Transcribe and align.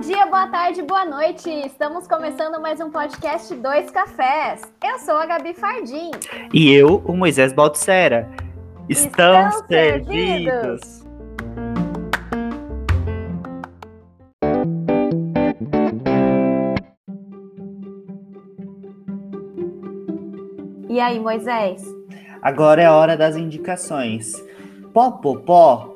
dia, 0.00 0.24
boa 0.24 0.46
tarde, 0.46 0.80
boa 0.80 1.04
noite. 1.04 1.50
Estamos 1.50 2.08
começando 2.08 2.58
mais 2.58 2.80
um 2.80 2.90
podcast 2.90 3.54
Dois 3.56 3.90
Cafés. 3.90 4.62
Eu 4.82 4.98
sou 4.98 5.14
a 5.16 5.26
Gabi 5.26 5.52
Fardim. 5.52 6.10
E 6.54 6.72
eu, 6.72 7.02
o 7.04 7.14
Moisés 7.14 7.52
Baltacera. 7.52 8.26
Estão, 8.88 9.48
Estão 9.48 9.66
servidos. 9.68 10.80
servidos. 10.80 11.06
E 20.88 20.98
aí, 20.98 21.20
Moisés? 21.20 21.84
Agora 22.40 22.80
é 22.80 22.86
a 22.86 22.94
hora 22.94 23.18
das 23.18 23.36
indicações. 23.36 24.32
Pó, 24.94 25.10
pó, 25.10 25.36
pó. 25.36 25.94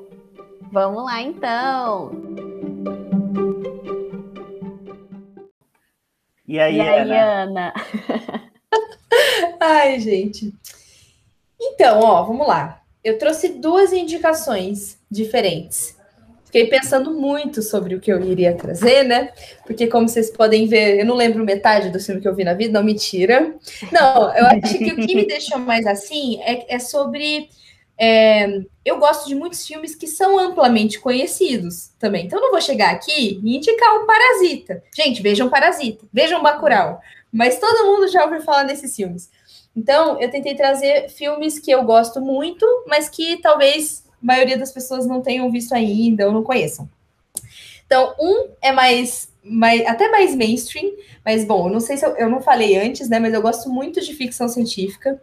Vamos 0.70 1.04
lá 1.04 1.22
então. 1.22 2.43
E 6.54 6.60
aí, 6.60 6.76
E 6.76 6.80
aí, 6.80 7.00
Ana? 7.00 7.42
Ana? 7.42 7.74
Ai, 9.58 9.98
gente. 9.98 10.54
Então, 11.60 11.98
ó, 11.98 12.22
vamos 12.22 12.46
lá. 12.46 12.80
Eu 13.02 13.18
trouxe 13.18 13.54
duas 13.54 13.92
indicações 13.92 14.96
diferentes. 15.10 15.96
Fiquei 16.44 16.68
pensando 16.68 17.12
muito 17.12 17.60
sobre 17.60 17.96
o 17.96 18.00
que 18.00 18.12
eu 18.12 18.22
iria 18.24 18.54
trazer, 18.54 19.02
né? 19.02 19.32
Porque, 19.66 19.88
como 19.88 20.08
vocês 20.08 20.30
podem 20.30 20.68
ver, 20.68 21.00
eu 21.00 21.04
não 21.04 21.16
lembro 21.16 21.44
metade 21.44 21.90
do 21.90 21.98
filme 21.98 22.20
que 22.20 22.28
eu 22.28 22.36
vi 22.36 22.44
na 22.44 22.54
vida, 22.54 22.78
não, 22.78 22.86
mentira. 22.86 23.52
Não, 23.90 24.32
eu 24.36 24.46
acho 24.46 24.78
que 24.78 24.92
o 24.92 24.96
que 25.04 25.16
me 25.16 25.26
deixou 25.26 25.58
mais 25.58 25.84
assim 25.88 26.40
é, 26.42 26.76
é 26.76 26.78
sobre. 26.78 27.48
É, 27.96 28.60
eu 28.84 28.98
gosto 28.98 29.28
de 29.28 29.34
muitos 29.34 29.66
filmes 29.66 29.94
que 29.94 30.06
são 30.06 30.38
amplamente 30.38 30.98
conhecidos 30.98 31.90
também. 31.98 32.26
Então, 32.26 32.40
não 32.40 32.50
vou 32.50 32.60
chegar 32.60 32.90
aqui 32.90 33.40
e 33.42 33.56
indicar 33.56 33.94
um 33.96 34.06
Parasita. 34.06 34.82
Gente, 34.94 35.22
vejam 35.22 35.48
Parasita, 35.48 36.04
vejam 36.12 36.42
Bacurau. 36.42 37.00
Mas 37.32 37.58
todo 37.58 37.86
mundo 37.86 38.08
já 38.08 38.24
ouviu 38.24 38.42
falar 38.42 38.64
desses 38.64 38.94
filmes. 38.94 39.30
Então, 39.76 40.20
eu 40.20 40.30
tentei 40.30 40.54
trazer 40.54 41.08
filmes 41.08 41.58
que 41.58 41.70
eu 41.70 41.82
gosto 41.82 42.20
muito, 42.20 42.64
mas 42.86 43.08
que 43.08 43.38
talvez 43.38 44.04
a 44.22 44.26
maioria 44.26 44.56
das 44.56 44.72
pessoas 44.72 45.06
não 45.06 45.20
tenham 45.20 45.50
visto 45.50 45.72
ainda 45.74 46.26
ou 46.26 46.32
não 46.32 46.44
conheçam. 46.44 46.88
Então, 47.86 48.14
um 48.20 48.48
é 48.62 48.72
mais, 48.72 49.28
mais 49.42 49.84
até 49.86 50.08
mais 50.10 50.34
mainstream, 50.34 50.92
mas 51.24 51.44
bom, 51.44 51.68
eu 51.68 51.72
não 51.72 51.80
sei 51.80 51.96
se 51.96 52.06
eu, 52.06 52.16
eu 52.16 52.28
não 52.28 52.40
falei 52.40 52.76
antes, 52.76 53.08
né? 53.08 53.18
Mas 53.18 53.34
eu 53.34 53.42
gosto 53.42 53.68
muito 53.68 54.00
de 54.00 54.14
ficção 54.14 54.48
científica. 54.48 55.20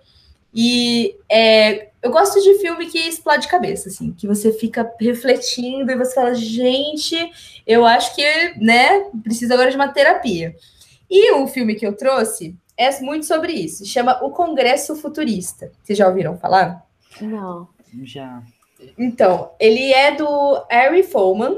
E 0.54 1.16
é, 1.30 1.90
eu 2.02 2.12
gosto 2.12 2.42
de 2.42 2.60
filme 2.60 2.88
que 2.88 2.98
explode 2.98 3.48
cabeça, 3.48 3.90
assim, 3.90 4.12
que 4.12 4.28
você 4.28 4.52
fica 4.52 4.92
refletindo 5.00 5.92
e 5.92 5.96
você 5.96 6.14
fala, 6.14 6.34
gente, 6.34 7.16
eu 7.66 7.86
acho 7.86 8.16
que, 8.16 8.24
né, 8.58 9.10
precisa 9.24 9.54
agora 9.54 9.70
de 9.70 9.76
uma 9.76 9.88
terapia. 9.88 10.56
E 11.10 11.34
o 11.34 11.48
filme 11.48 11.76
que 11.76 11.86
eu 11.86 11.96
trouxe 11.96 12.56
é 12.78 13.00
muito 13.02 13.26
sobre 13.26 13.54
isso. 13.54 13.86
Chama 13.86 14.24
O 14.24 14.32
Congresso 14.32 14.96
Futurista. 14.96 15.72
Vocês 15.84 15.98
já 15.98 16.08
ouviram 16.08 16.38
falar? 16.38 16.86
Não. 17.22 17.68
Já. 18.04 18.42
Então, 18.98 19.52
ele 19.60 19.94
é 19.94 20.12
do 20.16 20.66
Harry 20.70 21.04
Folman 21.04 21.58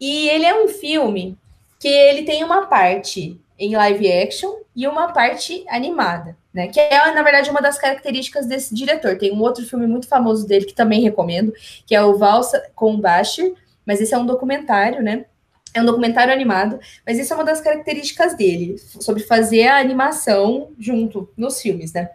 e 0.00 0.28
ele 0.28 0.44
é 0.44 0.64
um 0.64 0.66
filme 0.66 1.38
que 1.78 1.88
ele 1.88 2.24
tem 2.24 2.42
uma 2.42 2.66
parte 2.66 3.38
em 3.60 3.76
live 3.76 4.10
action 4.10 4.54
e 4.74 4.88
uma 4.88 5.12
parte 5.12 5.62
animada, 5.68 6.34
né? 6.52 6.68
Que 6.68 6.80
é, 6.80 7.12
na 7.12 7.22
verdade, 7.22 7.50
uma 7.50 7.60
das 7.60 7.78
características 7.78 8.46
desse 8.46 8.74
diretor. 8.74 9.18
Tem 9.18 9.30
um 9.30 9.40
outro 9.42 9.64
filme 9.66 9.86
muito 9.86 10.08
famoso 10.08 10.46
dele 10.46 10.64
que 10.64 10.74
também 10.74 11.02
recomendo, 11.02 11.52
que 11.86 11.94
é 11.94 12.02
o 12.02 12.16
Valsa 12.16 12.70
com 12.74 12.98
Bashir, 12.98 13.52
mas 13.84 14.00
esse 14.00 14.14
é 14.14 14.18
um 14.18 14.24
documentário, 14.24 15.02
né? 15.02 15.26
É 15.74 15.82
um 15.82 15.84
documentário 15.84 16.32
animado, 16.32 16.80
mas 17.06 17.18
isso 17.18 17.32
é 17.32 17.36
uma 17.36 17.44
das 17.44 17.60
características 17.60 18.34
dele, 18.34 18.76
sobre 18.78 19.22
fazer 19.22 19.68
a 19.68 19.78
animação 19.78 20.70
junto 20.78 21.28
nos 21.36 21.60
filmes, 21.60 21.92
né? 21.92 22.10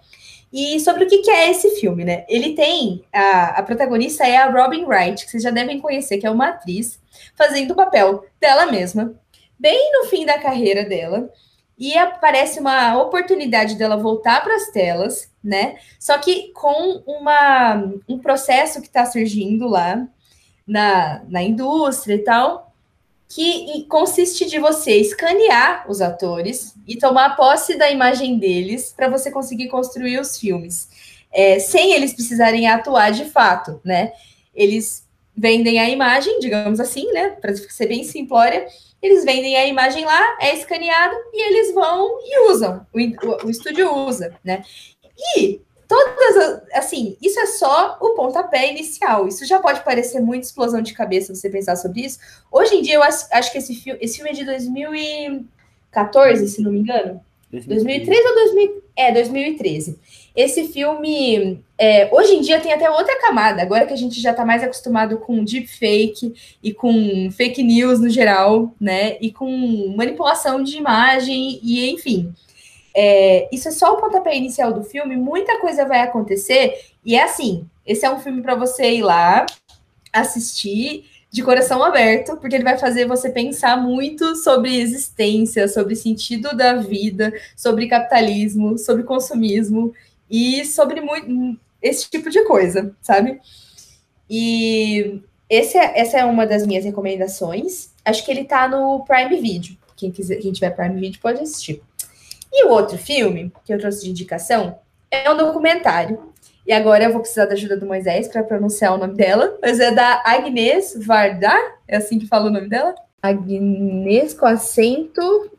E 0.51 0.79
sobre 0.79 1.03
o 1.03 1.07
que, 1.07 1.29
é 1.29 1.51
esse 1.51 1.71
filme, 1.81 2.05
né? 2.05 2.25
Ele 2.27 2.53
tem. 2.55 3.03
A, 3.13 3.59
a 3.59 3.63
protagonista 3.63 4.25
é 4.25 4.37
a 4.37 4.49
Robin 4.49 4.85
Wright, 4.85 5.25
que 5.25 5.31
vocês 5.31 5.43
já 5.43 5.51
devem 5.51 5.79
conhecer, 5.79 6.17
que 6.17 6.25
é 6.25 6.31
uma 6.31 6.47
atriz, 6.47 6.99
fazendo 7.35 7.71
o 7.71 7.75
papel 7.75 8.25
dela 8.39 8.65
mesma, 8.65 9.13
bem 9.59 9.91
no 9.93 10.05
fim 10.09 10.25
da 10.25 10.39
carreira 10.39 10.83
dela. 10.83 11.29
E 11.77 11.97
aparece 11.97 12.59
uma 12.59 13.01
oportunidade 13.01 13.75
dela 13.75 13.97
voltar 13.97 14.41
para 14.41 14.55
as 14.55 14.67
telas, 14.71 15.29
né? 15.43 15.77
Só 15.99 16.17
que 16.17 16.53
com 16.53 17.03
uma, 17.05 17.91
um 18.07 18.17
processo 18.17 18.81
que 18.81 18.87
está 18.87 19.05
surgindo 19.05 19.67
lá 19.67 20.07
na, 20.65 21.21
na 21.27 21.43
indústria 21.43 22.15
e 22.15 22.23
tal, 22.23 22.73
que 23.27 23.85
consiste 23.89 24.45
de 24.45 24.59
você 24.59 24.97
escanear 24.97 25.85
os 25.89 25.99
atores 25.99 26.75
e 26.87 26.97
tomar 26.97 27.35
posse 27.35 27.77
da 27.77 27.91
imagem 27.91 28.37
deles 28.37 28.93
para 28.95 29.09
você 29.09 29.29
conseguir 29.31 29.67
construir 29.67 30.19
os 30.19 30.39
filmes, 30.39 30.87
é, 31.31 31.59
sem 31.59 31.93
eles 31.93 32.13
precisarem 32.13 32.67
atuar 32.67 33.11
de 33.11 33.25
fato, 33.25 33.81
né? 33.83 34.13
Eles 34.53 35.05
vendem 35.35 35.79
a 35.79 35.89
imagem, 35.89 36.39
digamos 36.39 36.79
assim, 36.79 37.11
né? 37.11 37.31
Para 37.41 37.53
ser 37.55 37.87
bem 37.87 38.03
simplória, 38.03 38.65
eles 39.01 39.23
vendem 39.23 39.55
a 39.55 39.67
imagem 39.67 40.05
lá, 40.05 40.37
é 40.41 40.53
escaneado 40.55 41.15
e 41.33 41.47
eles 41.47 41.73
vão 41.73 42.19
e 42.23 42.49
usam, 42.51 42.85
o, 42.93 42.99
o, 42.99 43.45
o 43.45 43.49
estúdio 43.49 43.93
usa, 43.93 44.33
né? 44.43 44.63
E 45.37 45.61
todas, 45.87 46.37
as- 46.37 46.61
assim, 46.73 47.15
isso 47.21 47.39
é 47.39 47.45
só 47.45 47.97
o 48.01 48.15
pontapé 48.15 48.71
inicial. 48.71 49.27
Isso 49.27 49.45
já 49.45 49.59
pode 49.59 49.83
parecer 49.83 50.19
muito 50.19 50.43
explosão 50.43 50.81
de 50.81 50.93
cabeça 50.93 51.33
você 51.33 51.49
pensar 51.49 51.75
sobre 51.75 52.01
isso. 52.01 52.19
Hoje 52.51 52.75
em 52.75 52.81
dia, 52.81 52.95
eu 52.95 53.03
acho, 53.03 53.27
acho 53.31 53.51
que 53.51 53.57
esse 53.59 53.75
filme, 53.75 53.99
esse 54.01 54.15
filme 54.15 54.31
é 54.31 54.33
de 54.33 54.45
2014, 54.45 56.47
se 56.47 56.61
não 56.61 56.71
me 56.71 56.79
engano. 56.79 57.21
2013 57.51 58.27
ou 58.27 58.33
2000? 58.35 58.83
É, 58.95 59.11
2013. 59.11 59.99
Esse 60.35 60.67
filme, 60.67 61.63
é, 61.77 62.09
hoje 62.13 62.33
em 62.33 62.41
dia, 62.41 62.59
tem 62.59 62.73
até 62.73 62.89
outra 62.89 63.19
camada. 63.21 63.61
Agora 63.61 63.85
que 63.85 63.93
a 63.93 63.97
gente 63.97 64.19
já 64.19 64.31
está 64.31 64.43
mais 64.43 64.61
acostumado 64.61 65.17
com 65.17 65.45
deepfake 65.45 66.33
e 66.61 66.73
com 66.73 67.31
fake 67.31 67.63
news 67.63 68.01
no 68.01 68.09
geral, 68.09 68.73
né? 68.79 69.15
E 69.21 69.31
com 69.31 69.93
manipulação 69.95 70.61
de 70.61 70.75
imagem 70.75 71.59
e, 71.63 71.89
enfim. 71.89 72.33
É, 72.93 73.47
isso 73.49 73.69
é 73.69 73.71
só 73.71 73.93
o 73.93 73.97
pontapé 73.97 74.35
inicial 74.35 74.73
do 74.73 74.83
filme. 74.83 75.15
Muita 75.15 75.59
coisa 75.59 75.85
vai 75.85 76.01
acontecer. 76.01 76.81
E 77.05 77.15
é 77.15 77.23
assim: 77.23 77.65
esse 77.87 78.05
é 78.05 78.11
um 78.11 78.19
filme 78.19 78.41
para 78.41 78.55
você 78.55 78.91
ir 78.91 79.03
lá, 79.03 79.45
assistir 80.11 81.05
de 81.31 81.43
coração 81.43 81.83
aberto, 81.83 82.37
porque 82.37 82.55
ele 82.55 82.63
vai 82.63 82.77
fazer 82.77 83.05
você 83.05 83.29
pensar 83.29 83.75
muito 83.75 84.35
sobre 84.37 84.79
existência, 84.79 85.67
sobre 85.67 85.95
sentido 85.95 86.55
da 86.55 86.75
vida, 86.75 87.33
sobre 87.57 87.87
capitalismo, 87.87 88.77
sobre 88.77 89.03
consumismo 89.03 89.93
e 90.29 90.65
sobre 90.65 91.01
muito, 91.01 91.59
esse 91.81 92.09
tipo 92.09 92.29
de 92.29 92.43
coisa, 92.43 92.95
sabe? 93.01 93.39
E 94.29 95.21
esse 95.49 95.77
é- 95.77 95.99
essa 95.99 96.17
é 96.17 96.25
uma 96.25 96.47
das 96.47 96.65
minhas 96.65 96.83
recomendações. 96.85 97.91
Acho 98.03 98.25
que 98.25 98.31
ele 98.31 98.43
tá 98.43 98.67
no 98.67 99.03
Prime 99.05 99.39
Video. 99.39 99.77
Quem 99.95 100.11
quiser, 100.11 100.37
quem 100.37 100.51
tiver 100.51 100.71
Prime 100.71 100.99
Video 100.99 101.19
pode 101.21 101.41
assistir. 101.41 101.81
E 102.51 102.65
o 102.65 102.69
outro 102.69 102.97
filme 102.97 103.51
que 103.63 103.73
eu 103.73 103.79
trouxe 103.79 104.03
de 104.03 104.09
indicação 104.11 104.79
é 105.11 105.29
um 105.31 105.37
documentário. 105.37 106.33
E 106.65 106.73
agora 106.73 107.03
eu 107.03 107.11
vou 107.11 107.21
precisar 107.21 107.45
da 107.45 107.53
ajuda 107.53 107.77
do 107.77 107.85
Moisés 107.85 108.27
para 108.27 108.43
pronunciar 108.43 108.93
o 108.93 108.97
nome 108.97 109.13
dela, 109.13 109.57
mas 109.61 109.79
é 109.79 109.91
da 109.91 110.23
Agnes 110.25 110.95
Varda, 111.05 111.53
é 111.87 111.97
assim 111.97 112.17
que 112.17 112.27
fala 112.27 112.47
o 112.47 112.49
nome 112.49 112.67
dela? 112.67 112.95
Agnes 113.21 114.33
com 114.33 114.47
acento 114.47 115.51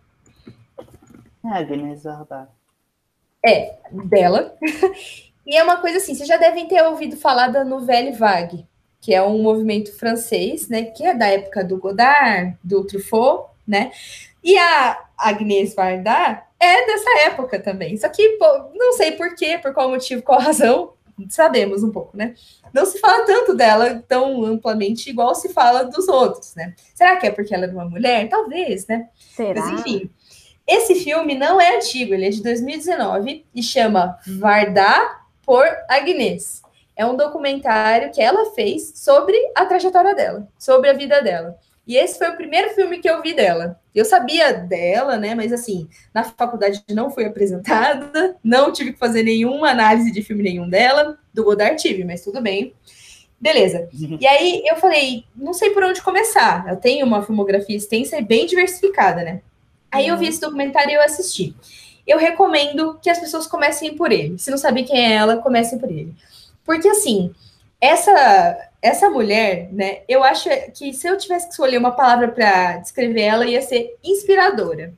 É, 1.44 1.48
Agnes 1.48 2.02
Varda. 2.02 2.55
Dela. 3.90 4.56
E 5.46 5.56
é 5.56 5.62
uma 5.62 5.76
coisa 5.76 5.98
assim, 5.98 6.12
vocês 6.12 6.28
já 6.28 6.36
devem 6.36 6.66
ter 6.66 6.82
ouvido 6.82 7.16
falar 7.16 7.46
da 7.46 7.64
Nouvelle 7.64 8.10
Vague, 8.10 8.66
que 9.00 9.14
é 9.14 9.22
um 9.22 9.40
movimento 9.40 9.96
francês, 9.96 10.68
né, 10.68 10.86
que 10.86 11.06
é 11.06 11.14
da 11.14 11.28
época 11.28 11.62
do 11.62 11.78
Godard, 11.78 12.58
do 12.64 12.84
Truffaut, 12.84 13.50
né? 13.64 13.92
E 14.42 14.58
a 14.58 15.04
Agnès 15.16 15.72
Varda 15.72 16.42
é 16.58 16.86
dessa 16.86 17.18
época 17.26 17.60
também. 17.60 17.96
Só 17.96 18.08
que 18.08 18.30
pô, 18.30 18.70
não 18.74 18.92
sei 18.94 19.12
por 19.12 19.36
quê, 19.36 19.56
por 19.56 19.72
qual 19.72 19.88
motivo, 19.88 20.20
qual 20.22 20.40
razão, 20.40 20.94
sabemos 21.28 21.82
um 21.82 21.90
pouco, 21.90 22.16
né? 22.16 22.34
Não 22.72 22.84
se 22.84 22.98
fala 22.98 23.24
tanto 23.24 23.54
dela 23.54 24.02
tão 24.08 24.44
amplamente 24.44 25.08
igual 25.08 25.34
se 25.34 25.48
fala 25.52 25.84
dos 25.84 26.08
outros, 26.08 26.54
né? 26.54 26.74
Será 26.94 27.16
que 27.16 27.26
é 27.26 27.30
porque 27.30 27.54
ela 27.54 27.66
é 27.66 27.70
uma 27.70 27.88
mulher? 27.88 28.28
Talvez, 28.28 28.86
né? 28.86 29.08
Será? 29.14 29.60
Mas 29.60 29.80
enfim, 29.80 30.10
esse 30.66 30.96
filme 30.96 31.34
não 31.34 31.60
é 31.60 31.76
antigo, 31.76 32.12
ele 32.12 32.26
é 32.26 32.30
de 32.30 32.42
2019 32.42 33.44
e 33.54 33.62
chama 33.62 34.18
Varda 34.26 35.20
por 35.44 35.64
Agnes. 35.88 36.62
É 36.96 37.06
um 37.06 37.16
documentário 37.16 38.10
que 38.10 38.20
ela 38.20 38.52
fez 38.52 38.92
sobre 38.96 39.36
a 39.54 39.64
trajetória 39.66 40.14
dela, 40.14 40.48
sobre 40.58 40.90
a 40.90 40.94
vida 40.94 41.22
dela. 41.22 41.56
E 41.86 41.96
esse 41.96 42.18
foi 42.18 42.28
o 42.30 42.36
primeiro 42.36 42.70
filme 42.70 42.98
que 42.98 43.08
eu 43.08 43.22
vi 43.22 43.32
dela. 43.32 43.78
Eu 43.94 44.04
sabia 44.04 44.52
dela, 44.52 45.16
né? 45.16 45.36
Mas 45.36 45.52
assim, 45.52 45.88
na 46.12 46.24
faculdade 46.24 46.82
não 46.90 47.10
fui 47.10 47.24
apresentada, 47.24 48.36
não 48.42 48.72
tive 48.72 48.92
que 48.92 48.98
fazer 48.98 49.22
nenhuma 49.22 49.70
análise 49.70 50.10
de 50.10 50.20
filme 50.20 50.42
nenhum 50.42 50.68
dela. 50.68 51.16
Do 51.32 51.44
Godard 51.44 51.80
tive, 51.80 52.02
mas 52.02 52.24
tudo 52.24 52.40
bem. 52.40 52.74
Beleza. 53.40 53.88
E 54.20 54.26
aí 54.26 54.64
eu 54.66 54.76
falei, 54.76 55.24
não 55.36 55.52
sei 55.52 55.70
por 55.70 55.84
onde 55.84 56.02
começar. 56.02 56.66
Eu 56.68 56.76
tenho 56.76 57.06
uma 57.06 57.22
filmografia 57.22 57.76
extensa 57.76 58.18
e 58.18 58.22
bem 58.22 58.46
diversificada, 58.46 59.22
né? 59.22 59.42
Aí 59.96 60.08
eu 60.08 60.16
vi 60.16 60.28
esse 60.28 60.40
documentário 60.40 60.90
e 60.90 60.94
eu 60.94 61.02
assisti. 61.02 61.54
Eu 62.06 62.18
recomendo 62.18 62.98
que 63.02 63.10
as 63.10 63.18
pessoas 63.18 63.46
comecem 63.46 63.96
por 63.96 64.12
ele. 64.12 64.38
Se 64.38 64.50
não 64.50 64.58
saber 64.58 64.84
quem 64.84 65.04
é 65.04 65.14
ela, 65.14 65.38
comecem 65.38 65.78
por 65.78 65.90
ele. 65.90 66.14
Porque 66.64 66.88
assim, 66.88 67.34
essa 67.80 68.70
essa 68.82 69.10
mulher, 69.10 69.68
né? 69.72 70.02
Eu 70.08 70.22
acho 70.22 70.48
que 70.74 70.92
se 70.92 71.08
eu 71.08 71.16
tivesse 71.16 71.46
que 71.46 71.52
escolher 71.52 71.78
uma 71.78 71.90
palavra 71.90 72.28
para 72.28 72.76
descrever 72.76 73.22
ela, 73.22 73.46
ia 73.46 73.60
ser 73.60 73.96
inspiradora. 74.04 74.94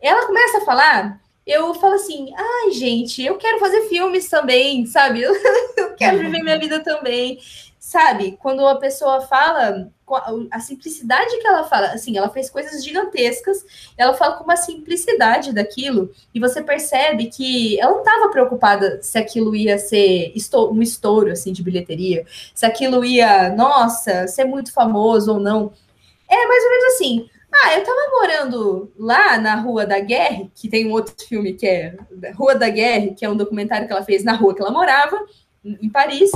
Ela 0.00 0.26
começa 0.26 0.58
a 0.58 0.64
falar, 0.64 1.20
eu 1.46 1.72
falo 1.74 1.94
assim: 1.94 2.32
ai, 2.36 2.72
gente, 2.72 3.24
eu 3.24 3.36
quero 3.38 3.58
fazer 3.58 3.88
filmes 3.88 4.28
também, 4.28 4.84
sabe? 4.86 5.22
Eu 5.76 5.96
quero 5.96 6.18
viver 6.18 6.42
minha 6.42 6.58
vida 6.58 6.80
também 6.80 7.38
sabe? 7.80 8.36
Quando 8.38 8.64
a 8.66 8.76
pessoa 8.76 9.22
fala, 9.22 9.90
a 10.50 10.60
simplicidade 10.60 11.38
que 11.38 11.46
ela 11.46 11.64
fala, 11.64 11.86
assim, 11.86 12.16
ela 12.16 12.28
fez 12.28 12.50
coisas 12.50 12.84
gigantescas, 12.84 13.64
ela 13.96 14.12
fala 14.12 14.36
com 14.36 14.44
uma 14.44 14.56
simplicidade 14.56 15.50
daquilo, 15.50 16.12
e 16.34 16.38
você 16.38 16.62
percebe 16.62 17.26
que 17.26 17.80
ela 17.80 17.92
não 17.92 18.00
estava 18.00 18.28
preocupada 18.28 19.02
se 19.02 19.16
aquilo 19.16 19.56
ia 19.56 19.78
ser 19.78 20.34
um 20.70 20.82
estouro, 20.82 21.32
assim, 21.32 21.54
de 21.54 21.62
bilheteria, 21.62 22.26
se 22.54 22.66
aquilo 22.66 23.02
ia, 23.02 23.48
nossa, 23.48 24.28
ser 24.28 24.44
muito 24.44 24.72
famoso 24.74 25.32
ou 25.32 25.40
não. 25.40 25.72
É 26.28 26.46
mais 26.46 26.62
ou 26.62 26.70
menos 26.70 26.84
assim. 26.94 27.30
Ah, 27.50 27.74
eu 27.76 27.82
tava 27.82 28.10
morando 28.12 28.92
lá 28.96 29.38
na 29.38 29.56
Rua 29.56 29.86
da 29.86 29.98
Guerra, 29.98 30.44
que 30.54 30.68
tem 30.68 30.86
um 30.86 30.92
outro 30.92 31.14
filme 31.26 31.54
que 31.54 31.66
é 31.66 31.96
Rua 32.36 32.54
da 32.54 32.68
Guerra, 32.68 33.14
que 33.14 33.24
é 33.24 33.28
um 33.28 33.36
documentário 33.36 33.86
que 33.86 33.92
ela 33.92 34.04
fez 34.04 34.22
na 34.22 34.34
rua 34.34 34.54
que 34.54 34.60
ela 34.62 34.70
morava, 34.70 35.18
em 35.64 35.90
Paris, 35.90 36.30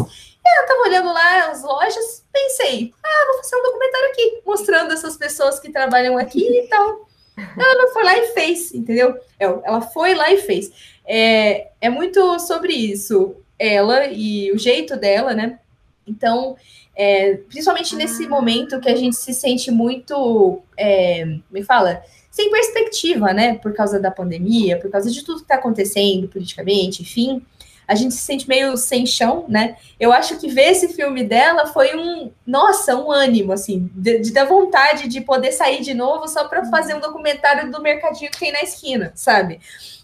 eu 0.47 0.67
tava 0.67 0.81
olhando 0.83 1.13
lá 1.13 1.51
as 1.51 1.63
lojas, 1.63 2.25
pensei, 2.33 2.93
ah, 3.03 3.27
vou 3.33 3.43
fazer 3.43 3.57
um 3.57 3.63
documentário 3.63 4.09
aqui, 4.11 4.43
mostrando 4.45 4.93
essas 4.93 5.17
pessoas 5.17 5.59
que 5.59 5.73
trabalham 5.73 6.19
aqui 6.19 6.43
e 6.43 6.67
tal. 6.69 7.09
Ela 7.37 7.93
foi 7.93 8.05
lá 8.05 8.17
e 8.17 8.27
fez, 8.29 8.73
entendeu? 8.73 9.17
É, 9.41 9.45
ela 9.45 9.81
foi 9.81 10.15
lá 10.15 10.31
e 10.33 10.39
fez. 10.39 10.71
É, 11.07 11.69
é 11.81 11.89
muito 11.89 12.39
sobre 12.39 12.73
isso, 12.73 13.35
ela 13.59 14.07
e 14.07 14.53
o 14.53 14.59
jeito 14.59 14.97
dela, 14.97 15.35
né? 15.35 15.59
Então, 16.07 16.57
é, 16.95 17.35
principalmente 17.49 17.97
nesse 17.97 18.29
momento 18.29 18.81
que 18.81 18.89
a 18.89 18.95
gente 18.95 19.17
se 19.17 19.35
sente 19.35 19.71
muito, 19.71 20.63
é, 20.77 21.25
me 21.51 21.65
fala, 21.65 22.03
sem 22.31 22.51
perspectiva, 22.51 23.33
né? 23.33 23.57
Por 23.59 23.73
causa 23.73 23.99
da 23.99 24.11
pandemia, 24.11 24.79
por 24.79 24.91
causa 24.91 25.11
de 25.11 25.25
tudo 25.25 25.39
que 25.39 25.45
está 25.45 25.57
acontecendo 25.57 26.29
politicamente, 26.29 27.03
enfim 27.03 27.45
a 27.87 27.95
gente 27.95 28.15
se 28.15 28.21
sente 28.21 28.49
meio 28.49 28.77
sem 28.77 29.05
chão, 29.07 29.45
né? 29.49 29.77
Eu 29.99 30.13
acho 30.13 30.39
que 30.39 30.49
ver 30.49 30.73
esse 30.73 30.89
filme 30.95 31.23
dela 31.25 31.67
foi 31.67 31.97
um, 31.97 32.31
nossa, 32.47 32.97
um 32.97 33.11
ânimo, 33.11 33.53
assim, 33.53 33.91
de, 33.95 34.19
de 34.21 34.33
dar 34.33 34.47
vontade 34.47 35.09
de 35.09 35.21
poder 35.21 35.53
sair 35.53 35.83
de 35.83 35.95
novo 35.95 36.27
só 36.27 36.49
para 36.49 36.65
fazer 36.67 36.95
um 36.95 37.01
documentário 37.01 37.71
do 37.71 37.83
mercadinho 37.83 38.31
que 38.31 38.39
tem 38.39 38.53
na 38.53 38.63
esquina, 38.63 39.13
sabe? 39.15 39.61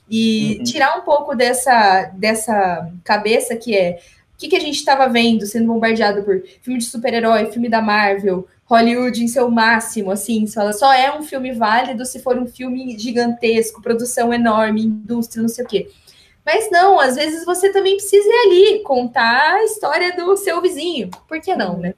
E 0.09 0.56
uhum. 0.59 0.65
tirar 0.65 0.99
um 0.99 1.03
pouco 1.03 1.35
dessa, 1.35 2.11
dessa 2.15 2.91
cabeça 3.05 3.56
que 3.56 3.77
é 3.77 4.00
o 4.35 4.38
que, 4.41 4.49
que 4.49 4.56
a 4.56 4.61
gente 4.61 4.76
estava 4.76 5.06
vendo 5.06 5.44
sendo 5.47 5.67
bombardeado 5.67 6.23
por 6.23 6.43
filme 6.62 6.79
de 6.79 6.87
super-herói, 6.87 7.53
filme 7.53 7.69
da 7.69 7.83
Marvel, 7.83 8.49
Hollywood 8.65 9.23
em 9.23 9.29
seu 9.29 9.50
máximo, 9.50 10.11
assim, 10.12 10.47
só 10.47 10.93
é 10.93 11.15
um 11.15 11.23
filme 11.23 11.53
válido 11.53 12.06
se 12.06 12.21
for 12.21 12.38
um 12.38 12.47
filme 12.47 12.97
gigantesco, 12.97 13.83
produção 13.83 14.33
enorme, 14.33 14.85
indústria, 14.85 15.43
não 15.43 15.49
sei 15.49 15.65
o 15.65 15.69
quê. 15.69 15.91
Mas 16.45 16.71
não, 16.71 16.99
às 16.99 17.17
vezes 17.17 17.45
você 17.45 17.71
também 17.71 17.97
precisa 17.97 18.27
ir 18.27 18.47
ali 18.47 18.83
contar 18.83 19.55
a 19.55 19.65
história 19.65 20.17
do 20.17 20.37
seu 20.37 20.61
vizinho. 20.61 21.11
Por 21.29 21.41
que 21.41 21.55
não, 21.55 21.79
né? 21.79 21.95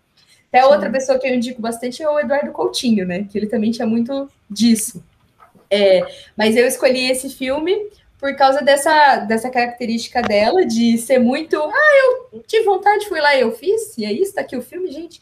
Até 0.49 0.67
outra 0.67 0.91
pessoa 0.91 1.19
que 1.19 1.27
eu 1.27 1.35
indico 1.35 1.63
bastante 1.63 2.03
é 2.03 2.09
o 2.09 2.21
Eduardo 2.21 2.53
Coutinho, 2.53 3.07
né? 3.07 3.27
Que 3.31 3.39
ele 3.39 3.47
também 3.47 3.71
tinha 3.71 3.87
muito 3.87 4.29
disso. 4.51 5.03
É, 5.71 6.03
mas 6.37 6.55
eu 6.57 6.67
escolhi 6.67 7.11
esse 7.11 7.31
filme 7.31 7.75
por 8.19 8.37
causa 8.37 8.63
dessa, 8.63 9.17
dessa 9.21 9.51
característica 9.51 10.21
dela 10.21 10.67
de 10.67 10.99
ser 10.99 11.19
muito. 11.19 11.57
Ah, 11.57 12.31
eu 12.33 12.41
tive 12.47 12.65
vontade, 12.65 13.09
fui 13.09 13.21
lá 13.21 13.35
e 13.35 13.41
eu 13.41 13.51
fiz, 13.53 13.97
e 13.97 14.05
é 14.05 14.13
isso, 14.13 14.35
tá 14.35 14.43
aqui 14.43 14.57
o 14.57 14.63
filme, 14.63 14.93
gente. 14.93 15.21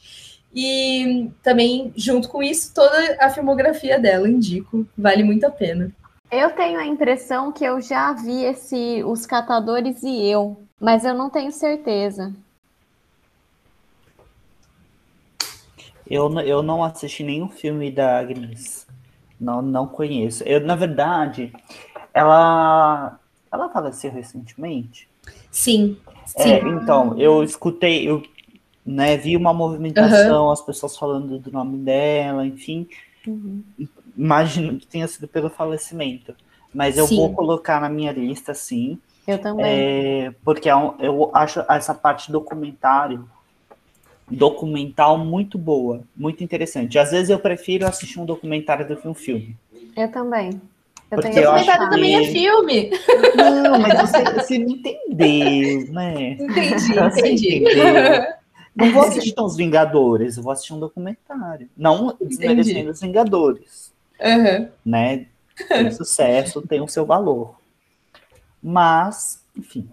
E 0.54 1.30
também, 1.42 1.92
junto 1.96 2.28
com 2.28 2.42
isso, 2.42 2.74
toda 2.74 3.16
a 3.20 3.30
filmografia 3.30 3.98
dela, 3.98 4.28
indico, 4.28 4.86
vale 4.98 5.22
muito 5.22 5.44
a 5.44 5.50
pena. 5.50 5.92
Eu 6.30 6.50
tenho 6.50 6.78
a 6.78 6.86
impressão 6.86 7.50
que 7.50 7.64
eu 7.64 7.80
já 7.80 8.12
vi 8.12 8.44
esse 8.44 9.02
Os 9.02 9.26
Catadores 9.26 10.00
e 10.04 10.30
Eu, 10.30 10.62
mas 10.80 11.04
eu 11.04 11.12
não 11.12 11.28
tenho 11.28 11.50
certeza. 11.50 12.32
Eu, 16.08 16.32
eu 16.40 16.62
não 16.62 16.84
assisti 16.84 17.24
nenhum 17.24 17.48
filme 17.48 17.90
da 17.90 18.20
Agnes. 18.20 18.86
Não, 19.40 19.60
não 19.60 19.88
conheço. 19.88 20.44
Eu, 20.44 20.60
na 20.60 20.76
verdade, 20.76 21.52
ela 22.14 23.18
ela 23.50 23.68
faleceu 23.68 24.12
recentemente? 24.12 25.08
Sim. 25.50 25.96
É, 26.36 26.42
sim. 26.42 26.50
É, 26.50 26.58
então, 26.60 27.18
eu 27.18 27.42
escutei, 27.42 28.08
eu 28.08 28.22
né, 28.86 29.16
vi 29.16 29.36
uma 29.36 29.52
movimentação, 29.52 30.46
uhum. 30.46 30.52
as 30.52 30.62
pessoas 30.62 30.96
falando 30.96 31.40
do 31.40 31.50
nome 31.50 31.78
dela, 31.78 32.46
enfim. 32.46 32.88
Uhum 33.26 33.64
imagino 34.20 34.78
que 34.78 34.86
tenha 34.86 35.08
sido 35.08 35.26
pelo 35.26 35.48
falecimento. 35.48 36.34
Mas 36.72 36.98
eu 36.98 37.06
sim. 37.06 37.16
vou 37.16 37.32
colocar 37.32 37.80
na 37.80 37.88
minha 37.88 38.12
lista, 38.12 38.54
sim. 38.54 38.98
Eu 39.26 39.38
também. 39.38 39.66
É, 39.66 40.34
porque 40.44 40.68
é 40.68 40.72
eu 41.00 41.30
acho 41.34 41.64
essa 41.68 41.94
parte 41.94 42.30
documentário 42.30 43.28
documental 44.30 45.18
muito 45.18 45.58
boa, 45.58 46.02
muito 46.16 46.44
interessante. 46.44 46.98
Às 46.98 47.10
vezes 47.10 47.30
eu 47.30 47.38
prefiro 47.38 47.86
assistir 47.86 48.20
um 48.20 48.24
documentário 48.24 48.86
do 48.86 48.96
que 48.96 49.08
um 49.08 49.14
filme. 49.14 49.56
Eu 49.96 50.10
também. 50.10 50.50
Eu 51.10 51.16
porque 51.16 51.30
tenho 51.30 51.46
documentário 51.46 51.88
que... 51.88 51.90
também 51.90 52.14
é 52.14 52.24
filme. 52.26 52.90
Não, 53.34 53.78
mas 53.80 54.00
você, 54.00 54.22
você 54.32 54.58
não 54.58 54.70
entendeu, 54.70 55.92
né? 55.92 56.32
Entendi, 56.32 56.94
entendi. 56.96 57.64
Não 58.74 58.92
vou 58.92 59.02
assistir 59.02 59.34
os 59.36 59.56
Vingadores, 59.56 60.36
eu 60.36 60.42
vou 60.42 60.52
assistir 60.52 60.72
um 60.72 60.78
documentário. 60.78 61.68
Não 61.76 62.16
desmerecendo 62.20 62.90
os 62.90 63.00
Vingadores. 63.00 63.79
Uhum. 64.20 64.68
Né? 64.84 65.26
Tem 65.68 65.90
sucesso, 65.92 66.66
tem 66.66 66.80
o 66.80 66.88
seu 66.88 67.06
valor. 67.06 67.56
Mas, 68.62 69.42
enfim. 69.56 69.88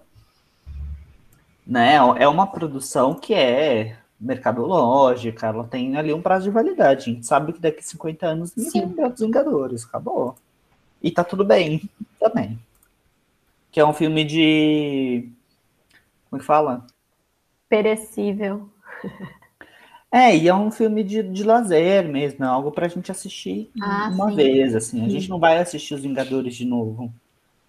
Né? 1.66 1.96
É 1.96 2.28
uma 2.28 2.48
produção 2.48 3.14
que 3.14 3.34
é 3.34 3.98
mercadológica, 4.20 5.48
ela 5.48 5.64
tem 5.64 5.96
ali 5.96 6.14
um 6.14 6.22
prazo 6.22 6.46
de 6.46 6.52
validade. 6.52 7.10
A 7.10 7.14
gente 7.14 7.26
sabe 7.26 7.54
que 7.54 7.60
daqui 7.60 7.80
a 7.80 7.84
50 7.84 8.26
anos 8.26 8.56
ninguém 8.56 8.86
lembra 8.86 9.10
dos 9.10 9.22
Vingadores, 9.22 9.86
acabou. 9.86 10.36
E 11.02 11.12
tá 11.12 11.24
tudo 11.24 11.46
bem 11.46 11.88
também. 12.20 12.60
Que 13.72 13.80
é 13.80 13.86
um 13.86 13.94
filme 13.94 14.24
de. 14.24 15.30
Como 16.30 16.40
é 16.40 16.40
que 16.40 16.46
fala? 16.46 16.86
Perecível. 17.70 18.70
É, 20.12 20.36
e 20.36 20.48
é 20.48 20.56
um 20.56 20.72
filme 20.72 21.04
de, 21.04 21.22
de 21.22 21.44
lazer 21.44 22.08
mesmo, 22.08 22.44
é 22.44 22.48
algo 22.48 22.72
pra 22.72 22.88
gente 22.88 23.12
assistir 23.12 23.70
ah, 23.82 24.10
uma 24.14 24.30
sim. 24.30 24.36
vez, 24.36 24.76
assim. 24.76 25.06
A 25.06 25.10
gente 25.10 25.30
não 25.30 25.40
vai 25.40 25.58
assistir 25.60 25.94
Os 25.94 26.02
Vingadores 26.02 26.56
de 26.56 26.66
novo. 26.66 27.14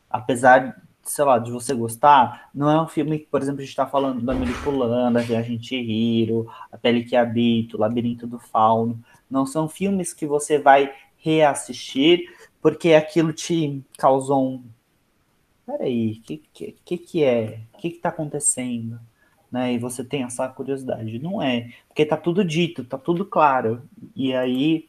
Apesar, 0.09 0.81
sei 1.03 1.25
lá, 1.25 1.39
de 1.39 1.51
você 1.51 1.75
gostar, 1.75 2.49
não 2.55 2.71
é 2.71 2.81
um 2.81 2.87
filme 2.87 3.19
que, 3.19 3.27
por 3.27 3.43
exemplo, 3.43 3.61
a 3.61 3.65
gente 3.65 3.75
tá 3.75 3.87
falando 3.87 4.25
da 4.25 4.35
Manipulando, 4.35 5.19
A 5.19 5.23
Viagem 5.23 5.59
de 5.59 5.67
Chihiro, 5.67 6.49
A 6.71 6.79
Pele 6.79 7.05
que 7.05 7.17
Habita, 7.17 7.77
O 7.77 7.81
Labirinto 7.81 8.27
do 8.27 8.39
Fauno. 8.39 9.03
Não 9.29 9.45
são 9.45 9.69
filmes 9.69 10.15
que 10.15 10.27
você 10.27 10.59
vai 10.59 10.95
reassistir 11.19 12.33
porque 12.63 12.93
aquilo 12.93 13.33
te 13.33 13.83
causou 13.99 14.49
um... 14.49 14.65
Peraí, 15.67 16.13
o 16.13 16.23
que, 16.23 16.43
que, 16.53 16.77
que, 16.85 16.99
que 16.99 17.25
é? 17.25 17.61
O 17.75 17.79
que, 17.79 17.91
que 17.91 17.99
tá 17.99 18.09
acontecendo? 18.09 18.99
Né? 19.51 19.73
E 19.73 19.79
você 19.79 20.05
tem 20.05 20.23
essa 20.25 20.49
curiosidade. 20.49 21.19
Não 21.19 21.43
é, 21.43 21.73
porque 21.89 22.05
tá 22.05 22.17
tudo 22.17 22.45
dito, 22.45 22.85
tá 22.85 22.99
tudo 22.99 23.25
claro. 23.25 23.83
E 24.15 24.35
aí 24.35 24.89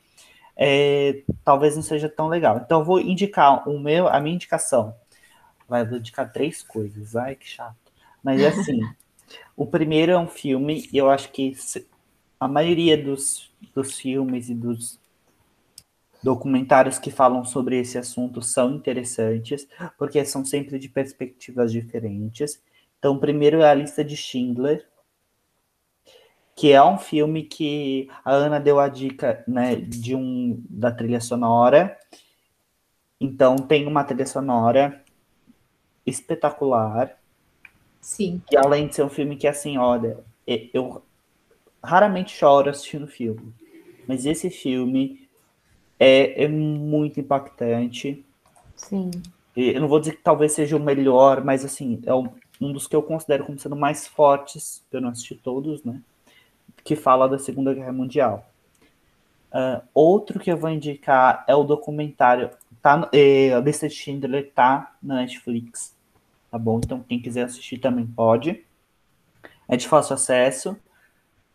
é, 0.55 1.23
talvez 1.43 1.75
não 1.75 1.83
seja 1.83 2.09
tão 2.09 2.27
legal. 2.27 2.61
Então 2.63 2.79
eu 2.79 2.85
vou 2.85 2.99
indicar 2.99 3.67
o 3.67 3.79
meu, 3.79 4.07
a 4.07 4.19
minha 4.19 4.35
indicação. 4.35 4.93
Vai, 5.67 5.85
vou 5.85 5.97
indicar 5.99 6.31
três 6.31 6.61
coisas. 6.61 7.15
Ai, 7.15 7.35
que 7.35 7.47
chato. 7.47 7.77
Mas 8.23 8.41
é 8.41 8.47
assim, 8.47 8.81
o 9.55 9.65
primeiro 9.65 10.11
é 10.11 10.17
um 10.17 10.27
filme, 10.27 10.89
e 10.91 10.97
eu 10.97 11.09
acho 11.09 11.31
que 11.31 11.55
a 12.39 12.47
maioria 12.47 13.01
dos, 13.01 13.51
dos 13.73 13.97
filmes 13.97 14.49
e 14.49 14.55
dos 14.55 14.99
documentários 16.21 16.99
que 16.99 17.11
falam 17.11 17.45
sobre 17.45 17.79
esse 17.79 17.97
assunto 17.97 18.41
são 18.41 18.75
interessantes, 18.75 19.67
porque 19.97 20.23
são 20.25 20.43
sempre 20.43 20.77
de 20.77 20.89
perspectivas 20.89 21.71
diferentes. 21.71 22.61
Então, 22.99 23.17
primeiro 23.17 23.61
é 23.61 23.69
a 23.69 23.73
lista 23.73 24.03
de 24.03 24.17
Schindler, 24.17 24.85
que 26.53 26.73
é 26.73 26.83
um 26.83 26.97
filme 26.97 27.43
que 27.43 28.09
a 28.23 28.33
Ana 28.33 28.59
deu 28.59 28.77
a 28.77 28.89
dica, 28.89 29.41
né, 29.47 29.77
de 29.77 30.13
um 30.13 30.61
da 30.69 30.91
trilha 30.91 31.21
sonora. 31.21 31.97
Então, 33.19 33.55
tem 33.55 33.87
uma 33.87 34.03
trilha 34.03 34.25
sonora 34.25 35.01
espetacular. 36.05 37.17
Sim. 38.01 38.41
E 38.51 38.57
além 38.57 38.87
de 38.87 38.95
ser 38.95 39.03
um 39.03 39.09
filme 39.09 39.37
que 39.37 39.47
assim, 39.47 39.77
olha, 39.77 40.17
eu 40.45 41.01
raramente 41.81 42.35
choro 42.35 42.69
assistindo 42.69 43.07
filme, 43.07 43.53
mas 44.05 44.25
esse 44.25 44.49
filme 44.49 45.29
é, 45.97 46.43
é 46.43 46.47
muito 46.49 47.19
impactante. 47.21 48.25
Sim. 48.75 49.11
Eu 49.55 49.79
não 49.81 49.87
vou 49.87 49.99
dizer 49.99 50.17
que 50.17 50.23
talvez 50.23 50.51
seja 50.53 50.75
o 50.75 50.79
melhor, 50.79 51.43
mas 51.43 51.63
assim, 51.63 52.01
é 52.05 52.13
um 52.59 52.73
dos 52.73 52.87
que 52.87 52.95
eu 52.95 53.01
considero 53.01 53.45
como 53.45 53.59
sendo 53.59 53.75
mais 53.75 54.07
fortes, 54.07 54.83
eu 54.91 54.99
não 54.99 55.09
assisti 55.09 55.35
todos, 55.35 55.83
né? 55.83 56.01
Que 56.83 56.95
fala 56.95 57.27
da 57.27 57.39
Segunda 57.39 57.73
Guerra 57.73 57.91
Mundial. 57.91 58.49
Uh, 59.51 59.81
outro 59.93 60.39
que 60.39 60.51
eu 60.51 60.57
vou 60.57 60.69
indicar 60.69 61.43
é 61.47 61.55
o 61.55 61.63
documentário. 61.63 62.51
Tá, 62.81 63.09
é, 63.11 63.53
a 63.53 63.59
lista 63.59 63.87
de 63.87 63.95
Schindler 63.95 64.51
tá 64.53 64.95
na 65.01 65.15
Netflix. 65.15 65.95
Tá 66.51 66.57
bom? 66.57 66.79
Então, 66.83 67.03
quem 67.07 67.19
quiser 67.19 67.43
assistir 67.43 67.77
também 67.77 68.05
pode. 68.05 68.63
É 69.67 69.77
de 69.77 69.87
fácil 69.87 70.15
acesso. 70.15 70.77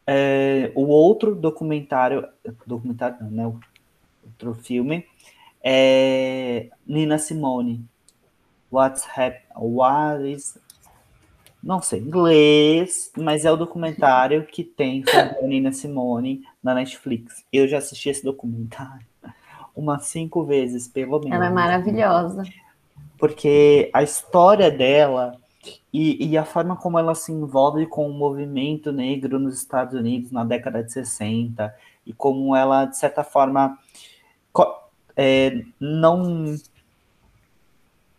É, 0.07 0.73
o 0.75 0.87
outro 0.87 1.35
documentário. 1.35 2.27
Documentário 2.67 3.19
não, 3.21 3.31
né? 3.31 3.61
Outro 4.25 4.55
filme. 4.55 5.07
É 5.63 6.69
Nina 6.87 7.19
Simone. 7.19 7.85
What's 8.71 9.05
hap 9.05 9.37
What 9.57 10.29
is 10.29 10.59
não 11.64 11.80
sei 11.80 12.00
inglês, 12.00 13.11
mas 13.16 13.44
é 13.44 13.50
o 13.50 13.56
documentário 13.56 14.47
que 14.47 14.62
tem 14.62 15.02
sobre 15.04 15.38
a 15.38 15.42
Nina 15.49 15.73
Simone 15.73 16.44
na 16.62 16.75
Netflix. 16.75 17.42
Eu 17.50 17.66
já 17.66 17.78
assisti 17.78 18.11
esse 18.11 18.23
documentário 18.23 19.06
umas 19.75 20.04
cinco 20.06 20.44
vezes, 20.44 20.87
pelo 20.87 21.18
menos. 21.18 21.35
Ela 21.35 21.47
é 21.47 21.50
maravilhosa. 21.50 22.42
Porque 23.18 23.90
a 23.94 24.02
história 24.02 24.71
dela 24.71 25.38
e, 25.90 26.28
e, 26.28 26.37
a 26.37 26.44
forma 26.44 26.76
como 26.76 26.99
ela 26.99 27.14
se 27.14 27.33
envolve 27.33 27.87
com 27.87 28.06
o 28.06 28.12
movimento 28.12 28.92
negro 28.92 29.38
nos 29.38 29.56
Estados 29.56 29.94
Unidos 29.94 30.30
na 30.30 30.44
década 30.44 30.83
de 30.83 30.92
60 30.92 31.75
e 32.04 32.12
como 32.12 32.54
ela, 32.54 32.85
de 32.85 32.99
certa 32.99 33.25
forma, 33.25 33.78
é, 35.16 35.62
não. 35.80 36.54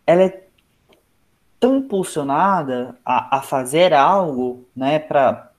Ela 0.06 0.22
é 0.22 0.45
tão 1.58 1.76
impulsionada 1.78 2.96
a, 3.04 3.38
a 3.38 3.42
fazer 3.42 3.92
algo, 3.92 4.66
né, 4.74 4.98
para 4.98 5.50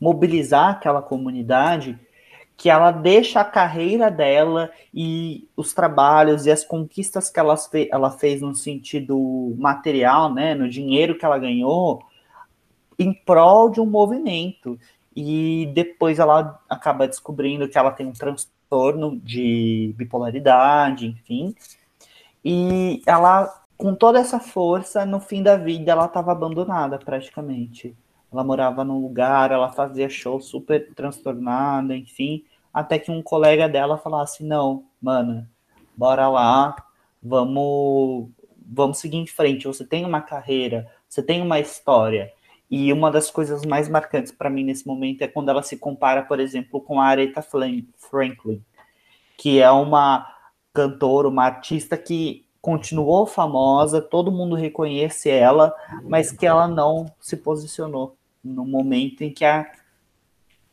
mobilizar 0.00 0.70
aquela 0.70 1.02
comunidade, 1.02 1.98
que 2.56 2.68
ela 2.68 2.90
deixa 2.90 3.40
a 3.40 3.44
carreira 3.44 4.10
dela 4.10 4.70
e 4.92 5.48
os 5.56 5.72
trabalhos 5.72 6.44
e 6.44 6.50
as 6.50 6.62
conquistas 6.62 7.30
que 7.30 7.40
ela, 7.40 7.56
fe 7.56 7.88
ela 7.90 8.10
fez 8.10 8.42
no 8.42 8.54
sentido 8.54 9.54
material, 9.58 10.32
né, 10.32 10.54
no 10.54 10.68
dinheiro 10.68 11.16
que 11.16 11.24
ela 11.24 11.38
ganhou, 11.38 12.02
em 12.98 13.14
prol 13.14 13.70
de 13.70 13.80
um 13.80 13.86
movimento. 13.86 14.78
E 15.16 15.70
depois 15.74 16.18
ela 16.18 16.60
acaba 16.68 17.08
descobrindo 17.08 17.66
que 17.66 17.78
ela 17.78 17.90
tem 17.90 18.06
um 18.06 18.12
transtorno 18.12 19.18
de 19.18 19.94
bipolaridade, 19.96 21.06
enfim. 21.06 21.54
E 22.44 23.02
ela 23.06 23.60
com 23.80 23.94
toda 23.94 24.18
essa 24.18 24.38
força, 24.38 25.06
no 25.06 25.18
fim 25.18 25.42
da 25.42 25.56
vida 25.56 25.90
ela 25.90 26.04
estava 26.04 26.32
abandonada 26.32 26.98
praticamente. 26.98 27.96
Ela 28.30 28.44
morava 28.44 28.84
num 28.84 29.00
lugar, 29.00 29.50
ela 29.50 29.72
fazia 29.72 30.08
show 30.08 30.38
super 30.38 30.92
transtornada, 30.94 31.96
enfim, 31.96 32.44
até 32.74 32.98
que 32.98 33.10
um 33.10 33.22
colega 33.22 33.66
dela 33.68 33.96
falasse: 33.96 34.44
"Não, 34.44 34.84
mana, 35.00 35.50
bora 35.96 36.28
lá, 36.28 36.76
vamos 37.22 38.28
vamos 38.72 38.98
seguir 38.98 39.16
em 39.16 39.26
frente. 39.26 39.66
Você 39.66 39.84
tem 39.84 40.04
uma 40.04 40.20
carreira, 40.20 40.86
você 41.08 41.22
tem 41.22 41.40
uma 41.40 41.58
história". 41.58 42.30
E 42.70 42.92
uma 42.92 43.10
das 43.10 43.30
coisas 43.30 43.64
mais 43.64 43.88
marcantes 43.88 44.30
para 44.30 44.50
mim 44.50 44.62
nesse 44.62 44.86
momento 44.86 45.22
é 45.22 45.28
quando 45.28 45.48
ela 45.48 45.62
se 45.62 45.78
compara, 45.78 46.22
por 46.22 46.38
exemplo, 46.38 46.80
com 46.82 47.00
a 47.00 47.06
Aretha 47.06 47.42
Franklin, 47.42 48.62
que 49.38 49.60
é 49.60 49.70
uma 49.70 50.26
cantora, 50.72 51.28
uma 51.28 51.44
artista 51.44 51.96
que 51.96 52.46
continuou 52.60 53.26
famosa, 53.26 54.02
todo 54.02 54.32
mundo 54.32 54.54
reconhece 54.54 55.30
ela, 55.30 55.74
mas 56.04 56.30
que 56.30 56.46
ela 56.46 56.68
não 56.68 57.06
se 57.18 57.36
posicionou 57.36 58.16
no 58.44 58.64
momento 58.64 59.22
em 59.22 59.32
que 59.32 59.44
a, 59.44 59.70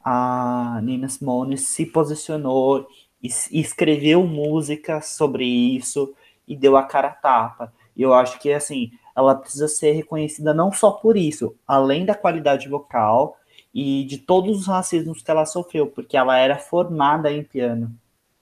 a 0.03 0.79
Nina 0.84 1.08
Simone 1.08 1.58
se 1.58 1.86
posicionou 1.86 2.88
e, 3.22 3.27
escreveu 3.51 4.25
música 4.25 5.01
sobre 5.01 5.46
isso 5.46 6.13
e 6.48 6.56
deu 6.56 6.75
a 6.77 6.84
cara 6.84 7.10
a 7.10 7.13
tapa. 7.13 7.74
E 7.96 8.01
eu 8.01 8.13
acho 8.13 8.39
que 8.39 8.51
assim, 8.51 8.91
ela 9.15 9.36
precisa 9.36 9.67
ser 9.67 9.94
reconhecida 9.94 10.53
não 10.53 10.72
só 10.72 10.91
por 10.91 11.15
isso, 11.15 11.56
além 11.65 12.06
da 12.06 12.15
qualidade 12.15 12.67
vocal 12.67 13.38
e 13.74 14.03
de 14.06 14.17
todos 14.17 14.60
os 14.60 14.67
racismos 14.67 15.22
que 15.22 15.32
ela 15.32 15.46
sofreu, 15.46 15.88
porque 15.88 16.17
ela 16.17 16.38
era 16.38 16.58
formada 16.58 17.32
em 17.32 17.44
piano. 17.44 17.94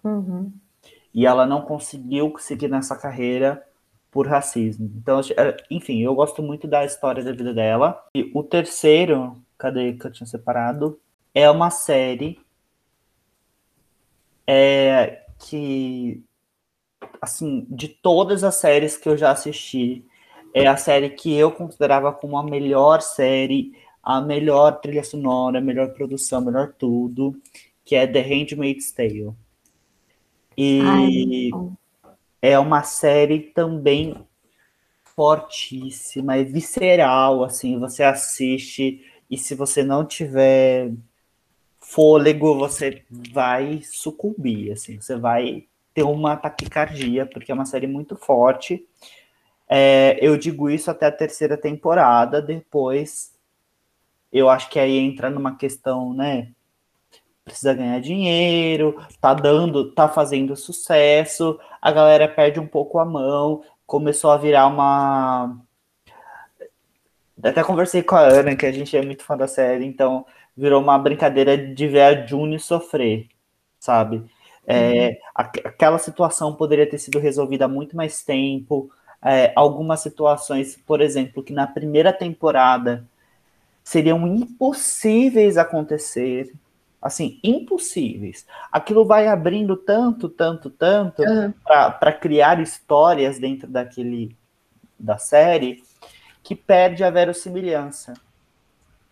Uhum 0.03 0.51
e 1.15 1.25
ela 1.25 1.45
não 1.45 1.61
conseguiu 1.61 2.35
seguir 2.37 2.67
nessa 2.67 2.93
carreira 2.93 3.65
por 4.11 4.27
racismo. 4.27 4.91
Então, 4.97 5.21
enfim, 5.71 6.01
eu 6.01 6.13
gosto 6.13 6.43
muito 6.43 6.67
da 6.67 6.83
história 6.83 7.23
da 7.23 7.31
vida 7.31 7.53
dela. 7.53 8.05
E 8.13 8.29
o 8.35 8.43
terceiro, 8.43 9.41
cadê 9.57 9.93
que 9.93 10.05
eu 10.05 10.11
tinha 10.11 10.27
separado? 10.27 10.99
É 11.33 11.49
uma 11.49 11.69
série 11.69 12.37
é, 14.45 15.23
que, 15.39 16.21
assim, 17.21 17.65
de 17.69 17.87
todas 17.87 18.43
as 18.43 18.55
séries 18.55 18.97
que 18.97 19.07
eu 19.07 19.17
já 19.17 19.31
assisti, 19.31 20.05
é 20.53 20.67
a 20.67 20.75
série 20.75 21.09
que 21.11 21.33
eu 21.33 21.49
considerava 21.51 22.11
como 22.11 22.37
a 22.37 22.43
melhor 22.43 23.01
série, 23.01 23.73
a 24.03 24.19
melhor 24.19 24.81
trilha 24.81 25.03
sonora, 25.03 25.59
a 25.59 25.61
melhor 25.61 25.93
produção, 25.93 26.41
melhor 26.41 26.73
tudo, 26.73 27.41
que 27.85 27.95
é 27.95 28.05
The 28.05 28.21
Handmaid's 28.21 28.91
Tale. 28.91 29.33
E 30.57 31.51
Ai, 31.53 31.77
é 32.41 32.59
uma 32.59 32.83
série 32.83 33.39
também 33.39 34.15
fortíssima, 35.15 36.35
é 36.37 36.43
visceral, 36.43 37.43
assim, 37.43 37.79
você 37.79 38.03
assiste 38.03 39.03
e 39.29 39.37
se 39.37 39.55
você 39.55 39.83
não 39.83 40.05
tiver 40.05 40.91
fôlego, 41.79 42.57
você 42.57 43.03
vai 43.09 43.81
sucumbir, 43.83 44.73
assim, 44.73 44.99
você 44.99 45.15
vai 45.15 45.65
ter 45.93 46.03
uma 46.03 46.35
taquicardia, 46.35 47.25
porque 47.25 47.51
é 47.51 47.55
uma 47.55 47.65
série 47.65 47.87
muito 47.87 48.15
forte. 48.15 48.85
É, 49.67 50.17
eu 50.21 50.37
digo 50.37 50.69
isso 50.69 50.91
até 50.91 51.05
a 51.07 51.11
terceira 51.11 51.57
temporada, 51.57 52.41
depois 52.41 53.33
eu 54.31 54.49
acho 54.49 54.69
que 54.69 54.77
aí 54.77 54.97
entra 54.97 55.29
numa 55.29 55.55
questão, 55.55 56.13
né, 56.13 56.49
precisa 57.45 57.75
ganhar 57.75 58.01
dinheiro, 58.01 58.99
tá 59.21 59.33
dando, 59.35 59.91
tá 59.91 60.09
fazendo 60.09 60.55
sucesso, 60.55 61.59
a 61.79 61.91
galera 61.91 62.27
perde 62.27 62.59
um 62.59 62.65
pouco 62.65 62.97
a 62.97 63.05
mão, 63.05 63.63
começou 63.85 64.31
a 64.31 64.37
virar 64.37 64.65
uma. 64.67 65.55
Até 67.41 67.63
conversei 67.63 68.01
com 68.01 68.15
a 68.15 68.21
Ana, 68.21 68.55
que 68.55 68.65
a 68.65 68.71
gente 68.71 68.97
é 68.97 69.01
muito 69.05 69.23
fã 69.23 69.37
da 69.37 69.47
série, 69.47 69.85
então 69.85 70.25
virou 70.57 70.81
uma 70.81 70.97
brincadeira 70.97 71.55
de 71.55 71.87
ver 71.87 72.01
a 72.01 72.25
June 72.25 72.59
sofrer, 72.59 73.27
sabe? 73.79 74.23
É, 74.65 75.09
uhum. 75.09 75.15
aquela 75.37 75.99
situação 75.99 76.55
poderia 76.55 76.89
ter 76.89 76.97
sido 76.97 77.19
resolvida 77.19 77.65
há 77.65 77.67
muito 77.67 77.95
mais 77.95 78.23
tempo. 78.23 78.89
É, 79.23 79.53
algumas 79.55 79.99
situações, 79.99 80.75
por 80.87 81.01
exemplo, 81.01 81.43
que 81.43 81.53
na 81.53 81.67
primeira 81.67 82.11
temporada 82.11 83.05
seriam 83.83 84.27
impossíveis 84.27 85.57
acontecer, 85.57 86.51
assim, 87.05 87.39
impossíveis. 87.43 88.47
Aquilo 88.71 89.05
vai 89.05 89.27
abrindo 89.27 89.77
tanto, 89.77 90.27
tanto, 90.27 90.71
tanto 90.71 91.21
uhum. 91.21 91.53
para 91.63 92.11
criar 92.11 92.59
histórias 92.59 93.37
dentro 93.37 93.67
daquele 93.67 94.35
da 94.99 95.19
série 95.19 95.83
que 96.41 96.55
perde 96.55 97.03
a 97.03 97.11
verossimilhança. 97.11 98.15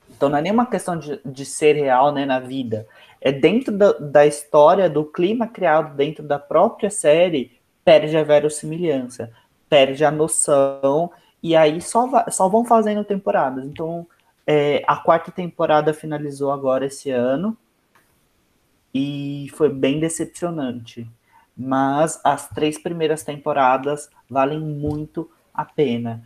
Então 0.09 0.27
não 0.27 0.39
é 0.39 0.41
nenhuma 0.41 0.65
questão 0.65 0.97
de, 0.97 1.21
de 1.23 1.45
ser 1.45 1.73
real 1.73 2.11
né, 2.11 2.25
na 2.25 2.39
vida. 2.39 2.87
É 3.21 3.31
dentro 3.31 3.71
da, 3.71 3.91
da 3.93 4.25
história, 4.25 4.89
do 4.89 5.05
clima 5.05 5.45
criado 5.45 5.95
dentro 5.95 6.23
da 6.23 6.39
própria 6.39 6.89
série, 6.89 7.51
perde 7.85 8.17
a 8.17 8.23
verossimilhança, 8.23 9.29
perde 9.69 10.03
a 10.03 10.09
noção, 10.09 11.11
e 11.43 11.55
aí 11.55 11.79
só, 11.79 12.09
só 12.31 12.49
vão 12.49 12.65
fazendo 12.65 13.03
temporadas. 13.03 13.63
Então, 13.65 14.07
é, 14.47 14.83
a 14.87 14.95
quarta 14.95 15.31
temporada 15.31 15.93
finalizou 15.93 16.51
agora 16.51 16.87
esse 16.87 17.11
ano, 17.11 17.55
e 18.93 19.47
foi 19.55 19.69
bem 19.69 19.99
decepcionante. 19.99 21.09
Mas 21.55 22.19
as 22.23 22.49
três 22.49 22.77
primeiras 22.77 23.23
temporadas 23.23 24.09
valem 24.29 24.59
muito 24.59 25.29
a 25.53 25.65
pena. 25.65 26.23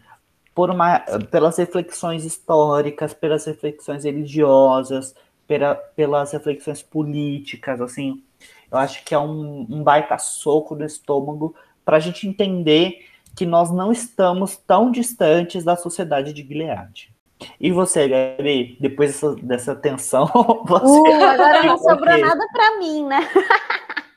Por 0.55 0.69
uma, 0.69 0.99
pelas 1.31 1.57
reflexões 1.57 2.25
históricas, 2.25 3.13
pelas 3.13 3.45
reflexões 3.45 4.03
religiosas, 4.03 5.15
pela, 5.47 5.75
pelas 5.75 6.31
reflexões 6.31 6.81
políticas, 6.81 7.79
assim, 7.79 8.23
eu 8.71 8.77
acho 8.77 9.03
que 9.03 9.13
é 9.13 9.19
um, 9.19 9.67
um 9.69 9.83
baita 9.83 10.17
soco 10.17 10.75
no 10.75 10.85
estômago 10.85 11.55
para 11.85 11.97
a 11.97 11.99
gente 11.99 12.27
entender 12.27 13.05
que 13.35 13.45
nós 13.45 13.71
não 13.71 13.91
estamos 13.91 14.57
tão 14.57 14.89
distantes 14.89 15.63
da 15.63 15.75
sociedade 15.75 16.33
de 16.33 16.41
Gilead. 16.41 17.13
E 17.59 17.71
você, 17.71 18.07
Gabi, 18.07 18.77
depois 18.79 19.11
dessa, 19.11 19.35
dessa 19.35 19.75
tensão, 19.75 20.25
você... 20.65 20.85
Uh, 20.85 21.23
agora 21.23 21.63
não 21.65 21.77
sobrou 21.77 22.17
nada 22.17 22.47
para 22.51 22.77
mim, 22.77 23.05
né? 23.05 23.19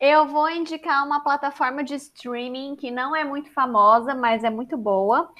Eu 0.00 0.26
vou 0.26 0.50
indicar 0.50 1.04
uma 1.06 1.20
plataforma 1.20 1.82
de 1.82 1.94
streaming 1.94 2.76
que 2.76 2.90
não 2.90 3.16
é 3.16 3.24
muito 3.24 3.50
famosa, 3.50 4.14
mas 4.14 4.44
é 4.44 4.50
muito 4.50 4.76
boa. 4.76 5.30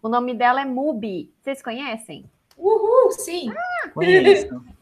O 0.00 0.08
nome 0.08 0.32
dela 0.32 0.60
é 0.60 0.64
Mubi. 0.64 1.32
Vocês 1.40 1.60
conhecem? 1.60 2.24
Uhul, 2.56 3.10
sim. 3.10 3.50
Ah. 3.50 3.90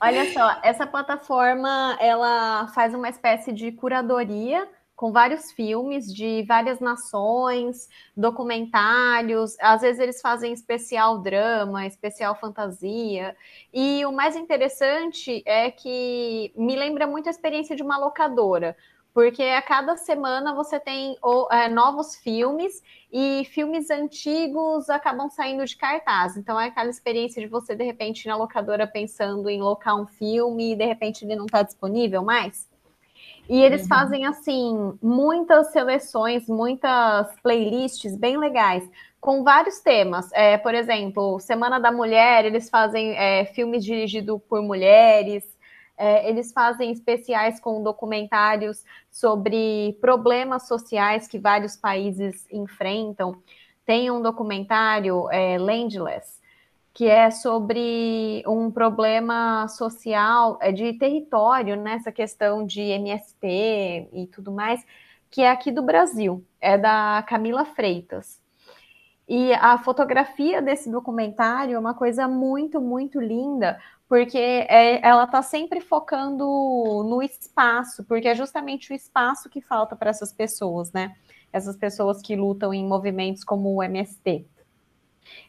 Olha 0.00 0.32
só, 0.32 0.58
essa 0.62 0.86
plataforma 0.86 1.96
ela 2.00 2.68
faz 2.74 2.92
uma 2.92 3.08
espécie 3.08 3.52
de 3.52 3.72
curadoria 3.72 4.68
com 5.00 5.12
vários 5.12 5.50
filmes 5.52 6.12
de 6.12 6.42
várias 6.42 6.78
nações, 6.78 7.88
documentários, 8.14 9.56
às 9.58 9.80
vezes 9.80 9.98
eles 9.98 10.20
fazem 10.20 10.52
especial 10.52 11.22
drama, 11.22 11.86
especial 11.86 12.38
fantasia. 12.38 13.34
E 13.72 14.04
o 14.04 14.12
mais 14.12 14.36
interessante 14.36 15.42
é 15.46 15.70
que 15.70 16.52
me 16.54 16.76
lembra 16.76 17.06
muito 17.06 17.28
a 17.28 17.30
experiência 17.30 17.74
de 17.74 17.82
uma 17.82 17.96
locadora, 17.96 18.76
porque 19.14 19.42
a 19.42 19.62
cada 19.62 19.96
semana 19.96 20.54
você 20.54 20.78
tem 20.78 21.16
é, 21.50 21.66
novos 21.70 22.16
filmes 22.16 22.82
e 23.10 23.46
filmes 23.46 23.88
antigos 23.88 24.90
acabam 24.90 25.30
saindo 25.30 25.64
de 25.64 25.78
cartaz. 25.78 26.36
Então 26.36 26.60
é 26.60 26.66
aquela 26.66 26.90
experiência 26.90 27.40
de 27.40 27.48
você, 27.48 27.74
de 27.74 27.84
repente, 27.84 28.28
na 28.28 28.36
locadora 28.36 28.86
pensando 28.86 29.48
em 29.48 29.62
locar 29.62 29.98
um 29.98 30.06
filme 30.06 30.72
e 30.72 30.76
de 30.76 30.84
repente 30.84 31.24
ele 31.24 31.36
não 31.36 31.46
está 31.46 31.62
disponível 31.62 32.22
mais. 32.22 32.69
E 33.50 33.60
eles 33.60 33.82
uhum. 33.82 33.88
fazem 33.88 34.26
assim 34.26 34.96
muitas 35.02 35.72
seleções, 35.72 36.46
muitas 36.46 37.34
playlists 37.42 38.14
bem 38.16 38.38
legais, 38.38 38.88
com 39.20 39.42
vários 39.42 39.80
temas. 39.80 40.30
É, 40.32 40.56
por 40.56 40.72
exemplo, 40.72 41.40
Semana 41.40 41.80
da 41.80 41.90
Mulher, 41.90 42.44
eles 42.44 42.70
fazem 42.70 43.10
é, 43.16 43.44
filmes 43.46 43.84
dirigidos 43.84 44.40
por 44.48 44.62
mulheres. 44.62 45.44
É, 45.98 46.30
eles 46.30 46.52
fazem 46.52 46.92
especiais 46.92 47.58
com 47.58 47.82
documentários 47.82 48.84
sobre 49.10 49.98
problemas 50.00 50.68
sociais 50.68 51.26
que 51.26 51.36
vários 51.36 51.76
países 51.76 52.46
enfrentam. 52.52 53.42
Tem 53.84 54.12
um 54.12 54.22
documentário, 54.22 55.28
é, 55.28 55.58
Landless, 55.58 56.39
que 57.00 57.08
é 57.08 57.30
sobre 57.30 58.44
um 58.46 58.70
problema 58.70 59.66
social 59.68 60.58
é, 60.60 60.70
de 60.70 60.92
território, 60.92 61.74
nessa 61.74 62.10
né, 62.10 62.12
questão 62.14 62.62
de 62.62 62.82
MST 62.82 64.10
e 64.12 64.28
tudo 64.30 64.52
mais, 64.52 64.84
que 65.30 65.40
é 65.40 65.50
aqui 65.50 65.72
do 65.72 65.80
Brasil, 65.80 66.44
é 66.60 66.76
da 66.76 67.24
Camila 67.26 67.64
Freitas. 67.64 68.38
E 69.26 69.50
a 69.54 69.78
fotografia 69.78 70.60
desse 70.60 70.90
documentário 70.90 71.74
é 71.74 71.78
uma 71.78 71.94
coisa 71.94 72.28
muito, 72.28 72.82
muito 72.82 73.18
linda, 73.18 73.80
porque 74.06 74.36
é, 74.36 75.00
ela 75.00 75.24
está 75.24 75.40
sempre 75.40 75.80
focando 75.80 76.44
no 77.08 77.22
espaço, 77.22 78.04
porque 78.04 78.28
é 78.28 78.34
justamente 78.34 78.92
o 78.92 78.94
espaço 78.94 79.48
que 79.48 79.62
falta 79.62 79.96
para 79.96 80.10
essas 80.10 80.34
pessoas, 80.34 80.92
né? 80.92 81.16
Essas 81.50 81.78
pessoas 81.78 82.20
que 82.20 82.36
lutam 82.36 82.74
em 82.74 82.86
movimentos 82.86 83.42
como 83.42 83.74
o 83.74 83.82
MST. 83.82 84.44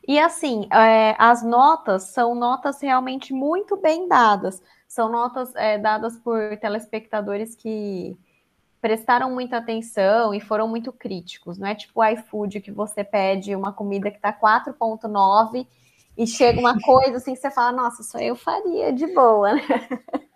E 0.08 0.20
assim, 0.20 0.68
é, 0.72 1.16
as 1.18 1.44
notas 1.44 2.04
são 2.04 2.34
notas 2.36 2.82
realmente 2.82 3.34
muito 3.34 3.78
bem 3.78 4.08
dadas, 4.08 4.62
são 4.88 5.10
notas 5.10 5.56
é, 5.56 5.78
dadas 5.78 6.18
por 6.18 6.58
telespectadores 6.58 7.56
que 7.56 8.18
prestaram 8.82 9.32
muita 9.32 9.58
atenção 9.58 10.34
e 10.34 10.40
foram 10.40 10.68
muito 10.68 10.92
críticos, 10.92 11.58
não 11.58 11.68
é 11.68 11.76
tipo 11.76 12.02
o 12.02 12.04
iFood 12.04 12.62
que 12.62 12.72
você 12.72 13.04
pede 13.04 13.56
uma 13.56 13.72
comida 13.72 14.10
que 14.10 14.18
está 14.18 14.34
4,9 14.34 15.68
e 16.18 16.26
chega 16.26 16.60
uma 16.60 16.78
coisa 16.82 17.18
assim, 17.18 17.36
você 17.36 17.52
fala, 17.52 17.72
nossa, 17.72 18.02
só 18.02 18.20
eu 18.20 18.36
faria 18.36 18.92
de 18.92 19.06
boa, 19.14 19.54
né? 19.54 19.62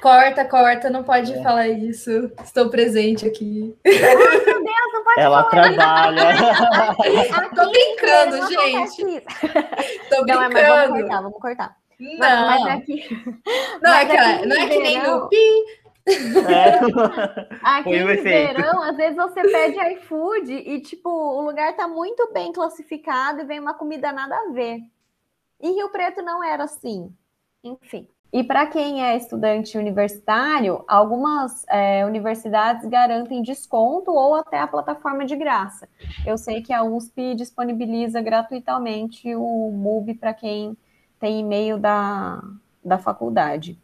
Corta, 0.00 0.44
corta, 0.44 0.90
não 0.90 1.04
pode 1.04 1.32
é. 1.32 1.42
falar 1.42 1.68
isso. 1.68 2.32
Estou 2.42 2.68
presente 2.68 3.26
aqui. 3.26 3.76
Ai, 3.86 3.92
meu 3.94 4.64
Deus, 4.64 4.92
não 4.92 5.04
pode 5.04 5.20
Ela 5.20 5.50
falar. 5.50 5.74
trabalha. 5.74 6.34
Tô 7.54 7.70
brincando, 7.70 8.48
gente. 8.48 9.24
Tô 10.08 10.24
brincando. 10.24 10.26
Não, 10.26 10.42
é, 10.42 10.48
mas 10.48 10.68
vamos 10.68 11.00
cortar, 11.00 11.22
vamos 11.22 11.40
cortar. 11.40 11.76
Não, 12.00 12.18
mas, 12.18 12.60
mas 12.60 12.78
aqui. 12.80 13.24
Não, 13.82 13.90
mas 13.90 14.10
é, 14.10 14.12
que, 14.12 14.16
aqui 14.16 14.46
não 14.46 14.56
é 14.56 14.66
que 14.68 14.78
nem 14.78 15.02
no 15.02 15.28
pi. 15.28 15.64
É. 16.08 16.78
Aqui 17.62 18.00
no 18.00 18.22
verão, 18.22 18.82
às 18.82 18.96
vezes 18.96 19.16
você 19.16 19.42
pede 19.42 19.78
iFood 19.94 20.50
e, 20.52 20.80
tipo, 20.80 21.10
o 21.10 21.42
lugar 21.42 21.76
tá 21.76 21.86
muito 21.86 22.32
bem 22.32 22.50
classificado 22.50 23.42
e 23.42 23.44
vem 23.44 23.60
uma 23.60 23.74
comida 23.74 24.10
nada 24.10 24.34
a 24.34 24.52
ver. 24.52 24.80
E 25.60 25.70
Rio 25.70 25.90
Preto 25.90 26.22
não 26.22 26.42
era 26.42 26.64
assim. 26.64 27.12
Enfim. 27.62 28.08
E 28.30 28.44
para 28.44 28.66
quem 28.66 29.02
é 29.02 29.16
estudante 29.16 29.78
universitário, 29.78 30.84
algumas 30.86 31.64
é, 31.68 32.04
universidades 32.04 32.86
garantem 32.86 33.42
desconto 33.42 34.10
ou 34.10 34.34
até 34.34 34.58
a 34.60 34.66
plataforma 34.66 35.24
de 35.24 35.34
graça. 35.34 35.88
Eu 36.26 36.36
sei 36.36 36.60
que 36.60 36.72
a 36.72 36.82
USP 36.82 37.34
disponibiliza 37.34 38.20
gratuitamente 38.20 39.34
o 39.34 39.70
MUB 39.72 40.14
para 40.14 40.34
quem 40.34 40.76
tem 41.18 41.40
e-mail 41.40 41.78
da, 41.78 42.42
da 42.84 42.98
faculdade. 42.98 43.78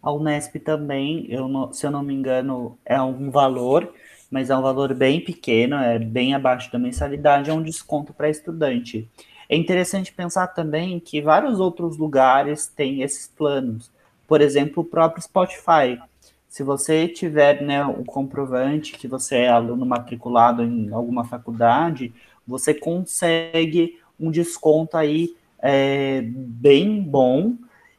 A 0.00 0.12
Unesp 0.12 0.56
também, 0.60 1.26
eu 1.28 1.48
não, 1.48 1.72
se 1.72 1.84
eu 1.84 1.90
não 1.90 2.02
me 2.02 2.14
engano, 2.14 2.78
é 2.84 3.00
um 3.00 3.30
valor, 3.30 3.92
mas 4.30 4.50
é 4.50 4.56
um 4.56 4.62
valor 4.62 4.94
bem 4.94 5.20
pequeno, 5.20 5.76
é 5.76 5.98
bem 5.98 6.34
abaixo 6.34 6.70
da 6.70 6.78
mensalidade, 6.78 7.50
é 7.50 7.52
um 7.52 7.62
desconto 7.62 8.12
para 8.12 8.30
estudante. 8.30 9.08
É 9.52 9.54
interessante 9.54 10.10
pensar 10.10 10.46
também 10.46 10.98
que 10.98 11.20
vários 11.20 11.60
outros 11.60 11.98
lugares 11.98 12.66
têm 12.68 13.02
esses 13.02 13.28
planos. 13.28 13.90
Por 14.26 14.40
exemplo, 14.40 14.82
o 14.82 14.86
próprio 14.86 15.22
Spotify. 15.22 16.00
Se 16.48 16.62
você 16.62 17.06
tiver 17.06 17.60
né, 17.60 17.84
o 17.84 18.02
comprovante 18.02 18.92
que 18.92 19.06
você 19.06 19.40
é 19.40 19.50
aluno 19.50 19.84
matriculado 19.84 20.62
em 20.62 20.90
alguma 20.90 21.26
faculdade, 21.26 22.14
você 22.46 22.72
consegue 22.72 24.00
um 24.18 24.30
desconto 24.30 24.96
aí 24.96 25.36
é, 25.58 26.22
bem 26.24 27.02
bom. 27.02 27.52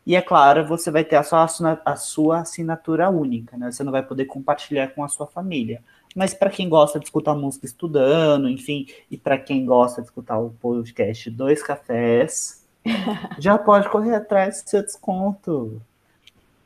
E 0.07 0.15
é 0.15 0.23
claro, 0.23 0.65
você 0.65 0.89
vai 0.89 1.03
ter 1.03 1.17
a 1.17 1.23
sua, 1.23 1.45
a 1.85 1.95
sua 1.95 2.39
assinatura 2.39 3.11
única, 3.11 3.55
né? 3.57 3.71
Você 3.71 3.83
não 3.83 3.91
vai 3.91 4.01
poder 4.01 4.25
compartilhar 4.25 4.87
com 4.87 5.03
a 5.03 5.07
sua 5.07 5.27
família. 5.27 5.83
Mas 6.15 6.33
para 6.33 6.49
quem 6.49 6.69
gosta 6.69 6.99
de 6.99 7.05
escutar 7.05 7.35
música 7.35 7.65
estudando, 7.65 8.49
enfim, 8.49 8.85
e 9.09 9.17
para 9.17 9.37
quem 9.37 9.65
gosta 9.65 10.01
de 10.01 10.07
escutar 10.07 10.37
o 10.37 10.51
podcast 10.51 11.29
Dois 11.31 11.63
Cafés, 11.63 12.63
já 13.39 13.57
pode 13.57 13.89
correr 13.89 14.15
atrás 14.15 14.63
do 14.63 14.69
seu 14.69 14.81
desconto. 14.83 15.81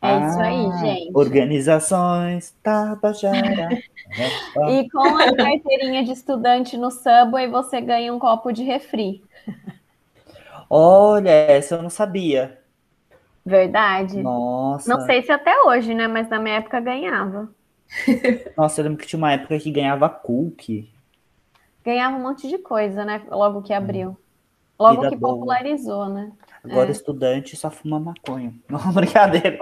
É 0.02 0.10
ah, 0.10 0.28
isso 0.28 0.40
aí, 0.40 0.66
ah, 0.66 0.78
gente. 0.78 1.12
Organizações 1.14 2.56
Tabajara. 2.62 3.70
e 4.70 4.90
com 4.90 5.18
a 5.18 5.36
carteirinha 5.36 6.04
de 6.04 6.12
estudante 6.12 6.78
no 6.78 6.92
Subway, 6.92 7.48
você 7.48 7.82
ganha 7.82 8.14
um 8.14 8.20
copo 8.20 8.52
de 8.52 8.64
refri. 8.64 9.24
Olha, 10.70 11.30
essa 11.30 11.76
eu 11.76 11.82
não 11.82 11.90
sabia. 11.90 12.60
Verdade. 13.46 14.22
Nossa. 14.22 14.90
Não 14.90 15.06
sei 15.06 15.24
se 15.24 15.32
até 15.32 15.58
hoje, 15.64 15.94
né? 15.94 16.08
Mas 16.08 16.28
na 16.28 16.38
minha 16.38 16.56
época 16.56 16.80
ganhava. 16.82 17.50
Nossa, 18.56 18.82
eu 18.82 18.86
lembro 18.86 19.00
que 19.00 19.08
tinha 19.08 19.18
uma 19.18 19.32
época 19.32 19.58
que 19.60 19.72
ganhava 19.72 20.10
cookie. 20.10 20.90
Ganhava 21.84 22.18
um 22.18 22.22
monte 22.22 22.48
de 22.48 22.58
coisa, 22.58 23.06
né? 23.06 23.24
Logo 23.30 23.62
que 23.62 23.74
abriu. 23.74 24.18
Logo 24.80 25.02
Vida 25.02 25.10
que 25.10 25.16
boa. 25.16 25.34
popularizou, 25.36 26.08
né? 26.10 26.32
Agora 26.64 26.90
é. 26.90 26.92
estudante 26.92 27.56
só 27.56 27.72
fuma 27.72 28.00
maconha. 28.00 28.54
Não, 28.70 28.92
brincadeira. 28.92 29.58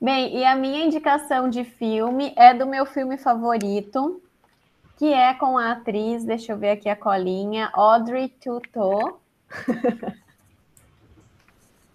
Bem, 0.00 0.36
e 0.36 0.44
a 0.44 0.54
minha 0.54 0.84
indicação 0.84 1.50
de 1.50 1.64
filme 1.64 2.32
é 2.36 2.54
do 2.54 2.66
meu 2.66 2.86
filme 2.86 3.18
favorito, 3.18 4.22
que 4.96 5.12
é 5.12 5.34
com 5.34 5.58
a 5.58 5.72
atriz, 5.72 6.24
deixa 6.24 6.52
eu 6.52 6.58
ver 6.58 6.70
aqui 6.70 6.88
a 6.88 6.96
colinha, 6.96 7.68
Audrey 7.74 8.28
Tautou. 8.28 9.20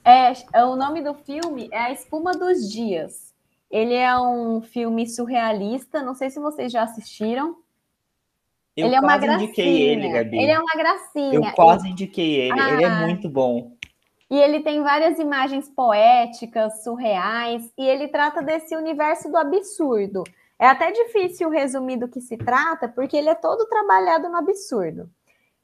é, 0.04 0.34
o 0.64 0.76
nome 0.76 1.02
do 1.02 1.16
filme 1.16 1.68
é 1.72 1.80
A 1.80 1.92
Espuma 1.92 2.34
dos 2.34 2.70
Dias. 2.70 3.35
Ele 3.70 3.94
é 3.94 4.18
um 4.18 4.62
filme 4.62 5.08
surrealista, 5.08 6.02
não 6.02 6.14
sei 6.14 6.30
se 6.30 6.40
vocês 6.40 6.72
já 6.72 6.84
assistiram. 6.84 7.58
Eu 8.76 8.88
ele 8.88 8.96
é 8.96 9.00
uma 9.00 9.18
gracinha. 9.18 9.46
indiquei 9.46 9.82
ele, 9.82 10.10
Gabi. 10.10 10.38
Ele 10.38 10.52
é 10.52 10.60
uma 10.60 10.74
gracinha. 10.76 11.34
Eu 11.34 11.54
quase 11.54 11.88
indiquei 11.88 12.36
ele, 12.42 12.60
ah, 12.60 12.74
ele 12.74 12.84
é 12.84 12.88
ah. 12.88 13.02
muito 13.06 13.30
bom. 13.30 13.72
E 14.30 14.38
ele 14.38 14.62
tem 14.62 14.82
várias 14.82 15.20
imagens 15.20 15.70
poéticas, 15.70 16.84
surreais, 16.84 17.72
e 17.78 17.86
ele 17.86 18.08
trata 18.08 18.42
desse 18.42 18.76
universo 18.76 19.30
do 19.30 19.38
absurdo. 19.38 20.24
É 20.58 20.68
até 20.68 20.92
difícil 20.92 21.50
resumir 21.50 21.98
do 21.98 22.08
que 22.08 22.22
se 22.22 22.38
trata, 22.38 22.88
porque 22.88 23.16
ele 23.16 23.30
é 23.30 23.36
todo 23.36 23.68
trabalhado 23.68 24.30
no 24.30 24.38
absurdo. 24.38 25.10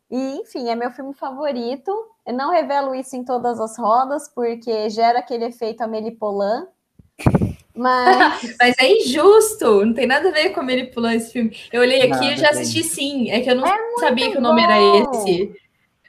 E, 0.09 0.35
enfim, 0.41 0.69
é 0.69 0.75
meu 0.75 0.91
filme 0.91 1.13
favorito. 1.13 1.91
Eu 2.25 2.33
não 2.33 2.51
revelo 2.51 2.93
isso 2.93 3.15
em 3.15 3.23
todas 3.23 3.59
as 3.59 3.77
rodas, 3.77 4.27
porque 4.27 4.89
gera 4.89 5.19
aquele 5.19 5.45
efeito 5.45 5.81
Amélie 5.81 6.11
Poulain, 6.11 6.67
Mas... 7.81 8.55
Mas 8.61 8.75
é 8.79 8.91
injusto, 8.91 9.83
não 9.85 9.93
tem 9.93 10.05
nada 10.05 10.29
a 10.29 10.31
ver 10.31 10.51
com 10.51 10.69
ele 10.69 10.85
pulando 10.85 11.15
esse 11.15 11.33
filme. 11.33 11.55
Eu 11.73 11.81
olhei 11.81 12.01
aqui 12.03 12.33
e 12.33 12.37
já 12.37 12.49
assisti 12.49 12.83
sim. 12.83 13.31
É 13.31 13.41
que 13.41 13.49
eu 13.49 13.55
não 13.55 13.65
é 13.65 13.77
sabia 13.99 14.31
que 14.31 14.37
o 14.37 14.41
nome 14.41 14.61
bom. 14.61 14.69
era 14.69 14.79
esse. 14.79 15.55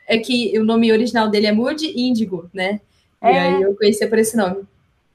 É 0.06 0.18
que 0.18 0.58
o 0.58 0.64
nome 0.64 0.92
original 0.92 1.28
dele 1.28 1.46
é 1.46 1.52
Mood 1.52 1.82
Índigo, 1.96 2.50
né? 2.52 2.80
E 3.22 3.26
é. 3.26 3.38
aí 3.38 3.62
eu 3.62 3.74
conhecia 3.74 4.08
por 4.08 4.18
esse 4.18 4.36
nome. 4.36 4.64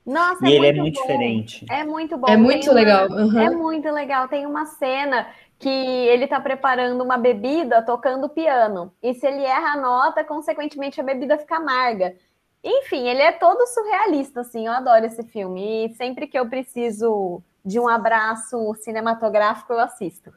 Nossa, 0.05 0.47
e 0.47 0.53
é 0.53 0.55
ele 0.55 0.67
é 0.67 0.73
muito 0.73 0.95
bom. 0.95 1.01
diferente. 1.01 1.65
É 1.69 1.83
muito 1.83 2.17
bom. 2.17 2.27
É 2.27 2.37
muito 2.37 2.71
legal. 2.71 3.09
Uhum. 3.09 3.39
É 3.39 3.49
muito 3.49 3.91
legal. 3.91 4.27
Tem 4.27 4.45
uma 4.45 4.65
cena 4.65 5.27
que 5.59 5.69
ele 5.69 6.23
está 6.23 6.39
preparando 6.39 7.03
uma 7.03 7.17
bebida 7.17 7.81
tocando 7.81 8.29
piano. 8.29 8.93
E 9.03 9.13
se 9.13 9.27
ele 9.27 9.43
erra 9.43 9.73
a 9.73 9.77
nota, 9.77 10.23
consequentemente 10.23 11.01
a 11.01 11.03
bebida 11.03 11.37
fica 11.37 11.57
amarga. 11.57 12.15
Enfim, 12.63 13.07
ele 13.07 13.21
é 13.21 13.31
todo 13.31 13.67
surrealista, 13.67 14.41
assim. 14.41 14.67
Eu 14.67 14.73
adoro 14.73 15.05
esse 15.05 15.23
filme. 15.23 15.85
E 15.85 15.95
sempre 15.95 16.27
que 16.27 16.37
eu 16.37 16.47
preciso 16.49 17.41
de 17.63 17.79
um 17.79 17.87
abraço 17.87 18.73
cinematográfico, 18.75 19.73
eu 19.73 19.79
assisto. 19.79 20.33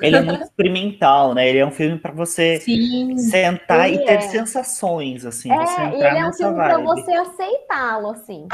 Ele 0.00 0.16
é 0.16 0.20
muito 0.20 0.42
experimental, 0.44 1.34
né? 1.34 1.48
Ele 1.48 1.58
é 1.58 1.66
um 1.66 1.70
filme 1.70 1.98
para 1.98 2.12
você 2.12 2.60
Sim, 2.60 3.16
sentar 3.16 3.90
e 3.90 4.04
ter 4.04 4.14
é. 4.14 4.20
sensações, 4.20 5.24
assim. 5.24 5.50
É, 5.52 5.56
você 5.56 5.80
entrar 5.82 6.10
ele 6.10 6.18
é 6.18 6.26
um 6.26 6.32
filme 6.32 6.54
para 6.54 6.78
você 6.78 7.12
aceitá-lo, 7.12 8.10
assim. 8.10 8.48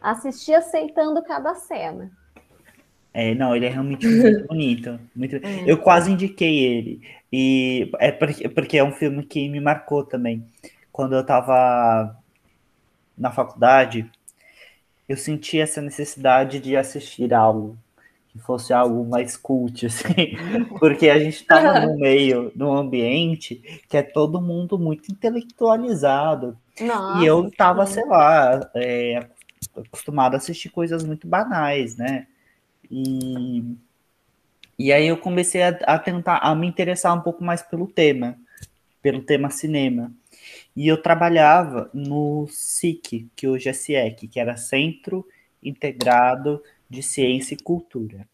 Assistir 0.00 0.54
aceitando 0.54 1.22
cada 1.22 1.54
cena. 1.54 2.10
É, 3.12 3.34
não, 3.34 3.56
ele 3.56 3.64
é 3.64 3.70
realmente 3.70 4.06
muito 4.06 4.46
bonito. 4.48 5.00
Muito... 5.14 5.36
É. 5.36 5.64
Eu 5.66 5.78
quase 5.78 6.12
indiquei 6.12 6.58
ele. 6.58 7.00
E 7.32 7.90
é 7.98 8.12
porque, 8.12 8.48
porque 8.48 8.78
é 8.78 8.84
um 8.84 8.92
filme 8.92 9.24
que 9.24 9.48
me 9.48 9.60
marcou 9.60 10.04
também. 10.04 10.44
Quando 10.96 11.14
eu 11.14 11.20
estava 11.20 12.16
na 13.18 13.30
faculdade, 13.30 14.10
eu 15.06 15.14
senti 15.14 15.60
essa 15.60 15.82
necessidade 15.82 16.58
de 16.58 16.74
assistir 16.74 17.34
algo 17.34 17.76
que 18.30 18.38
fosse 18.38 18.72
algo 18.72 19.04
mais 19.04 19.36
cult, 19.36 19.84
assim, 19.84 20.38
porque 20.78 21.10
a 21.10 21.18
gente 21.18 21.34
estava 21.34 21.80
no 21.80 21.98
meio, 22.00 22.50
num 22.56 22.72
ambiente 22.72 23.56
que 23.90 23.98
é 23.98 24.02
todo 24.02 24.40
mundo 24.40 24.78
muito 24.78 25.12
intelectualizado. 25.12 26.56
Nossa, 26.80 27.22
e 27.22 27.26
eu 27.26 27.46
estava, 27.46 27.84
sei 27.84 28.06
lá, 28.06 28.70
é, 28.74 29.26
acostumado 29.76 30.32
a 30.32 30.38
assistir 30.38 30.70
coisas 30.70 31.04
muito 31.04 31.28
banais, 31.28 31.94
né? 31.98 32.26
E, 32.90 33.62
e 34.78 34.90
aí 34.90 35.08
eu 35.08 35.18
comecei 35.18 35.62
a, 35.62 35.68
a 35.68 35.98
tentar 35.98 36.38
a 36.38 36.54
me 36.54 36.66
interessar 36.66 37.14
um 37.14 37.20
pouco 37.20 37.44
mais 37.44 37.60
pelo 37.60 37.86
tema, 37.86 38.34
pelo 39.02 39.20
tema 39.20 39.50
cinema. 39.50 40.10
E 40.76 40.86
eu 40.86 41.00
trabalhava 41.00 41.90
no 41.94 42.46
SIC, 42.48 43.30
que 43.34 43.48
hoje 43.48 43.68
é 43.68 43.72
CIEC, 43.72 44.28
que 44.28 44.38
era 44.38 44.56
Centro 44.56 45.26
Integrado 45.62 46.62
de 46.88 47.02
Ciência 47.02 47.54
e 47.54 47.62
Cultura. 47.62 48.28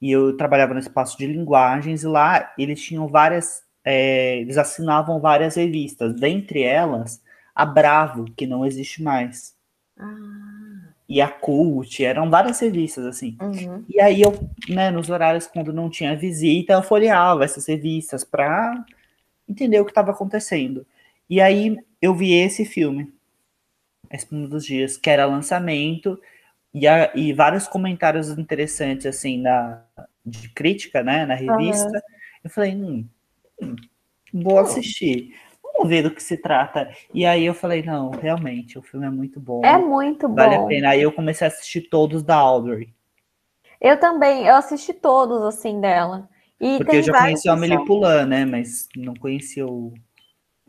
E 0.00 0.10
eu 0.10 0.36
trabalhava 0.36 0.74
no 0.74 0.80
espaço 0.80 1.18
de 1.18 1.26
linguagens, 1.26 2.02
e 2.02 2.06
lá 2.06 2.52
eles 2.58 2.82
tinham 2.82 3.06
várias, 3.06 3.62
é, 3.84 4.38
eles 4.38 4.56
assinavam 4.56 5.20
várias 5.20 5.56
revistas, 5.56 6.14
dentre 6.14 6.62
elas 6.62 7.22
a 7.54 7.66
Bravo, 7.66 8.24
que 8.36 8.46
não 8.46 8.64
existe 8.64 9.02
mais. 9.02 9.54
Ah 9.98 10.56
e 11.08 11.20
a 11.20 11.28
Cult, 11.28 12.04
eram 12.04 12.28
várias 12.28 12.58
revistas, 12.60 13.04
assim. 13.06 13.36
Uhum. 13.40 13.84
E 13.88 14.00
aí 14.00 14.22
eu, 14.22 14.32
né, 14.68 14.90
nos 14.90 15.08
horários 15.08 15.46
quando 15.46 15.72
não 15.72 15.88
tinha 15.88 16.16
visita, 16.16 16.72
eu 16.72 16.82
folheava 16.82 17.44
essas 17.44 17.66
revistas 17.66 18.24
para 18.24 18.84
entender 19.48 19.80
o 19.80 19.84
que 19.84 19.92
estava 19.92 20.10
acontecendo. 20.10 20.84
E 21.28 21.40
aí 21.40 21.76
eu 22.00 22.14
vi 22.14 22.32
esse 22.32 22.64
filme, 22.64 23.12
esse 24.10 24.26
um 24.32 24.48
dos 24.48 24.64
dias, 24.64 24.96
que 24.96 25.10
era 25.10 25.26
lançamento, 25.26 26.20
e, 26.72 26.86
a, 26.86 27.10
e 27.14 27.32
vários 27.32 27.66
comentários 27.66 28.28
interessantes, 28.30 29.06
assim, 29.06 29.40
na, 29.40 29.82
de 30.24 30.48
crítica, 30.50 31.02
né, 31.02 31.24
na 31.26 31.34
revista. 31.34 31.88
Uhum. 31.88 32.00
Eu 32.44 32.50
falei, 32.50 32.74
hum, 32.74 33.08
hum 33.62 33.76
vou 34.32 34.58
assistir 34.58 35.32
vamos 35.76 35.88
ver 35.88 36.02
do 36.02 36.10
que 36.10 36.22
se 36.22 36.36
trata. 36.36 36.90
E 37.12 37.26
aí 37.26 37.44
eu 37.44 37.54
falei, 37.54 37.82
não, 37.82 38.10
realmente, 38.10 38.78
o 38.78 38.82
filme 38.82 39.06
é 39.06 39.10
muito 39.10 39.38
bom. 39.38 39.62
É 39.64 39.78
muito 39.78 40.28
bom. 40.28 40.34
Vale 40.34 40.56
a 40.56 40.64
pena. 40.64 40.90
Aí 40.90 41.02
eu 41.02 41.12
comecei 41.12 41.46
a 41.46 41.48
assistir 41.48 41.82
todos 41.82 42.22
da 42.22 42.36
Audrey. 42.36 42.94
Eu 43.80 44.00
também, 44.00 44.46
eu 44.46 44.54
assisti 44.54 44.92
todos, 44.94 45.42
assim, 45.42 45.80
dela. 45.80 46.28
E 46.58 46.78
Porque 46.78 46.96
eu 46.96 47.02
já 47.02 47.12
conheci 47.12 47.48
o 47.48 47.52
Amelie 47.52 47.84
Poulain, 47.84 48.26
né? 48.26 48.44
Mas 48.44 48.88
não 48.96 49.14
conhecia 49.14 49.66
o... 49.66 49.92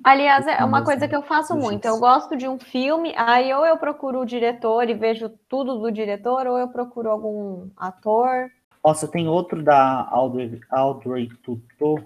Aliás, 0.03 0.45
é 0.47 0.63
uma 0.63 0.83
coisa 0.83 1.07
que 1.07 1.15
eu 1.15 1.21
faço 1.21 1.55
muito. 1.55 1.86
Eu 1.86 1.99
gosto 1.99 2.38
de 2.38 2.47
um 2.47 2.60
filme, 2.60 3.13
aí 3.17 3.53
ou 3.53 3.65
eu 3.65 3.77
procuro 3.77 4.21
o 4.21 4.25
diretor 4.25 4.89
e 4.89 4.93
vejo 4.93 5.29
tudo 5.49 5.79
do 5.79 5.91
diretor, 5.91 6.47
ou 6.47 6.57
eu 6.57 6.67
procuro 6.67 7.10
algum 7.10 7.67
ator. 7.75 8.49
Nossa, 8.83 9.07
tem 9.07 9.27
outro 9.27 9.62
da 9.63 10.07
Audrey, 10.10 10.62
Audrey 10.69 11.27
Tutor, 11.43 12.03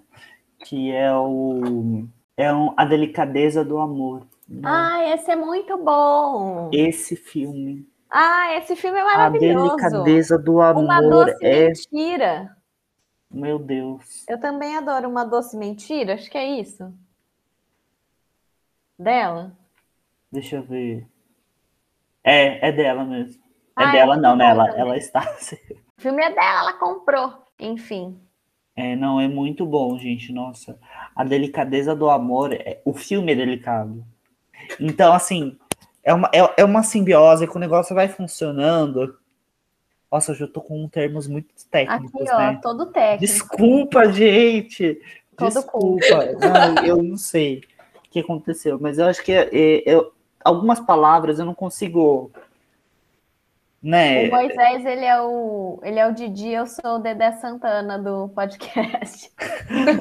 que 0.60 0.92
é 0.92 1.14
o 1.14 2.08
é 2.38 2.52
um, 2.52 2.74
A 2.76 2.86
Delicadeza 2.86 3.64
do 3.64 3.78
Amor. 3.78 4.26
Né? 4.48 4.62
Ah, 4.64 5.14
esse 5.14 5.30
é 5.30 5.36
muito 5.36 5.78
bom. 5.78 6.70
Esse 6.74 7.16
filme. 7.16 7.88
Ah, 8.10 8.58
esse 8.58 8.76
filme 8.76 9.00
é 9.00 9.04
maravilhoso. 9.04 9.74
A 9.74 9.76
Delicadeza 9.76 10.40
do 10.40 10.60
Amor. 10.60 10.84
Uma 10.84 11.02
doce 11.02 11.46
é... 11.46 11.68
mentira. 11.68 12.58
Meu 13.30 13.60
Deus. 13.60 14.26
Eu 14.28 14.40
também 14.40 14.76
adoro 14.76 15.08
uma 15.08 15.24
doce 15.24 15.56
mentira, 15.56 16.16
acho 16.16 16.30
que 16.30 16.38
é 16.38 16.60
isso. 16.60 16.92
Dela? 19.02 19.52
Deixa 20.32 20.58
eu 20.58 20.64
ver. 20.64 21.08
É, 22.24 22.70
é 22.70 22.72
dela 22.72 23.04
mesmo. 23.04 23.42
É 23.80 23.84
ah, 23.84 23.92
dela, 23.92 24.16
não, 24.16 24.36
né? 24.36 24.48
Ela, 24.48 24.70
ela 24.78 24.98
está. 24.98 25.22
O 25.98 26.02
filme 26.02 26.24
é 26.24 26.32
dela, 26.32 26.62
ela 26.62 26.74
comprou. 26.74 27.44
Enfim. 27.60 28.20
É, 28.76 28.96
não, 28.96 29.22
é 29.22 29.28
muito 29.28 29.68
bom, 29.68 29.96
gente. 30.00 30.34
Nossa, 30.34 30.80
a 31.16 31.24
delicadeza 31.24 31.96
do 31.96 32.10
amor, 32.10 32.54
é, 32.54 32.82
o 32.84 32.92
filme 32.92 33.34
é 33.34 33.36
delicado. 33.36 34.04
Então, 34.80 35.14
assim, 35.14 35.60
é 36.04 36.12
uma, 36.12 36.28
é, 36.34 36.62
é 36.62 36.66
uma 36.66 36.82
simbiose 36.82 37.48
que 37.48 37.56
o 37.56 37.60
negócio 37.60 37.94
vai 37.94 38.08
funcionando. 38.08 39.16
Nossa, 40.12 40.32
eu 40.32 40.36
já 40.36 40.48
tô 40.48 40.60
com 40.60 40.88
termos 40.88 41.28
muito 41.28 41.54
técnicos, 41.70 42.22
Aqui, 42.22 42.32
ó, 42.32 42.38
né? 42.40 42.60
todo 42.64 42.88
técnico. 42.88 43.20
Desculpa, 43.20 44.12
gente. 44.12 45.00
Todo 45.38 45.54
Desculpa. 45.54 46.26
Não, 46.40 46.84
eu 46.84 47.04
não 47.04 47.18
sei 47.18 47.62
que 48.12 48.20
aconteceu, 48.20 48.78
mas 48.80 49.00
eu 49.00 49.06
acho 49.06 49.24
que 49.24 49.32
é, 49.32 49.50
é, 49.52 50.06
algumas 50.44 50.80
palavras 50.80 51.40
eu 51.40 51.46
não 51.46 51.56
consigo 51.56 52.30
né? 53.82 54.28
O 54.28 54.32
Moisés, 54.32 54.86
ele 54.86 55.06
é 55.06 55.20
o, 55.20 55.80
ele 55.82 55.98
é 55.98 56.06
o 56.06 56.14
Didi, 56.14 56.50
eu 56.50 56.68
sou 56.68 56.98
o 56.98 57.00
Dedé 57.00 57.32
Santana 57.32 57.98
do 57.98 58.30
podcast. 58.30 59.32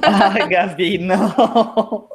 Ai, 0.02 0.46
Gabi, 0.50 0.98
não. 0.98 2.10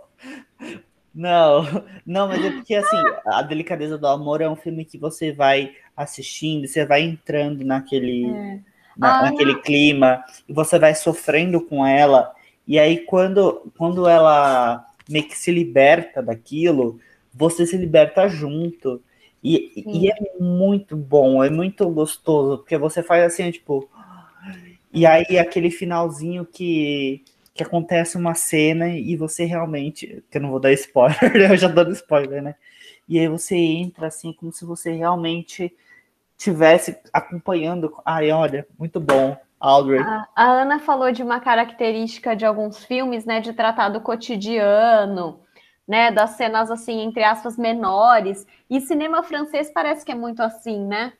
Não, 1.12 1.64
não, 2.06 2.28
mas 2.28 2.46
é 2.46 2.52
porque 2.52 2.76
assim, 2.76 2.98
A 3.26 3.42
Delicadeza 3.42 3.98
do 3.98 4.06
Amor 4.06 4.42
é 4.42 4.50
um 4.50 4.56
filme 4.56 4.86
que 4.86 4.98
você 4.98 5.32
vai 5.32 5.74
assistindo, 5.98 6.68
você 6.68 6.86
vai 6.86 7.02
entrando 7.02 7.66
naquele, 7.66 8.28
é. 8.28 8.60
na, 8.96 9.20
ah, 9.20 9.22
naquele 9.24 9.56
clima, 9.62 10.24
e 10.48 10.54
você 10.54 10.78
vai 10.78 10.94
sofrendo 10.94 11.62
com 11.62 11.84
ela, 11.84 12.32
e 12.68 12.78
aí 12.78 12.98
quando, 13.06 13.72
quando 13.78 14.08
ela 14.08 14.86
meio 15.10 15.28
que 15.28 15.38
se 15.38 15.52
liberta 15.52 16.22
daquilo, 16.22 17.00
você 17.34 17.66
se 17.66 17.78
liberta 17.78 18.28
junto. 18.28 19.02
E, 19.44 19.84
e, 19.86 20.10
é 20.10 20.16
muito 20.40 20.98
bom, 20.98 21.44
é 21.44 21.50
muito 21.50 21.88
gostoso, 21.90 22.58
porque 22.58 22.78
você 22.78 23.04
faz 23.04 23.24
assim, 23.24 23.52
tipo. 23.52 23.88
E 24.92 25.06
aí 25.06 25.38
aquele 25.38 25.70
finalzinho 25.70 26.46
que, 26.46 27.24
que 27.54 27.62
acontece 27.62 28.18
uma 28.18 28.34
cena 28.34 28.90
e 28.90 29.16
você 29.16 29.46
realmente. 29.46 30.24
Que 30.32 30.38
eu 30.38 30.42
não 30.42 30.50
vou 30.50 30.60
dar 30.60 30.72
spoiler, 30.74 31.18
eu 31.52 31.58
já 31.58 31.68
dando 31.68 31.92
spoiler, 31.92 32.42
né? 32.42 32.56
E 33.08 33.20
aí 33.20 33.28
você 33.28 33.56
entra 33.56 34.08
assim, 34.08 34.34
como 34.34 34.52
se 34.52 34.66
você 34.66 34.92
realmente 34.94 35.72
tivesse 36.38 36.98
acompanhando. 37.14 37.96
Ai, 38.04 38.32
olha, 38.32 38.68
muito 38.80 39.00
bom. 39.00 39.38
Audrey. 39.60 40.00
A, 40.00 40.28
a 40.36 40.44
Ana 40.44 40.80
falou 40.80 41.12
de 41.12 41.24
uma 41.24 41.40
característica 41.40 42.36
de 42.36 42.46
alguns 42.46 42.84
filmes, 42.84 43.26
né? 43.26 43.40
De 43.40 43.54
tratar 43.54 43.90
do 43.90 44.02
cotidiano 44.02 45.40
né, 45.88 46.12
das 46.12 46.32
cenas 46.32 46.72
assim, 46.72 47.02
entre 47.02 47.24
aspas, 47.24 47.58
menores. 47.58 48.46
E 48.70 48.82
cinema 48.82 49.24
francês 49.24 49.70
parece 49.72 50.06
que 50.06 50.12
é 50.12 50.16
muito 50.16 50.42
assim, 50.42 50.84
né? 50.86 51.14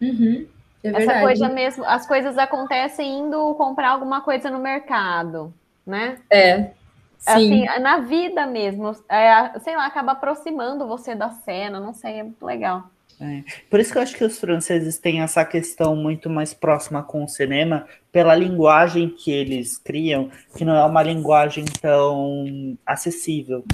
Uhum, 0.00 0.46
é 0.82 0.88
Essa 0.88 1.20
coisa 1.20 1.48
mesmo, 1.48 1.84
as 1.84 2.06
coisas 2.06 2.36
acontecem 2.36 3.20
indo 3.20 3.54
comprar 3.54 3.90
alguma 3.90 4.20
coisa 4.20 4.50
no 4.50 4.58
mercado, 4.58 5.54
né? 5.86 6.18
É. 6.28 6.72
Sim. 7.18 7.66
Assim, 7.66 7.80
na 7.80 7.98
vida 7.98 8.44
mesmo, 8.46 8.92
é, 9.08 9.58
sei 9.60 9.76
lá, 9.76 9.86
acaba 9.86 10.12
aproximando 10.12 10.86
você 10.86 11.14
da 11.14 11.30
cena, 11.30 11.80
não 11.80 11.94
sei, 11.94 12.18
é 12.18 12.22
muito 12.22 12.44
legal. 12.44 12.90
É. 13.20 13.42
Por 13.70 13.80
isso 13.80 13.92
que 13.92 13.98
eu 13.98 14.02
acho 14.02 14.16
que 14.16 14.24
os 14.24 14.38
franceses 14.38 14.98
têm 14.98 15.20
essa 15.20 15.44
questão 15.44 15.94
muito 15.94 16.28
mais 16.28 16.52
próxima 16.52 17.02
com 17.02 17.24
o 17.24 17.28
cinema, 17.28 17.86
pela 18.10 18.34
linguagem 18.34 19.08
que 19.08 19.30
eles 19.30 19.78
criam, 19.78 20.30
que 20.56 20.64
não 20.64 20.74
é 20.74 20.84
uma 20.84 21.02
linguagem 21.02 21.64
tão 21.80 22.76
acessível. 22.84 23.64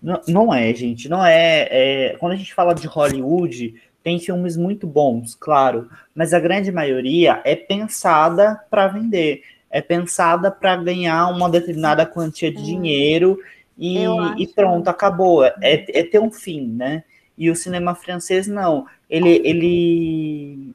Não, 0.00 0.20
não 0.28 0.54
é, 0.54 0.72
gente, 0.74 1.08
não 1.08 1.24
é, 1.24 1.68
é, 1.70 2.16
Quando 2.18 2.32
a 2.32 2.36
gente 2.36 2.54
fala 2.54 2.74
de 2.74 2.86
Hollywood, 2.86 3.74
Tem 4.02 4.20
filmes 4.20 4.56
muito 4.56 4.86
bons, 4.86 5.34
claro, 5.34 5.90
mas 6.14 6.32
a 6.32 6.38
grande 6.38 6.70
maioria 6.70 7.40
é 7.44 7.56
pensada 7.56 8.60
para 8.70 8.86
vender, 8.86 9.42
é 9.68 9.82
pensada 9.82 10.48
para 10.48 10.76
ganhar 10.76 11.26
uma 11.26 11.50
determinada 11.50 12.06
quantia 12.06 12.52
de 12.52 12.62
dinheiro 12.62 13.36
e, 13.76 14.04
e 14.38 14.46
pronto, 14.46 14.88
acabou. 14.88 15.44
É, 15.44 15.54
é 15.60 16.04
ter 16.04 16.20
um 16.20 16.30
fim, 16.30 16.68
né? 16.68 17.02
E 17.36 17.50
o 17.50 17.56
cinema 17.56 17.94
francês 17.94 18.46
não, 18.46 18.86
ele, 19.10 19.40
ele 19.44 20.74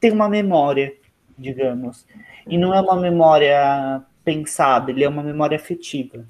tem 0.00 0.12
uma 0.12 0.28
memória, 0.28 0.92
digamos, 1.38 2.06
e 2.46 2.58
não 2.58 2.74
é 2.74 2.80
uma 2.80 2.96
memória 2.96 4.02
pensada, 4.24 4.90
ele 4.90 5.04
é 5.04 5.08
uma 5.08 5.22
memória 5.22 5.56
afetiva. 5.56 6.24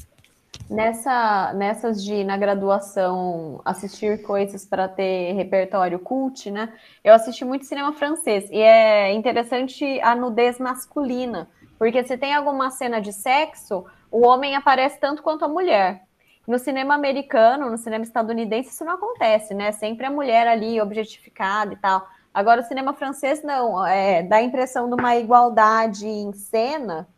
Nessa, 0.68 1.53
nessas 1.55 2.03
de, 2.03 2.24
na 2.24 2.37
graduação, 2.37 3.61
assistir 3.64 4.22
coisas 4.22 4.64
para 4.64 4.88
ter 4.88 5.33
repertório 5.33 5.98
cult, 5.98 6.50
né? 6.50 6.72
Eu 7.03 7.12
assisti 7.12 7.44
muito 7.44 7.66
cinema 7.66 7.92
francês 7.92 8.48
e 8.50 8.59
é 8.59 9.12
interessante 9.12 10.00
a 10.00 10.14
nudez 10.14 10.59
masculina, 10.59 11.48
porque 11.79 12.03
se 12.05 12.16
tem 12.16 12.35
alguma 12.35 12.70
cena 12.70 13.00
de 13.00 13.12
sexo, 13.12 13.85
o 14.11 14.27
homem 14.27 14.57
aparece 14.57 14.98
tanto 14.98 15.22
quanto 15.22 15.44
a 15.44 15.48
mulher. 15.48 16.03
No 16.46 16.59
cinema 16.59 16.94
americano, 16.94 17.70
no 17.70 17.78
cinema 17.78 18.04
estadunidense, 18.04 18.70
isso 18.70 18.85
não 18.85 18.94
acontece, 18.94 19.54
né? 19.54 19.72
Sempre 19.72 20.07
a 20.07 20.11
mulher 20.11 20.46
ali 20.46 20.80
objetificada 20.80 21.72
e 21.72 21.76
tal. 21.76 22.07
Agora, 22.35 22.61
o 22.61 22.64
cinema 22.64 22.92
francês 22.92 23.42
não, 23.42 23.87
é, 23.87 24.22
dá 24.22 24.37
a 24.37 24.42
impressão 24.42 24.88
de 24.88 24.94
uma 24.94 25.16
igualdade 25.16 26.07
em 26.07 26.33
cena 26.33 27.09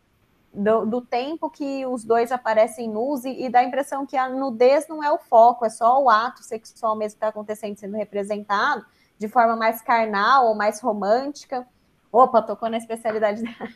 do, 0.53 0.87
do, 0.87 1.01
tempo 1.01 1.51
que 1.51 1.85
os 1.87 2.05
dois 2.05 2.31
aparecem 2.31 2.89
nus 2.89 3.25
e, 3.25 3.45
e, 3.45 3.49
dá 3.49 3.61
a 3.61 3.65
impressão 3.65 4.07
que 4.07 4.17
a 4.17 4.29
nudez 4.29 4.87
não 4.89 5.03
é 5.03 5.11
o 5.11 5.19
foco, 5.19 5.65
é 5.67 5.71
só 5.71 6.03
o 6.03 6.09
ato 6.09 6.43
sexual 6.43 6.97
mesmo 6.97 7.15
que 7.15 7.17
está 7.17 7.29
acontecendo, 7.29 7.77
sendo 7.77 7.97
representado 7.97 8.85
de 9.19 9.29
forma 9.29 9.57
mais 9.57 9.83
carnal 9.83 10.47
ou 10.47 10.55
mais 10.55 10.81
romântica. 10.81 11.67
Opa, 12.13 12.41
tocou 12.43 12.71
na 12.71 12.77
especialidade 12.77 13.43
dela. 13.45 13.71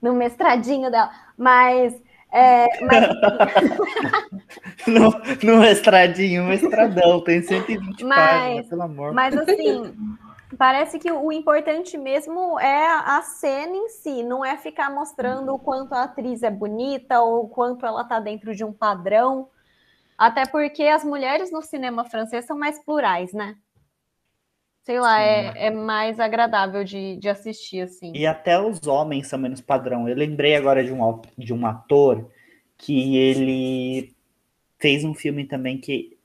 no 0.00 0.12
mestradinho 0.12 0.90
dela. 0.90 1.10
Mas. 1.36 1.94
É, 2.32 2.66
mas... 2.84 3.08
no, 4.88 5.10
no 5.42 5.60
mestradinho, 5.60 6.44
mestradão, 6.44 7.22
tem 7.22 7.42
120 7.42 8.04
mas, 8.04 8.16
páginas, 8.16 8.66
pelo 8.68 8.82
amor. 8.82 9.12
Mas 9.12 9.36
assim, 9.36 9.94
Parece 10.58 10.98
que 10.98 11.10
o 11.10 11.32
importante 11.32 11.96
mesmo 11.96 12.60
é 12.60 12.86
a 12.86 13.22
cena 13.22 13.74
em 13.74 13.88
si, 13.88 14.22
não 14.22 14.44
é 14.44 14.56
ficar 14.56 14.90
mostrando 14.90 15.54
o 15.54 15.58
quanto 15.58 15.94
a 15.94 16.02
atriz 16.02 16.42
é 16.42 16.50
bonita 16.50 17.20
ou 17.20 17.44
o 17.44 17.48
quanto 17.48 17.86
ela 17.86 18.02
está 18.02 18.20
dentro 18.20 18.54
de 18.54 18.62
um 18.62 18.72
padrão. 18.72 19.48
Até 20.16 20.44
porque 20.46 20.84
as 20.84 21.04
mulheres 21.04 21.50
no 21.50 21.62
cinema 21.62 22.04
francês 22.04 22.44
são 22.44 22.56
mais 22.56 22.78
plurais, 22.78 23.32
né? 23.32 23.56
Sei 24.82 24.98
lá, 24.98 25.20
é, 25.20 25.66
é, 25.66 25.70
mais 25.70 26.18
agradável 26.18 26.82
de, 26.82 27.16
de 27.16 27.28
assistir, 27.28 27.82
assim. 27.82 28.12
E 28.14 28.26
até 28.26 28.60
os 28.60 28.84
homens 28.86 29.28
são 29.28 29.38
menos 29.38 29.60
padrão. 29.60 30.08
Eu 30.08 30.16
lembrei 30.16 30.56
agora 30.56 30.82
de 30.82 30.92
um, 30.92 31.20
de 31.38 31.54
um 31.54 31.64
ator 31.64 32.28
que 32.76 33.16
ele 33.16 34.12
fez 34.80 35.04
um 35.04 35.14
filme 35.14 35.44
também 35.44 35.78
que 35.78 36.18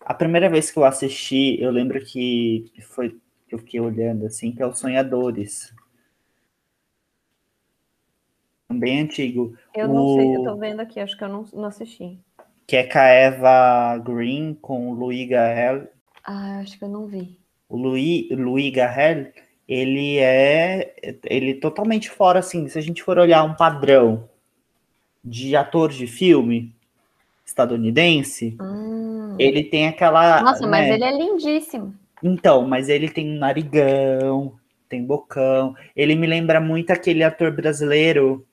a 0.00 0.14
primeira 0.14 0.48
vez 0.48 0.70
que 0.70 0.78
eu 0.78 0.84
assisti, 0.84 1.60
eu 1.60 1.72
lembro 1.72 2.02
que 2.04 2.72
foi 2.80 3.10
que 3.48 3.54
eu 3.54 3.58
fiquei 3.58 3.80
olhando 3.80 4.26
assim, 4.26 4.52
que 4.52 4.62
é 4.62 4.66
os 4.66 4.78
Sonhadores. 4.78 5.74
Bem 8.70 9.00
antigo. 9.00 9.56
Eu 9.74 9.90
o... 9.90 9.94
não 9.94 10.14
sei, 10.14 10.36
eu 10.36 10.44
tô 10.44 10.56
vendo 10.56 10.80
aqui, 10.80 11.00
acho 11.00 11.16
que 11.16 11.24
eu 11.24 11.28
não, 11.28 11.44
não 11.52 11.64
assisti. 11.64 12.18
Que 12.66 12.76
é 12.76 12.84
com 12.84 12.98
a 12.98 13.06
Eva 13.06 13.98
Green, 13.98 14.54
com 14.54 14.90
o 14.90 14.94
Louis. 14.94 15.28
Ah, 16.22 16.60
acho 16.60 16.78
que 16.78 16.84
eu 16.84 16.88
não 16.88 17.06
vi. 17.06 17.38
O 17.68 17.76
Louis, 17.76 18.26
Louis 18.30 18.72
Garrel, 18.72 19.32
ele 19.68 20.18
é 20.18 20.94
ele 21.24 21.50
é 21.52 21.60
totalmente 21.60 22.08
fora, 22.10 22.38
assim, 22.38 22.68
se 22.68 22.78
a 22.78 22.82
gente 22.82 23.02
for 23.02 23.18
olhar 23.18 23.44
um 23.44 23.54
padrão 23.54 24.28
de 25.24 25.54
ator 25.54 25.90
de 25.90 26.06
filme 26.06 26.74
estadunidense, 27.44 28.56
hum 28.60 29.08
ele 29.38 29.62
tem 29.64 29.86
aquela. 29.86 30.42
Nossa, 30.42 30.62
né? 30.62 30.68
mas 30.68 30.90
ele 30.90 31.04
é 31.04 31.16
lindíssimo. 31.16 31.94
Então, 32.22 32.66
mas 32.66 32.88
ele 32.88 33.08
tem 33.08 33.30
um 33.30 33.38
narigão, 33.38 34.54
tem 34.88 35.04
bocão. 35.04 35.74
Ele 35.94 36.16
me 36.16 36.26
lembra 36.26 36.60
muito 36.60 36.90
aquele 36.90 37.22
ator 37.22 37.52
brasileiro. 37.52 38.44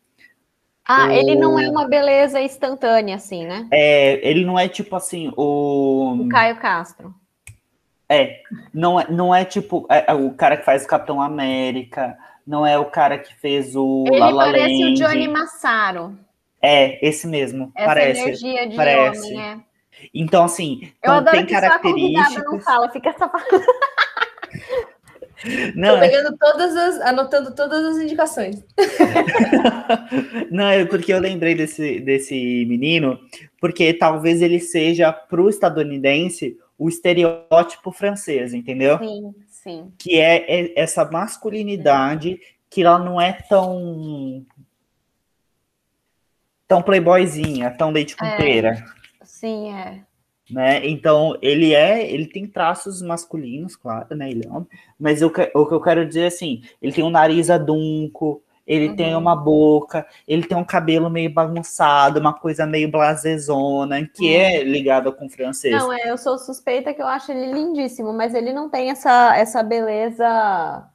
Ah, 0.87 1.07
o... 1.07 1.11
ele 1.11 1.35
não 1.35 1.59
é 1.59 1.67
uma 1.67 1.87
beleza 1.87 2.39
instantânea, 2.39 3.15
assim, 3.15 3.45
né? 3.45 3.67
É, 3.71 4.27
ele 4.27 4.45
não 4.45 4.57
é 4.57 4.67
tipo 4.69 4.95
assim, 4.95 5.33
o. 5.35 6.21
O 6.21 6.29
Caio 6.29 6.57
Castro. 6.57 7.13
É, 8.15 8.41
não 8.73 8.99
é, 8.99 9.07
não 9.09 9.35
é 9.35 9.43
tipo 9.43 9.85
é, 9.89 10.05
é 10.11 10.13
o 10.13 10.31
cara 10.31 10.57
que 10.57 10.65
faz 10.65 10.85
o 10.85 10.87
Capitão 10.87 11.21
América, 11.21 12.17
não 12.45 12.65
é 12.65 12.77
o 12.77 12.85
cara 12.85 13.17
que 13.17 13.33
fez 13.35 13.75
o. 13.75 14.05
Ele 14.07 14.19
La 14.19 14.29
La 14.29 14.45
parece 14.45 14.83
Land. 14.83 15.03
o 15.03 15.07
Johnny 15.07 15.27
Massaro. 15.27 16.17
É, 16.61 17.05
esse 17.05 17.27
mesmo. 17.27 17.71
Essa 17.75 17.85
parece, 17.85 18.21
energia 18.21 18.67
de 18.67 18.75
parece. 18.75 19.33
homem, 19.33 19.41
é. 19.41 19.57
Então, 20.13 20.43
assim, 20.45 20.79
eu 20.81 20.89
então, 20.99 21.15
adoro 21.15 21.37
tem 21.37 21.45
que 21.45 21.53
características. 21.53 22.33
Só 22.33 22.51
não 22.51 22.59
fala, 22.59 22.89
fica 22.89 23.15
só 23.17 23.31
Não, 25.75 25.97
Tô 25.97 26.03
é 26.03 26.09
pegando 26.09 26.37
todas 26.37 26.75
as, 26.75 27.01
anotando 27.01 27.53
todas 27.53 27.83
as 27.85 27.97
indicações. 27.97 28.63
Não, 30.49 30.67
é 30.67 30.85
porque 30.85 31.13
eu 31.13 31.19
lembrei 31.19 31.53
desse, 31.53 31.99
desse 31.99 32.65
menino, 32.65 33.19
porque 33.59 33.93
talvez 33.93 34.41
ele 34.41 34.59
seja 34.59 35.11
para 35.11 35.41
o 35.41 35.49
estadunidense 35.49 36.57
o 36.77 36.89
estereótipo 36.89 37.91
francês, 37.91 38.53
entendeu? 38.53 38.97
Sim, 38.99 39.35
sim. 39.47 39.93
Que 39.97 40.19
é, 40.19 40.45
é 40.47 40.79
essa 40.79 41.05
masculinidade 41.05 42.39
que 42.69 42.83
ela 42.83 42.99
não 42.99 43.19
é 43.19 43.33
tão 43.33 44.45
tão 46.67 46.81
playboyzinha, 46.81 47.71
tão 47.71 47.91
leite 47.91 48.15
com 48.15 48.25
é. 48.25 48.37
pera. 48.37 48.85
Sim, 49.23 49.73
é. 49.73 50.03
Né? 50.49 50.87
Então, 50.87 51.37
ele 51.41 51.73
é, 51.73 52.07
ele 52.11 52.27
tem 52.27 52.47
traços 52.47 53.01
masculinos, 53.01 53.75
claro, 53.75 54.15
né? 54.15 54.29
Ele 54.29 54.45
é 54.45 54.49
homem, 54.49 54.67
mas 54.99 55.21
eu, 55.21 55.29
o 55.29 55.65
que 55.65 55.73
eu 55.73 55.81
quero 55.81 56.05
dizer 56.05 56.21
é 56.21 56.27
assim, 56.27 56.61
ele 56.81 56.91
tem 56.91 57.03
um 57.03 57.09
nariz 57.09 57.49
adunco, 57.49 58.43
ele 58.65 58.89
uhum. 58.89 58.95
tem 58.95 59.15
uma 59.15 59.35
boca, 59.35 60.05
ele 60.27 60.43
tem 60.43 60.57
um 60.57 60.63
cabelo 60.63 61.09
meio 61.09 61.31
bagunçado, 61.33 62.19
uma 62.19 62.33
coisa 62.33 62.65
meio 62.65 62.89
blasezona, 62.89 64.07
que 64.07 64.25
uhum. 64.25 64.41
é 64.41 64.63
ligada 64.63 65.11
com 65.11 65.25
o 65.27 65.29
francês. 65.29 65.73
Não, 65.73 65.93
é, 65.93 66.09
eu 66.09 66.17
sou 66.17 66.37
suspeita 66.37 66.93
que 66.93 67.01
eu 67.01 67.07
acho 67.07 67.31
ele 67.31 67.51
lindíssimo, 67.51 68.11
mas 68.13 68.33
ele 68.33 68.51
não 68.51 68.69
tem 68.69 68.89
essa, 68.89 69.35
essa 69.37 69.61
beleza 69.61 70.87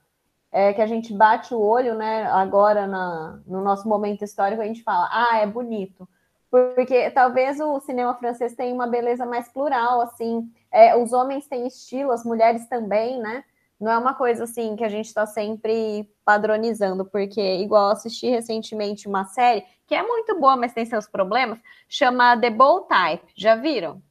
é, 0.52 0.72
que 0.72 0.82
a 0.82 0.86
gente 0.86 1.12
bate 1.12 1.54
o 1.54 1.60
olho, 1.60 1.94
né? 1.94 2.24
Agora 2.32 2.86
na, 2.86 3.40
no 3.46 3.62
nosso 3.62 3.88
momento 3.88 4.24
histórico, 4.24 4.62
a 4.62 4.66
gente 4.66 4.82
fala, 4.82 5.08
ah, 5.10 5.38
é 5.38 5.46
bonito 5.46 6.08
porque 6.50 7.10
talvez 7.12 7.60
o 7.60 7.78
cinema 7.80 8.12
francês 8.14 8.54
tenha 8.54 8.74
uma 8.74 8.86
beleza 8.86 9.24
mais 9.24 9.48
plural, 9.48 10.00
assim, 10.00 10.50
é, 10.72 10.96
os 10.96 11.12
homens 11.12 11.46
têm 11.46 11.66
estilo, 11.66 12.10
as 12.10 12.24
mulheres 12.24 12.66
também, 12.66 13.20
né? 13.20 13.44
Não 13.80 13.90
é 13.90 13.96
uma 13.96 14.12
coisa 14.12 14.44
assim 14.44 14.76
que 14.76 14.84
a 14.84 14.88
gente 14.88 15.06
está 15.06 15.24
sempre 15.24 16.06
padronizando, 16.24 17.04
porque 17.04 17.40
igual 17.40 17.88
assisti 17.88 18.28
recentemente 18.28 19.08
uma 19.08 19.24
série 19.24 19.64
que 19.86 19.94
é 19.94 20.02
muito 20.02 20.38
boa, 20.38 20.54
mas 20.54 20.74
tem 20.74 20.84
seus 20.84 21.08
problemas, 21.08 21.58
chama 21.88 22.36
The 22.38 22.50
Bold 22.50 22.86
Type. 22.88 23.32
Já 23.34 23.54
viram? 23.56 24.02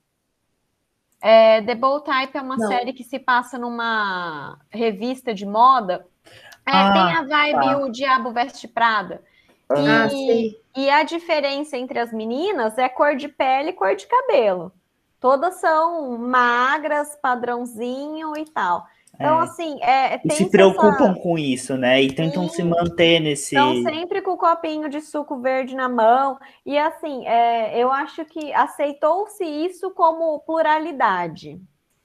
É, 1.21 1.61
The 1.61 1.75
Bold 1.75 2.03
Type 2.03 2.35
é 2.35 2.41
uma 2.41 2.57
Não. 2.57 2.67
série 2.67 2.93
que 2.93 3.03
se 3.03 3.19
passa 3.19 3.59
numa 3.59 4.57
revista 4.71 5.33
de 5.33 5.45
moda. 5.45 6.07
É, 6.65 6.71
ah, 6.71 6.93
tem 6.93 7.15
a 7.15 7.21
vibe 7.23 7.65
tá. 7.65 7.77
O 7.77 7.91
Diabo 7.91 8.31
Veste 8.31 8.67
Prada. 8.67 9.21
Ah, 9.69 10.07
e, 10.11 10.57
e 10.75 10.89
a 10.89 11.03
diferença 11.03 11.77
entre 11.77 11.99
as 11.99 12.11
meninas 12.11 12.77
é 12.77 12.89
cor 12.89 13.15
de 13.15 13.27
pele 13.27 13.69
e 13.69 13.73
cor 13.73 13.95
de 13.95 14.07
cabelo. 14.07 14.71
Todas 15.19 15.55
são 15.55 16.17
magras, 16.17 17.15
padrãozinho 17.21 18.35
e 18.37 18.45
tal. 18.45 18.87
Então, 19.19 19.41
é. 19.41 19.43
assim, 19.43 19.83
é, 19.83 20.21
e 20.23 20.31
se 20.31 20.49
preocupam 20.49 21.11
essa... 21.11 21.19
com 21.21 21.37
isso, 21.37 21.75
né? 21.75 22.01
E 22.01 22.13
tentam 22.13 22.47
Sim. 22.47 22.55
se 22.55 22.63
manter 22.63 23.19
nesse. 23.19 23.55
Estão 23.55 23.83
sempre 23.83 24.21
com 24.21 24.31
o 24.31 24.37
copinho 24.37 24.87
de 24.87 25.01
suco 25.01 25.41
verde 25.41 25.75
na 25.75 25.89
mão. 25.89 26.39
E, 26.65 26.77
assim, 26.77 27.27
é, 27.27 27.77
eu 27.77 27.91
acho 27.91 28.23
que 28.23 28.53
aceitou-se 28.53 29.43
isso 29.43 29.91
como 29.91 30.39
pluralidade. 30.39 31.59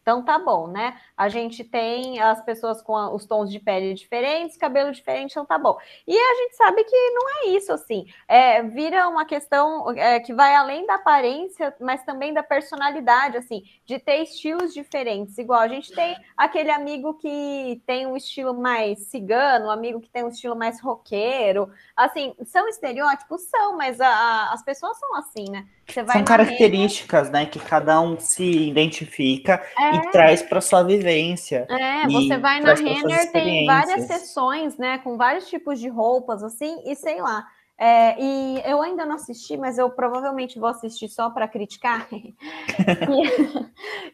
Então 0.05 0.23
tá 0.23 0.39
bom, 0.39 0.67
né? 0.67 1.01
A 1.17 1.31
gente 1.31 1.65
tem 1.65 2.21
as 2.21 2.45
pessoas 2.45 2.83
com 2.83 2.93
os 3.15 3.25
tons 3.25 3.51
de 3.51 3.59
pele 3.59 3.95
diferentes, 3.95 4.55
cabelo 4.55 4.93
diferente, 4.93 5.31
então 5.31 5.47
tá 5.47 5.57
bom. 5.57 5.79
E 6.07 6.15
a 6.15 6.35
gente 6.43 6.57
sabe 6.57 6.85
que 6.85 7.11
não 7.11 7.31
é 7.31 7.47
isso, 7.57 7.73
assim. 7.73 8.05
É, 8.29 8.63
vira 8.63 9.09
uma 9.09 9.25
questão 9.25 9.91
é, 9.93 10.21
que 10.21 10.35
vai 10.35 10.55
além 10.55 10.85
da 10.87 10.97
aparência, 10.97 11.75
mas 11.81 12.05
também 12.05 12.35
da 12.35 12.43
personalidade, 12.43 13.39
assim, 13.39 13.63
de 13.87 13.99
ter 13.99 14.23
estilos 14.23 14.75
diferentes. 14.75 15.39
Igual 15.39 15.61
a 15.61 15.69
gente 15.69 15.91
tem 15.95 16.15
aquele 16.37 16.71
amigo 16.71 17.15
que 17.15 17.83
tem 17.87 18.07
um 18.07 18.15
estilo 18.15 18.53
mais 18.53 19.07
cigano, 19.07 19.69
um 19.69 19.71
amigo 19.71 20.03
que 20.03 20.11
tem 20.11 20.23
um 20.23 20.29
estilo 20.29 20.55
mais 20.55 20.83
roqueiro. 20.83 21.73
Assim, 21.97 22.35
são 22.45 22.69
estereótipos? 22.69 23.41
São, 23.45 23.79
mas 23.79 23.99
a, 24.03 24.09
a, 24.09 24.53
as 24.53 24.63
pessoas 24.63 24.99
são 24.99 25.17
assim, 25.17 25.47
né? 25.51 25.67
São 25.89 26.25
características, 26.25 27.31
né, 27.31 27.47
que 27.47 27.59
cada 27.59 28.01
um 28.01 28.19
se 28.19 28.69
identifica 28.69 29.63
é. 29.79 29.97
e 29.97 30.11
traz 30.11 30.43
para 30.43 30.61
sua 30.61 30.83
vivência. 30.83 31.67
É, 31.69 32.07
você 32.09 32.39
vai 32.39 32.61
na 32.61 32.75
Renner, 32.75 33.31
tem 33.31 33.67
várias 33.67 34.07
sessões, 34.07 34.77
né, 34.79 34.99
com 34.99 35.17
vários 35.17 35.49
tipos 35.49 35.79
de 35.79 35.89
roupas, 35.89 36.43
assim, 36.43 36.83
e 36.87 36.97
sei 36.97 37.21
lá. 37.21 37.47
É, 37.77 38.15
e 38.21 38.63
eu 38.65 38.81
ainda 38.83 39.05
não 39.05 39.17
assisti, 39.17 39.57
mas 39.57 39.79
eu 39.79 39.91
provavelmente 39.91 40.59
vou 40.59 40.69
assistir 40.69 41.09
só 41.09 41.29
para 41.31 41.49
criticar, 41.49 42.07
que, 42.09 42.35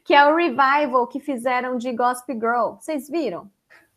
que 0.05 0.15
é 0.15 0.27
o 0.27 0.35
revival 0.35 1.07
que 1.07 1.21
fizeram 1.21 1.77
de 1.77 1.93
Gospel 1.93 2.37
Girl. 2.37 2.75
Vocês 2.81 3.09
viram? 3.09 3.51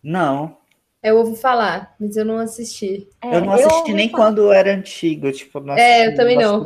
Não. 0.03 0.57
Eu 1.03 1.17
ouvi 1.17 1.35
falar, 1.35 1.93
mas 1.99 2.15
eu 2.15 2.23
não 2.23 2.37
assisti. 2.37 3.09
É, 3.21 3.35
eu 3.35 3.41
não 3.41 3.53
assisti 3.53 3.91
eu 3.91 3.95
nem 3.95 4.09
falar. 4.09 4.23
quando 4.23 4.51
era 4.53 4.73
antigo, 4.73 5.29
tipo, 5.33 5.61
É, 5.71 6.07
eu 6.07 6.15
também 6.15 6.37
não. 6.37 6.65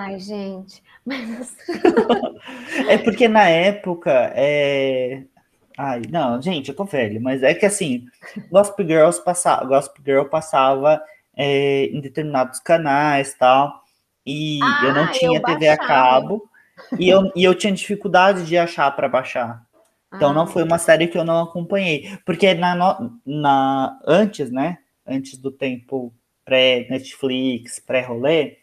Ai, 0.00 0.18
gente. 0.18 0.82
Mas... 1.04 1.54
é 2.88 2.98
porque 2.98 3.28
na 3.28 3.48
época 3.48 4.32
é... 4.34 5.22
Ai, 5.78 6.02
não, 6.10 6.40
gente, 6.40 6.70
eu 6.70 6.74
tô 6.74 6.84
velho, 6.84 7.20
mas 7.20 7.42
é 7.42 7.52
que 7.52 7.66
assim, 7.66 8.06
Gospel 8.50 8.86
Girls 8.86 9.22
passava, 9.22 9.66
Gospel 9.66 10.02
Girl 10.02 10.24
passava 10.24 11.02
é, 11.36 11.84
em 11.84 12.00
determinados 12.00 12.58
canais 12.60 13.34
tal, 13.34 13.84
e 14.24 14.58
ah, 14.62 14.80
eu 14.86 14.94
não 14.94 15.12
tinha 15.12 15.38
eu 15.38 15.42
TV 15.42 15.68
a 15.68 15.76
cabo, 15.76 16.48
e 16.98 17.10
eu, 17.10 17.30
e 17.36 17.44
eu 17.44 17.54
tinha 17.54 17.74
dificuldade 17.74 18.46
de 18.46 18.56
achar 18.56 18.90
para 18.96 19.06
baixar. 19.06 19.65
Então 20.14 20.30
ah. 20.30 20.32
não 20.32 20.46
foi 20.46 20.62
uma 20.62 20.78
série 20.78 21.08
que 21.08 21.18
eu 21.18 21.24
não 21.24 21.42
acompanhei. 21.42 22.18
Porque 22.24 22.54
na, 22.54 23.10
na, 23.24 24.00
antes, 24.06 24.50
né? 24.50 24.78
Antes 25.06 25.38
do 25.38 25.50
tempo 25.50 26.12
pré-Netflix, 26.44 27.80
pré-rolê, 27.80 28.58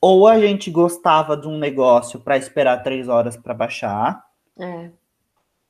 ou 0.00 0.28
a 0.28 0.38
gente 0.38 0.70
gostava 0.70 1.36
de 1.36 1.48
um 1.48 1.58
negócio 1.58 2.20
para 2.20 2.36
esperar 2.36 2.82
três 2.82 3.08
horas 3.08 3.36
para 3.36 3.54
baixar, 3.54 4.22
é. 4.58 4.90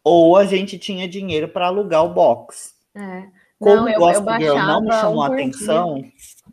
ou 0.02 0.36
a 0.36 0.44
gente 0.44 0.78
tinha 0.78 1.08
dinheiro 1.08 1.48
para 1.48 1.66
alugar 1.66 2.04
o 2.04 2.12
box. 2.12 2.74
É. 2.94 3.28
Como 3.58 3.76
não, 3.76 3.88
eu, 3.88 3.98
Gospel 3.98 4.34
eu 4.34 4.40
Girl 4.40 4.56
não 4.56 4.82
me 4.82 4.92
chamou 4.92 5.22
a 5.22 5.28
atenção, 5.28 6.04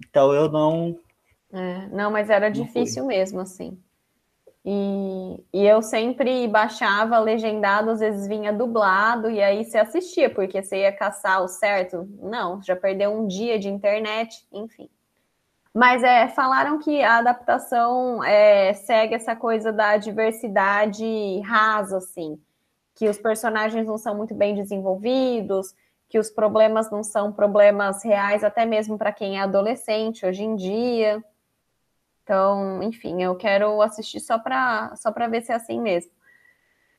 então 0.08 0.32
eu 0.32 0.50
não. 0.50 0.98
É. 1.52 1.88
Não, 1.88 2.12
mas 2.12 2.30
era 2.30 2.50
difícil 2.50 3.06
mesmo, 3.06 3.42
assim. 3.42 3.78
E, 4.66 5.44
e 5.52 5.66
eu 5.66 5.82
sempre 5.82 6.48
baixava 6.48 7.20
legendado, 7.20 7.92
às 7.92 8.00
vezes 8.00 8.28
vinha 8.28 8.54
dublado, 8.54 9.30
e 9.30 9.42
aí 9.42 9.66
você 9.66 9.78
assistia, 9.78 10.30
porque 10.30 10.64
você 10.64 10.82
ia 10.82 10.92
caçar 10.92 11.44
o 11.44 11.48
certo. 11.48 12.08
Não, 12.22 12.62
já 12.62 12.76
perdeu 12.76 13.12
um 13.12 13.28
dia 13.28 13.60
de 13.60 13.68
internet, 13.68 14.48
enfim. 14.52 14.90
Mas 15.74 16.04
é, 16.04 16.28
falaram 16.30 16.78
que 16.80 17.02
a 17.02 17.18
adaptação 17.18 18.24
é, 18.24 18.74
segue 18.74 19.16
essa 19.16 19.36
coisa 19.36 19.74
da 19.74 19.98
diversidade 19.98 21.42
rasa, 21.42 21.98
assim, 21.98 22.40
que 22.96 23.10
os 23.10 23.18
personagens 23.18 23.88
não 23.88 23.98
são 23.98 24.16
muito 24.16 24.36
bem 24.36 24.54
desenvolvidos, 24.54 25.74
que 26.08 26.20
os 26.20 26.30
problemas 26.30 26.92
não 26.92 27.04
são 27.04 27.34
problemas 27.34 28.04
reais, 28.04 28.44
até 28.44 28.66
mesmo 28.66 29.00
para 29.00 29.12
quem 29.12 29.40
é 29.40 29.42
adolescente 29.42 30.26
hoje 30.26 30.44
em 30.44 30.56
dia. 30.56 31.24
Então, 32.24 32.82
enfim, 32.82 33.22
eu 33.22 33.36
quero 33.36 33.82
assistir 33.82 34.20
só 34.20 34.40
para 34.40 34.96
só 34.96 35.12
para 35.12 35.28
ver 35.28 35.42
se 35.42 35.52
é 35.52 35.56
assim 35.56 35.80
mesmo. 35.80 36.12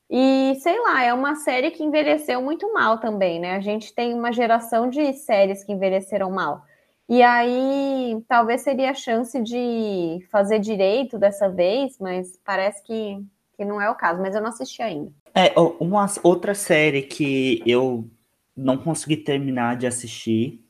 E 0.09 0.55
sei 0.59 0.79
lá, 0.81 1.03
é 1.03 1.13
uma 1.13 1.35
série 1.35 1.71
que 1.71 1.83
envelheceu 1.83 2.41
muito 2.41 2.71
mal 2.71 2.99
também, 2.99 3.39
né? 3.39 3.55
A 3.55 3.59
gente 3.59 3.93
tem 3.93 4.13
uma 4.13 4.31
geração 4.31 4.87
de 4.89 5.13
séries 5.13 5.63
que 5.63 5.73
envelheceram 5.73 6.29
mal. 6.29 6.63
E 7.09 7.21
aí, 7.21 8.23
talvez 8.27 8.61
seria 8.61 8.91
a 8.91 8.95
chance 8.95 9.41
de 9.41 10.25
fazer 10.31 10.59
direito 10.59 11.17
dessa 11.17 11.49
vez, 11.49 11.97
mas 11.99 12.39
parece 12.43 12.83
que, 12.83 13.23
que 13.57 13.65
não 13.65 13.81
é 13.81 13.89
o 13.89 13.95
caso. 13.95 14.21
Mas 14.21 14.35
eu 14.35 14.41
não 14.41 14.49
assisti 14.49 14.81
ainda. 14.81 15.11
É, 15.33 15.53
uma 15.79 16.05
outra 16.23 16.53
série 16.53 17.01
que 17.01 17.61
eu 17.65 18.07
não 18.55 18.77
consegui 18.77 19.17
terminar 19.17 19.75
de 19.75 19.85
assistir, 19.85 20.63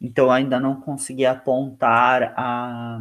então 0.00 0.30
ainda 0.30 0.58
não 0.58 0.80
consegui 0.80 1.26
apontar 1.26 2.32
a 2.36 3.00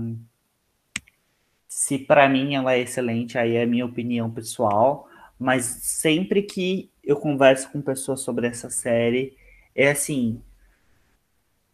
se 1.79 1.97
para 1.97 2.27
mim 2.27 2.55
ela 2.55 2.73
é 2.73 2.79
excelente, 2.79 3.37
aí 3.37 3.55
é 3.55 3.65
minha 3.65 3.85
opinião 3.85 4.29
pessoal, 4.29 5.07
mas 5.39 5.63
sempre 5.63 6.41
que 6.41 6.91
eu 7.01 7.15
converso 7.15 7.71
com 7.71 7.81
pessoas 7.81 8.19
sobre 8.19 8.47
essa 8.47 8.69
série, 8.69 9.37
é 9.73 9.89
assim, 9.89 10.43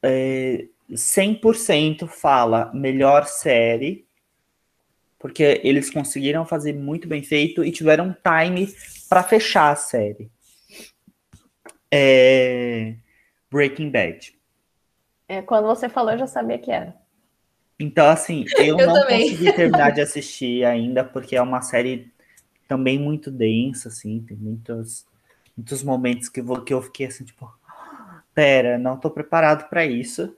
é, 0.03 0.67
100% 0.91 2.07
fala 2.07 2.71
melhor 2.71 3.25
série, 3.25 4.07
porque 5.17 5.59
eles 5.63 5.89
conseguiram 5.89 6.45
fazer 6.45 6.73
muito 6.73 7.07
bem 7.07 7.23
feito 7.23 7.63
e 7.63 7.71
tiveram 7.71 8.15
time 8.23 8.71
para 9.09 9.23
fechar 9.23 9.71
a 9.71 9.75
série. 9.75 10.29
É, 11.91 12.93
Breaking 13.49 13.89
Bad. 13.89 14.37
É, 15.27 15.41
quando 15.41 15.65
você 15.65 15.89
falou, 15.89 16.11
eu 16.11 16.19
já 16.19 16.27
sabia 16.27 16.59
que 16.59 16.69
era. 16.69 17.04
Então, 17.79 18.07
assim, 18.07 18.45
eu, 18.59 18.79
eu 18.79 18.87
não 18.87 18.93
também. 18.93 19.21
consegui 19.21 19.51
terminar 19.53 19.91
de 19.91 20.01
assistir 20.01 20.65
ainda, 20.65 21.03
porque 21.03 21.35
é 21.35 21.41
uma 21.41 21.61
série 21.61 22.11
também 22.67 22.97
muito 22.99 23.29
densa, 23.29 23.89
assim, 23.89 24.21
tem 24.27 24.37
muitos, 24.37 25.05
muitos 25.55 25.83
momentos 25.83 26.29
que, 26.29 26.41
vou, 26.41 26.61
que 26.61 26.73
eu 26.73 26.81
fiquei 26.81 27.07
assim, 27.07 27.25
tipo, 27.25 27.51
pera, 28.33 28.77
não 28.77 28.97
tô 28.97 29.09
preparado 29.09 29.69
para 29.69 29.85
isso, 29.85 30.35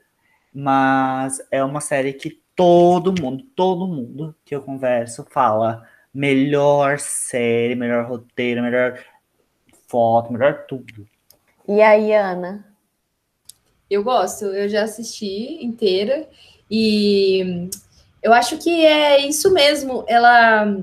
mas 0.52 1.40
é 1.50 1.62
uma 1.62 1.80
série 1.80 2.12
que 2.12 2.42
todo 2.54 3.14
mundo, 3.22 3.44
todo 3.54 3.86
mundo 3.86 4.34
que 4.44 4.54
eu 4.54 4.62
converso 4.62 5.24
fala 5.30 5.86
melhor 6.12 6.98
série, 6.98 7.74
melhor 7.76 8.06
roteiro, 8.06 8.62
melhor 8.62 8.98
foto, 9.86 10.32
melhor 10.32 10.66
tudo. 10.66 11.06
E 11.66 11.80
aí, 11.80 12.12
Ana? 12.12 12.64
Eu 13.88 14.02
gosto, 14.02 14.46
eu 14.46 14.68
já 14.68 14.82
assisti 14.82 15.64
inteira 15.64 16.28
e 16.70 17.68
eu 18.22 18.32
acho 18.32 18.58
que 18.58 18.84
é 18.84 19.26
isso 19.26 19.52
mesmo. 19.52 20.04
Ela 20.06 20.76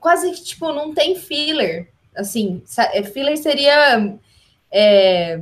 quase 0.00 0.30
que 0.32 0.42
tipo 0.42 0.72
não 0.72 0.92
tem 0.92 1.16
filler. 1.16 1.88
Assim, 2.14 2.62
é, 2.92 3.02
filler 3.02 3.36
seria 3.36 4.14
é, 4.70 5.40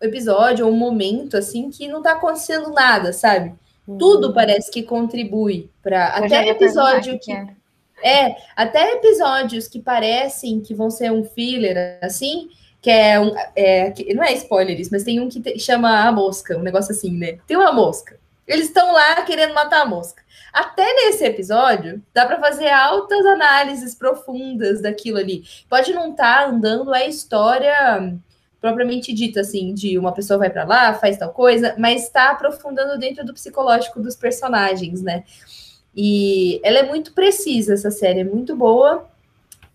episódio 0.00 0.66
ou 0.66 0.72
um 0.72 0.76
momento 0.76 1.36
assim 1.36 1.70
que 1.70 1.88
não 1.88 2.02
tá 2.02 2.12
acontecendo 2.12 2.70
nada, 2.70 3.12
sabe? 3.12 3.54
Uhum. 3.86 3.98
Tudo 3.98 4.32
parece 4.32 4.70
que 4.70 4.82
contribui 4.82 5.70
para 5.82 6.08
até 6.08 6.48
episódio 6.48 7.18
que, 7.18 7.34
que 7.34 7.62
é, 8.04 8.36
até 8.56 8.92
episódios 8.92 9.68
que 9.68 9.80
parecem 9.80 10.60
que 10.60 10.74
vão 10.74 10.90
ser 10.90 11.10
um 11.10 11.24
filler 11.24 11.98
assim, 12.02 12.50
que 12.80 12.90
é 12.90 13.18
um 13.18 13.32
é, 13.54 13.90
que, 13.90 14.12
não 14.14 14.22
é 14.22 14.32
spoiler 14.34 14.78
isso, 14.78 14.90
mas 14.92 15.04
tem 15.04 15.20
um 15.20 15.28
que 15.28 15.40
te, 15.40 15.58
chama 15.58 16.06
a 16.06 16.12
mosca, 16.12 16.56
um 16.56 16.62
negócio 16.62 16.92
assim, 16.92 17.16
né? 17.16 17.38
Tem 17.46 17.56
uma 17.56 17.72
mosca. 17.72 18.21
Eles 18.46 18.66
estão 18.66 18.92
lá 18.92 19.22
querendo 19.22 19.54
matar 19.54 19.82
a 19.82 19.86
mosca. 19.86 20.22
Até 20.52 20.84
nesse 20.94 21.24
episódio, 21.24 22.02
dá 22.12 22.26
para 22.26 22.38
fazer 22.38 22.68
altas 22.68 23.24
análises 23.24 23.94
profundas 23.94 24.82
daquilo 24.82 25.18
ali. 25.18 25.44
Pode 25.68 25.92
não 25.92 26.10
estar 26.10 26.40
tá 26.40 26.46
andando 26.46 26.92
a 26.92 27.06
história 27.06 28.18
propriamente 28.60 29.12
dita, 29.12 29.40
assim, 29.40 29.74
de 29.74 29.98
uma 29.98 30.12
pessoa 30.12 30.38
vai 30.38 30.48
para 30.48 30.64
lá, 30.64 30.94
faz 30.94 31.16
tal 31.16 31.30
coisa, 31.30 31.74
mas 31.78 32.04
está 32.04 32.30
aprofundando 32.30 32.96
dentro 32.96 33.24
do 33.24 33.34
psicológico 33.34 34.00
dos 34.00 34.14
personagens, 34.14 35.02
né? 35.02 35.24
E 35.94 36.60
ela 36.62 36.78
é 36.78 36.82
muito 36.84 37.12
precisa, 37.12 37.74
essa 37.74 37.90
série 37.90 38.20
é 38.20 38.24
muito 38.24 38.54
boa. 38.54 39.08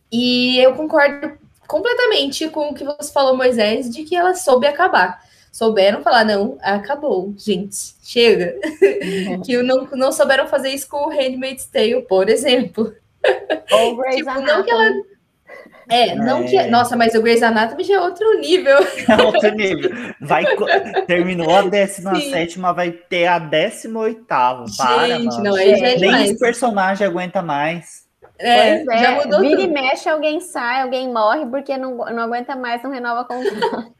E 0.10 0.58
eu 0.60 0.74
concordo 0.74 1.38
completamente 1.68 2.48
com 2.48 2.70
o 2.70 2.74
que 2.74 2.86
você 2.86 3.12
falou, 3.12 3.36
Moisés, 3.36 3.90
de 3.90 4.04
que 4.04 4.16
ela 4.16 4.34
soube 4.34 4.66
acabar 4.66 5.22
souberam 5.58 6.04
falar, 6.04 6.24
não, 6.24 6.56
acabou, 6.62 7.34
gente, 7.36 7.96
chega. 8.04 8.54
Uhum. 9.28 9.42
que 9.42 9.58
não, 9.64 9.88
não 9.94 10.12
souberam 10.12 10.48
fazer 10.48 10.70
isso 10.70 10.88
com 10.88 11.08
o 11.08 11.10
Handmaid's 11.10 11.66
Tale, 11.66 12.04
por 12.04 12.30
exemplo. 12.30 12.94
Ou 13.72 13.98
Grey's 13.98 14.18
tipo, 14.18 14.30
Anatomy. 14.30 14.52
não 14.52 14.64
que 14.64 14.72
ela... 14.72 14.92
É, 15.90 16.16
não 16.16 16.40
é. 16.40 16.44
que. 16.44 16.64
Nossa, 16.64 16.96
mas 16.96 17.16
o 17.16 17.22
Grey's 17.24 17.42
Anatomy 17.42 17.84
já 17.84 17.96
é 17.96 18.02
outro 18.02 18.40
nível. 18.40 18.78
É 19.10 19.24
outro 19.24 19.50
nível. 19.56 19.90
Vai, 20.22 20.44
terminou 21.08 21.50
a 21.56 21.62
17, 21.64 22.60
vai 22.60 22.92
ter 22.92 23.26
a 23.26 23.40
18. 23.40 24.26
Para, 24.26 25.08
Gente, 25.08 25.42
não, 25.42 25.56
aí 25.56 25.76
já 25.76 25.88
é 25.88 25.98
Nem 25.98 26.34
os 26.34 26.38
personagens 26.38 27.10
aguenta 27.10 27.42
mais. 27.42 28.06
É, 28.38 28.84
pois 28.84 29.00
é, 29.00 29.04
já 29.04 29.12
mudou 29.16 29.40
vira 29.40 29.62
tudo. 29.62 29.70
e 29.70 29.74
mexe, 29.74 30.08
alguém 30.08 30.40
sai, 30.40 30.82
alguém 30.84 31.12
morre 31.12 31.48
porque 31.48 31.76
não, 31.78 31.96
não 31.96 32.24
aguenta 32.24 32.56
mais, 32.56 32.84
não 32.84 32.92
renova 32.92 33.24
contrato. 33.24 33.97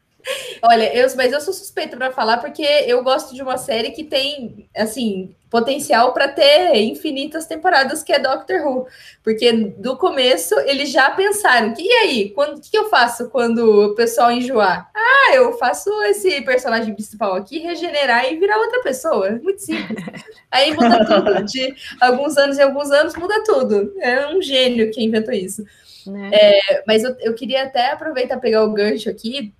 Olha, 0.62 0.94
eu, 0.96 1.08
mas 1.16 1.32
eu 1.32 1.42
sou 1.42 1.54
suspeita 1.54 1.96
para 1.96 2.12
falar 2.12 2.38
porque 2.38 2.64
eu 2.64 3.04
gosto 3.04 3.34
de 3.34 3.42
uma 3.42 3.58
série 3.58 3.92
que 3.92 4.04
tem, 4.04 4.70
assim, 4.76 5.36
potencial 5.50 6.14
para 6.14 6.28
ter 6.28 6.76
infinitas 6.76 7.46
temporadas, 7.46 8.04
que 8.04 8.12
é 8.12 8.20
Doctor 8.20 8.66
Who. 8.66 8.88
Porque 9.24 9.52
do 9.52 9.98
começo 9.98 10.58
eles 10.62 10.92
já 10.92 11.12
pensaram: 11.12 11.74
que, 11.74 11.82
e 11.82 11.92
aí, 11.92 12.34
o 12.36 12.60
que, 12.60 12.72
que 12.72 12.78
eu 12.78 12.90
faço 12.90 13.30
quando 13.30 13.92
o 13.92 13.96
pessoal 13.96 14.32
enjoar? 14.32 14.90
Ah, 14.96 15.36
eu 15.36 15.54
faço 15.58 15.90
esse 16.04 16.42
personagem 16.42 16.94
principal 16.94 17.36
aqui 17.36 17.60
regenerar 17.60 18.32
e 18.32 18.38
virar 18.38 18.58
outra 18.58 18.82
pessoa. 18.82 19.32
Muito 19.42 19.62
simples. 19.62 20.04
Aí 20.52 20.74
muda 20.74 21.06
tudo. 21.06 21.44
De 21.44 21.76
alguns 22.00 22.38
anos 22.38 22.58
em 22.58 22.64
alguns 22.64 22.92
anos 22.92 23.16
muda 23.16 23.44
tudo. 23.44 23.94
É 24.00 24.28
um 24.28 24.42
gênio 24.42 24.92
que 24.92 25.04
inventou 25.04 25.34
isso. 25.34 25.64
Né? 26.06 26.32
É, 26.34 26.84
mas 26.88 27.04
eu, 27.04 27.16
eu 27.20 27.34
queria 27.34 27.64
até 27.64 27.92
aproveitar 27.92 28.40
pegar 28.40 28.64
o 28.64 28.74
gancho 28.74 29.10
aqui. 29.10 29.54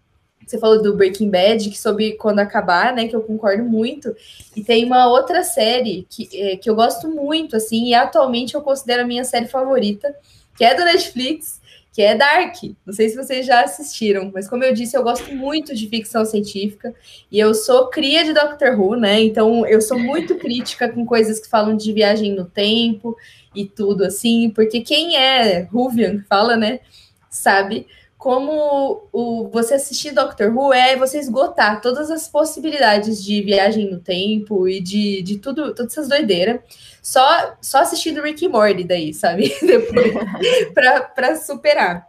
Você 0.48 0.58
falou 0.58 0.82
do 0.82 0.96
Breaking 0.96 1.30
Bad, 1.30 1.70
que 1.70 1.78
soube 1.78 2.14
quando 2.14 2.40
acabar, 2.40 2.94
né? 2.94 3.08
Que 3.08 3.16
eu 3.16 3.22
concordo 3.22 3.64
muito. 3.64 4.16
E 4.56 4.64
tem 4.64 4.86
uma 4.86 5.08
outra 5.08 5.44
série 5.44 6.08
que, 6.10 6.30
é, 6.34 6.56
que 6.56 6.70
eu 6.70 6.76
gosto 6.76 7.10
muito, 7.10 7.58
assim, 7.58 7.90
e 7.90 7.94
atualmente 7.94 8.56
eu 8.56 8.62
considero 8.62 9.04
a 9.04 9.08
minha 9.08 9.26
série 9.26 9.48
favorita, 9.48 10.16
que 10.58 10.64
é 10.64 10.74
do 10.74 10.86
Netflix, 10.86 11.60
que 11.92 12.02
é 12.02 12.16
Dark. 12.16 12.56
Não 12.86 12.94
sei 12.94 13.10
se 13.10 13.16
vocês 13.16 13.46
já 13.46 13.64
assistiram, 13.64 14.32
mas 14.34 14.48
como 14.48 14.64
eu 14.64 14.74
disse, 14.74 14.96
eu 14.96 15.04
gosto 15.04 15.36
muito 15.36 15.76
de 15.76 15.90
ficção 15.90 16.24
científica 16.24 16.94
e 17.32 17.40
eu 17.40 17.54
sou 17.54 17.90
cria 17.90 18.24
de 18.24 18.34
Doctor 18.34 18.80
Who, 18.80 18.96
né? 18.96 19.20
Então 19.20 19.66
eu 19.66 19.82
sou 19.82 19.98
muito 20.00 20.36
crítica 20.36 20.88
com 20.88 21.06
coisas 21.06 21.40
que 21.40 21.50
falam 21.50 21.76
de 21.76 21.92
viagem 21.92 22.34
no 22.34 22.46
tempo 22.46 23.18
e 23.54 23.66
tudo 23.66 24.06
assim, 24.06 24.52
porque 24.52 24.82
quem 24.82 25.18
é 25.18 25.62
Ruvian, 25.62 26.24
fala, 26.30 26.56
né, 26.56 26.82
sabe 27.30 27.88
como 28.28 29.08
o, 29.14 29.48
você 29.48 29.76
assistir 29.76 30.12
Doctor 30.12 30.54
Who 30.54 30.74
é 30.74 30.98
você 30.98 31.18
esgotar 31.18 31.80
todas 31.80 32.12
as 32.12 32.28
possibilidades 32.28 33.24
de 33.24 33.42
viagem 33.42 33.90
no 33.90 34.02
tempo 34.02 34.68
e 34.68 34.82
de, 34.82 35.22
de 35.22 35.38
tudo, 35.38 35.74
todas 35.74 35.94
essas 35.94 36.10
doideiras, 36.10 36.60
só, 37.02 37.56
só 37.62 37.78
assistindo 37.78 38.22
Rick 38.22 38.44
e 38.44 38.50
Morty 38.50 38.84
daí, 38.84 39.14
sabe? 39.14 39.56
Depois, 39.66 40.12
para 41.16 41.38
superar. 41.38 42.06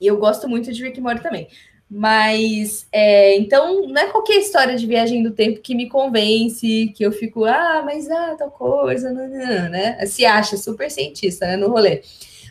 E 0.00 0.06
eu 0.06 0.16
gosto 0.16 0.48
muito 0.48 0.72
de 0.72 0.82
Rick 0.82 0.98
e 0.98 1.02
Morty 1.02 1.22
também. 1.22 1.46
Mas, 1.90 2.86
é, 2.90 3.36
então, 3.36 3.86
não 3.86 4.00
é 4.00 4.06
qualquer 4.06 4.38
história 4.38 4.76
de 4.76 4.86
viagem 4.86 5.22
do 5.22 5.32
tempo 5.32 5.60
que 5.60 5.74
me 5.74 5.90
convence, 5.90 6.90
que 6.96 7.04
eu 7.04 7.12
fico, 7.12 7.44
ah, 7.44 7.82
mas 7.84 8.10
ah, 8.10 8.34
tal 8.38 8.50
coisa, 8.50 9.12
não, 9.12 9.28
não, 9.28 9.68
né? 9.68 10.06
Se 10.06 10.24
acha 10.24 10.56
super 10.56 10.90
cientista, 10.90 11.46
né, 11.46 11.58
no 11.58 11.68
rolê. 11.68 12.00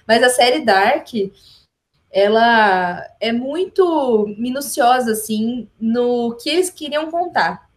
Mas 0.08 0.22
a 0.22 0.30
série 0.30 0.64
Dark, 0.64 1.08
ela 2.12 3.06
é 3.20 3.32
muito 3.32 4.34
minuciosa, 4.38 5.12
assim, 5.12 5.68
no 5.80 6.36
que 6.36 6.50
eles 6.50 6.70
queriam 6.70 7.12
contar. 7.12 7.70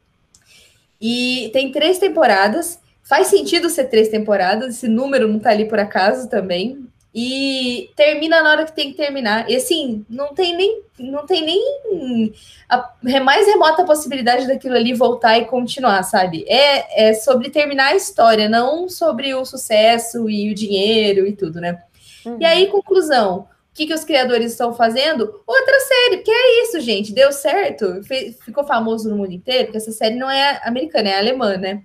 E 1.00 1.50
tem 1.52 1.72
três 1.72 1.98
temporadas, 1.98 2.80
faz 3.02 3.26
sentido 3.26 3.68
ser 3.68 3.84
três 3.84 4.08
temporadas, 4.08 4.76
esse 4.76 4.88
número 4.88 5.28
não 5.28 5.38
tá 5.38 5.50
ali 5.50 5.66
por 5.66 5.78
acaso 5.78 6.28
também, 6.28 6.86
e 7.14 7.90
termina 7.94 8.42
na 8.42 8.50
hora 8.50 8.64
que 8.64 8.72
tem 8.72 8.90
que 8.90 8.96
terminar. 8.96 9.50
E 9.50 9.56
assim, 9.56 10.04
não 10.08 10.34
tem 10.34 10.56
nem 10.56 10.82
não 10.98 11.26
tem 11.26 11.44
nem 11.44 12.32
a 12.68 13.20
mais 13.20 13.46
remota 13.46 13.84
possibilidade 13.84 14.46
daquilo 14.46 14.76
ali 14.76 14.94
voltar 14.94 15.38
e 15.38 15.44
continuar, 15.44 16.02
sabe? 16.04 16.44
É, 16.48 17.08
é 17.08 17.14
sobre 17.14 17.50
terminar 17.50 17.88
a 17.88 17.96
história, 17.96 18.48
não 18.48 18.88
sobre 18.88 19.34
o 19.34 19.44
sucesso 19.44 20.30
e 20.30 20.50
o 20.50 20.54
dinheiro 20.54 21.26
e 21.26 21.32
tudo, 21.32 21.60
né? 21.60 21.82
Uhum. 22.24 22.38
E 22.40 22.44
aí, 22.44 22.68
conclusão. 22.68 23.48
O 23.72 23.74
que, 23.74 23.86
que 23.86 23.94
os 23.94 24.04
criadores 24.04 24.52
estão 24.52 24.74
fazendo? 24.74 25.42
Outra 25.46 25.80
série, 25.80 26.18
porque 26.18 26.30
é 26.30 26.62
isso, 26.64 26.80
gente. 26.80 27.12
Deu 27.12 27.32
certo, 27.32 28.02
ficou 28.44 28.64
famoso 28.64 29.08
no 29.08 29.16
mundo 29.16 29.32
inteiro, 29.32 29.64
porque 29.64 29.78
essa 29.78 29.92
série 29.92 30.14
não 30.14 30.30
é 30.30 30.60
americana, 30.64 31.08
é 31.08 31.18
alemã, 31.18 31.56
né? 31.56 31.82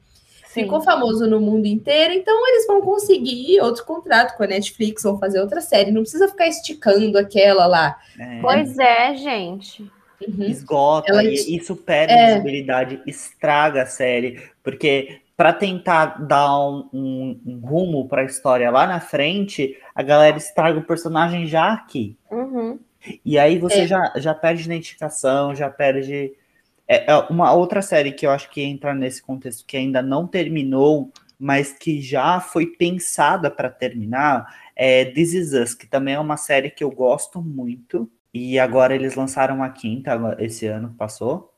ficou 0.61 0.81
famoso 0.81 1.27
no 1.27 1.39
mundo 1.39 1.67
inteiro, 1.67 2.13
então 2.13 2.47
eles 2.47 2.65
vão 2.65 2.81
conseguir 2.81 3.61
outro 3.61 3.85
contrato 3.85 4.35
com 4.35 4.43
a 4.43 4.47
Netflix, 4.47 5.03
vão 5.03 5.19
fazer 5.19 5.39
outra 5.39 5.61
série, 5.61 5.91
não 5.91 6.01
precisa 6.01 6.27
ficar 6.27 6.47
esticando 6.47 7.17
aquela 7.17 7.67
lá. 7.67 7.97
É. 8.19 8.39
Pois 8.41 8.77
é, 8.77 9.15
gente. 9.15 9.83
Uhum. 10.27 10.45
Esgota, 10.45 11.11
Ela... 11.11 11.23
e 11.23 11.55
isso 11.55 11.75
perde 11.75 12.13
é. 12.13 12.33
visibilidade, 12.33 13.01
estraga 13.05 13.83
a 13.83 13.85
série, 13.85 14.41
porque 14.63 15.21
para 15.37 15.53
tentar 15.53 16.25
dar 16.25 16.59
um, 16.59 16.89
um, 16.91 17.41
um 17.45 17.59
rumo 17.59 18.07
para 18.07 18.23
a 18.23 18.25
história 18.25 18.71
lá 18.71 18.87
na 18.87 18.99
frente, 18.99 19.77
a 19.93 20.01
galera 20.01 20.35
estraga 20.35 20.79
o 20.79 20.83
personagem 20.83 21.45
já 21.45 21.71
aqui. 21.71 22.17
Uhum. 22.31 22.79
E 23.23 23.37
aí 23.37 23.59
você 23.59 23.81
é. 23.81 23.87
já, 23.87 24.13
já 24.15 24.33
perde 24.33 24.63
identificação, 24.63 25.53
já 25.53 25.69
perde 25.69 26.33
é, 26.87 27.11
é, 27.11 27.15
uma 27.29 27.53
outra 27.53 27.83
série 27.83 28.11
que 28.11 28.25
eu 28.25 28.31
acho 28.31 28.49
que 28.49 28.63
entra 28.63 28.95
nesse 28.95 29.21
contexto 29.21 29.63
que 29.65 29.77
ainda 29.77 30.01
não 30.01 30.25
terminou, 30.25 31.11
mas 31.39 31.71
que 31.71 32.01
já 32.01 32.39
foi 32.39 32.65
pensada 32.65 33.51
para 33.51 33.69
terminar, 33.69 34.51
é 34.75 35.05
This 35.05 35.33
Is 35.33 35.53
Us, 35.53 35.73
que 35.75 35.85
também 35.85 36.15
é 36.15 36.19
uma 36.19 36.37
série 36.37 36.71
que 36.71 36.83
eu 36.83 36.89
gosto 36.89 37.41
muito. 37.41 38.09
E 38.33 38.57
agora 38.57 38.95
eles 38.95 39.15
lançaram 39.15 39.63
a 39.63 39.69
quinta 39.69 40.35
esse 40.39 40.65
ano 40.65 40.89
que 40.89 40.95
passou, 40.95 41.53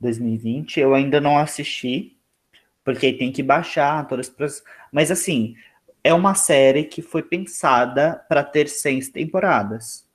2020. 0.00 0.78
Eu 0.78 0.94
ainda 0.94 1.20
não 1.20 1.38
assisti, 1.38 2.15
porque 2.86 3.12
tem 3.12 3.32
que 3.32 3.42
baixar 3.42 4.06
todas 4.06 4.32
as. 4.38 4.62
Mas 4.92 5.10
assim, 5.10 5.56
é 6.04 6.14
uma 6.14 6.36
série 6.36 6.84
que 6.84 7.02
foi 7.02 7.20
pensada 7.20 8.24
para 8.28 8.44
ter 8.44 8.68
seis 8.68 9.08
temporadas. 9.08 10.06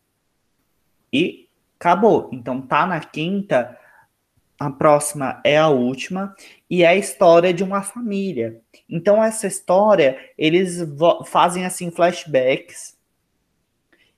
E 1.12 1.50
acabou. 1.78 2.30
Então 2.32 2.62
tá 2.62 2.88
na 2.88 3.02
quinta 3.02 3.78
a 4.58 4.70
próxima 4.70 5.42
é 5.44 5.58
a 5.58 5.70
última, 5.70 6.36
e 6.70 6.84
é 6.84 6.90
a 6.90 6.96
história 6.96 7.52
de 7.52 7.64
uma 7.64 7.82
família. 7.82 8.62
Então, 8.88 9.24
essa 9.24 9.48
história, 9.48 10.20
eles 10.38 10.78
fazem 11.26 11.66
assim 11.66 11.90
flashbacks 11.90 12.96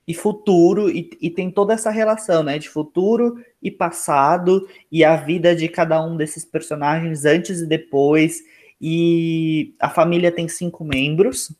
e 0.06 0.12
futuro, 0.14 0.90
e, 0.90 1.10
e, 1.20 1.30
tem 1.30 1.50
toda 1.50 1.72
essa 1.72 1.90
relação, 1.90 2.42
né? 2.42 2.58
De 2.58 2.68
futuro 2.68 3.42
e 3.62 3.70
passado, 3.70 4.68
e 4.92 5.04
a 5.04 5.16
vida 5.16 5.56
de 5.56 5.68
cada 5.68 6.04
um 6.04 6.16
desses 6.16 6.44
personagens 6.44 7.24
antes 7.24 7.60
e 7.60 7.66
depois. 7.66 8.42
E 8.80 9.74
a 9.80 9.88
família 9.88 10.30
tem 10.30 10.46
cinco 10.48 10.84
membros, 10.84 11.52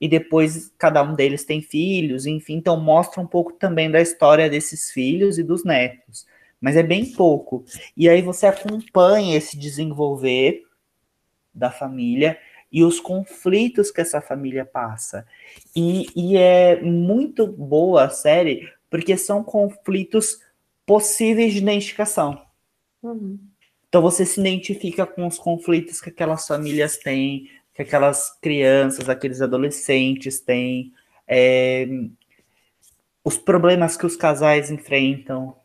e 0.00 0.08
depois 0.08 0.70
cada 0.76 1.02
um 1.02 1.14
deles 1.14 1.44
tem 1.44 1.62
filhos, 1.62 2.26
enfim, 2.26 2.54
então 2.56 2.78
mostra 2.78 3.20
um 3.20 3.26
pouco 3.26 3.52
também 3.52 3.90
da 3.90 4.00
história 4.00 4.50
desses 4.50 4.90
filhos 4.90 5.38
e 5.38 5.42
dos 5.42 5.64
netos 5.64 6.26
mas 6.60 6.76
é 6.76 6.82
bem 6.82 7.12
pouco. 7.12 7.64
E 7.96 8.08
aí 8.08 8.22
você 8.22 8.46
acompanha 8.46 9.36
esse 9.36 9.58
desenvolver 9.58 10.64
da 11.54 11.70
família 11.70 12.38
e 12.70 12.84
os 12.84 13.00
conflitos 13.00 13.90
que 13.90 14.00
essa 14.00 14.20
família 14.20 14.64
passa. 14.64 15.26
E, 15.74 16.06
e 16.14 16.36
é 16.36 16.80
muito 16.82 17.46
boa 17.46 18.04
a 18.04 18.10
série, 18.10 18.68
porque 18.90 19.16
são 19.16 19.42
conflitos 19.42 20.40
possíveis 20.84 21.52
de 21.52 21.58
identificação. 21.58 22.40
Uhum. 23.02 23.38
Então 23.88 24.02
você 24.02 24.26
se 24.26 24.40
identifica 24.40 25.06
com 25.06 25.26
os 25.26 25.38
conflitos 25.38 26.00
que 26.00 26.10
aquelas 26.10 26.46
famílias 26.46 26.96
têm, 26.98 27.48
que 27.74 27.82
aquelas 27.82 28.30
crianças, 28.40 29.08
aqueles 29.08 29.40
adolescentes 29.40 30.40
têm, 30.40 30.92
é, 31.26 31.86
os 33.24 33.36
problemas 33.36 33.96
que 33.96 34.06
os 34.06 34.16
casais 34.16 34.70
enfrentam, 34.70 35.56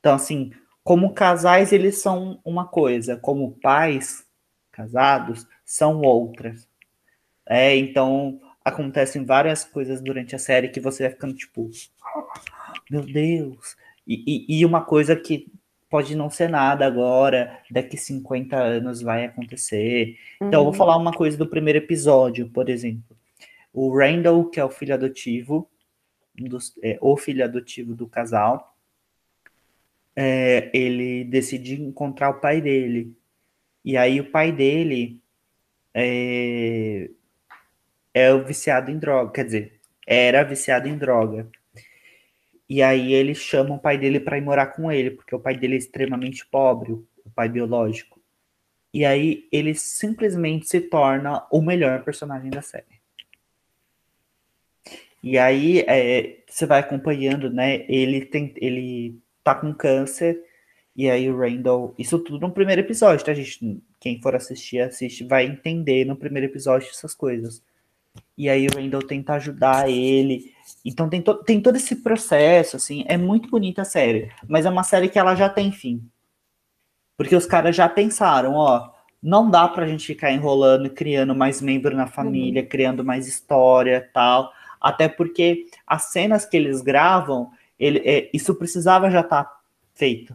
então, 0.00 0.14
assim, 0.14 0.50
como 0.82 1.12
casais, 1.12 1.72
eles 1.72 1.98
são 1.98 2.40
uma 2.44 2.66
coisa, 2.66 3.16
como 3.16 3.52
pais 3.60 4.24
casados, 4.72 5.46
são 5.70 6.00
outras. 6.00 6.68
É, 7.48 7.76
então, 7.76 8.40
acontecem 8.64 9.24
várias 9.24 9.64
coisas 9.64 10.00
durante 10.00 10.34
a 10.34 10.38
série 10.38 10.68
que 10.68 10.80
você 10.80 11.04
vai 11.04 11.12
ficando 11.12 11.32
tipo, 11.32 11.70
meu 12.90 13.02
Deus. 13.02 13.76
E, 14.04 14.24
e, 14.26 14.58
e, 14.58 14.66
uma 14.66 14.84
coisa 14.84 15.14
que 15.14 15.46
pode 15.88 16.16
não 16.16 16.28
ser 16.28 16.48
nada 16.48 16.84
agora, 16.84 17.60
daqui 17.70 17.96
50 17.96 18.56
anos 18.56 19.00
vai 19.00 19.26
acontecer. 19.26 20.18
Então, 20.42 20.48
uhum. 20.48 20.54
eu 20.54 20.64
vou 20.64 20.72
uhum. 20.72 20.78
falar 20.78 20.96
uma 20.96 21.12
coisa 21.12 21.38
do 21.38 21.46
primeiro 21.46 21.78
episódio, 21.78 22.50
por 22.50 22.68
exemplo. 22.68 23.16
O 23.72 23.96
Randall, 23.96 24.50
que 24.50 24.58
é 24.58 24.64
o 24.64 24.70
filho 24.70 24.94
adotivo, 24.94 25.70
dos, 26.34 26.76
é, 26.82 26.98
o 27.00 27.16
filho 27.16 27.44
adotivo 27.44 27.94
do 27.94 28.08
casal, 28.08 28.76
é, 30.16 30.68
ele 30.74 31.22
decide 31.22 31.80
encontrar 31.80 32.30
o 32.30 32.40
pai 32.40 32.60
dele. 32.60 33.16
E 33.84 33.96
aí 33.96 34.20
o 34.20 34.32
pai 34.32 34.50
dele 34.50 35.22
é, 35.94 37.10
é 38.14 38.32
o 38.32 38.44
viciado 38.44 38.90
em 38.90 38.98
droga, 38.98 39.32
quer 39.32 39.44
dizer, 39.44 39.80
era 40.06 40.42
viciado 40.42 40.88
em 40.88 40.96
droga. 40.96 41.48
E 42.68 42.82
aí 42.82 43.12
ele 43.12 43.34
chama 43.34 43.74
o 43.74 43.78
pai 43.78 43.98
dele 43.98 44.20
para 44.20 44.38
ir 44.38 44.42
morar 44.42 44.66
com 44.66 44.90
ele, 44.92 45.10
porque 45.10 45.34
o 45.34 45.40
pai 45.40 45.56
dele 45.56 45.74
é 45.74 45.78
extremamente 45.78 46.46
pobre, 46.46 46.92
o 46.92 47.30
pai 47.34 47.48
biológico. 47.48 48.20
E 48.92 49.04
aí 49.04 49.48
ele 49.52 49.74
simplesmente 49.74 50.68
se 50.68 50.80
torna 50.80 51.46
o 51.50 51.60
melhor 51.62 52.04
personagem 52.04 52.50
da 52.50 52.62
série. 52.62 53.00
E 55.22 55.38
aí 55.38 55.80
é, 55.80 56.38
você 56.48 56.66
vai 56.66 56.80
acompanhando, 56.80 57.50
né? 57.50 57.84
Ele 57.88 58.24
tem, 58.24 58.54
ele 58.56 59.20
tá 59.44 59.54
com 59.54 59.72
câncer 59.74 60.42
E 60.96 61.08
aí 61.08 61.30
o 61.30 61.38
Randall. 61.38 61.94
Isso 61.98 62.18
tudo 62.18 62.40
no 62.40 62.52
primeiro 62.52 62.80
episódio, 62.80 63.24
tá, 63.24 63.32
gente? 63.32 63.82
Quem 63.98 64.20
for 64.20 64.34
assistir, 64.34 64.80
assiste, 64.80 65.24
vai 65.24 65.46
entender 65.46 66.04
no 66.04 66.16
primeiro 66.16 66.46
episódio 66.46 66.88
essas 66.88 67.14
coisas. 67.14 67.62
E 68.36 68.48
aí 68.48 68.66
o 68.66 68.74
Randall 68.74 69.02
tenta 69.02 69.34
ajudar 69.34 69.88
ele. 69.88 70.52
Então 70.84 71.08
tem, 71.08 71.22
to 71.22 71.34
tem 71.44 71.60
todo 71.60 71.76
esse 71.76 71.96
processo, 71.96 72.76
assim. 72.76 73.04
É 73.06 73.16
muito 73.16 73.48
bonita 73.50 73.82
a 73.82 73.84
série. 73.84 74.30
Mas 74.48 74.66
é 74.66 74.70
uma 74.70 74.82
série 74.82 75.08
que 75.08 75.18
ela 75.18 75.34
já 75.34 75.48
tem 75.48 75.70
fim. 75.70 76.02
Porque 77.16 77.36
os 77.36 77.46
caras 77.46 77.76
já 77.76 77.88
pensaram, 77.88 78.54
ó. 78.54 78.90
Não 79.22 79.50
dá 79.50 79.68
pra 79.68 79.86
gente 79.86 80.06
ficar 80.06 80.32
enrolando 80.32 80.86
e 80.86 80.90
criando 80.90 81.34
mais 81.34 81.60
membro 81.60 81.94
na 81.94 82.06
família, 82.06 82.62
uhum. 82.62 82.68
criando 82.68 83.04
mais 83.04 83.28
história 83.28 84.08
tal. 84.14 84.50
Até 84.80 85.08
porque 85.08 85.66
as 85.86 86.04
cenas 86.04 86.46
que 86.46 86.56
eles 86.56 86.80
gravam, 86.80 87.50
ele, 87.78 87.98
é, 87.98 88.30
isso 88.32 88.54
precisava 88.54 89.10
já 89.10 89.20
estar 89.20 89.44
tá 89.44 89.60
feito. 89.94 90.34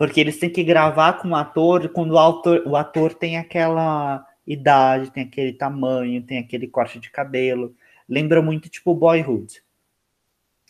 Porque 0.00 0.18
eles 0.18 0.38
têm 0.38 0.48
que 0.48 0.64
gravar 0.64 1.20
com 1.20 1.28
o 1.28 1.34
ator 1.34 1.90
quando 1.90 2.12
o, 2.12 2.18
autor, 2.18 2.62
o 2.64 2.74
ator 2.74 3.12
tem 3.12 3.36
aquela 3.36 4.26
idade, 4.46 5.10
tem 5.10 5.24
aquele 5.24 5.52
tamanho, 5.52 6.22
tem 6.22 6.38
aquele 6.38 6.66
corte 6.66 6.98
de 6.98 7.10
cabelo. 7.10 7.74
Lembra 8.08 8.40
muito, 8.40 8.70
tipo, 8.70 8.94
Boyhood. 8.94 9.62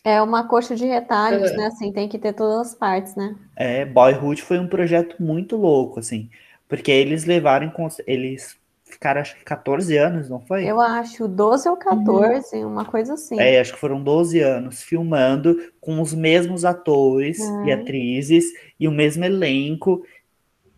É 0.03 0.21
uma 0.21 0.49
coxa 0.49 0.75
de 0.75 0.85
retalhos, 0.85 1.49
é. 1.49 1.55
né? 1.55 1.67
Assim, 1.67 1.93
tem 1.93 2.09
que 2.09 2.19
ter 2.19 2.33
todas 2.33 2.67
as 2.67 2.75
partes, 2.75 3.15
né? 3.15 3.33
É, 3.55 3.85
Boyhood 3.85 4.41
foi 4.41 4.59
um 4.59 4.67
projeto 4.67 5.15
muito 5.23 5.55
louco, 5.55 6.01
assim. 6.01 6.29
Porque 6.67 6.91
eles 6.91 7.23
levaram, 7.23 7.71
eles 8.05 8.57
ficaram 8.91 9.21
acho 9.21 9.35
que 9.35 9.43
14 9.43 9.97
anos, 9.97 10.29
não 10.29 10.39
foi? 10.39 10.65
Eu 10.65 10.79
acho, 10.79 11.27
12 11.27 11.69
ou 11.69 11.77
14, 11.77 12.57
uhum. 12.57 12.67
uma 12.67 12.85
coisa 12.85 13.13
assim. 13.13 13.39
É, 13.39 13.59
acho 13.59 13.73
que 13.73 13.79
foram 13.79 14.01
12 14.01 14.39
anos 14.39 14.81
filmando 14.81 15.57
com 15.79 16.01
os 16.01 16.13
mesmos 16.13 16.65
atores 16.65 17.39
é. 17.39 17.65
e 17.65 17.71
atrizes 17.71 18.45
e 18.79 18.87
o 18.87 18.91
mesmo 18.91 19.25
elenco. 19.25 20.03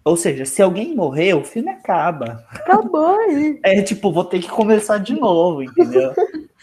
Ou 0.06 0.18
seja, 0.18 0.46
se 0.46 0.62
alguém 0.62 0.96
morrer, 0.96 1.34
o 1.34 1.44
filme 1.44 1.70
acaba. 1.70 2.46
Acabou 2.50 3.18
aí. 3.20 3.60
É 3.64 3.82
tipo, 3.82 4.12
vou 4.12 4.26
ter 4.26 4.40
que 4.40 4.50
começar 4.50 4.98
de 4.98 5.14
novo, 5.14 5.64
entendeu? 5.64 6.14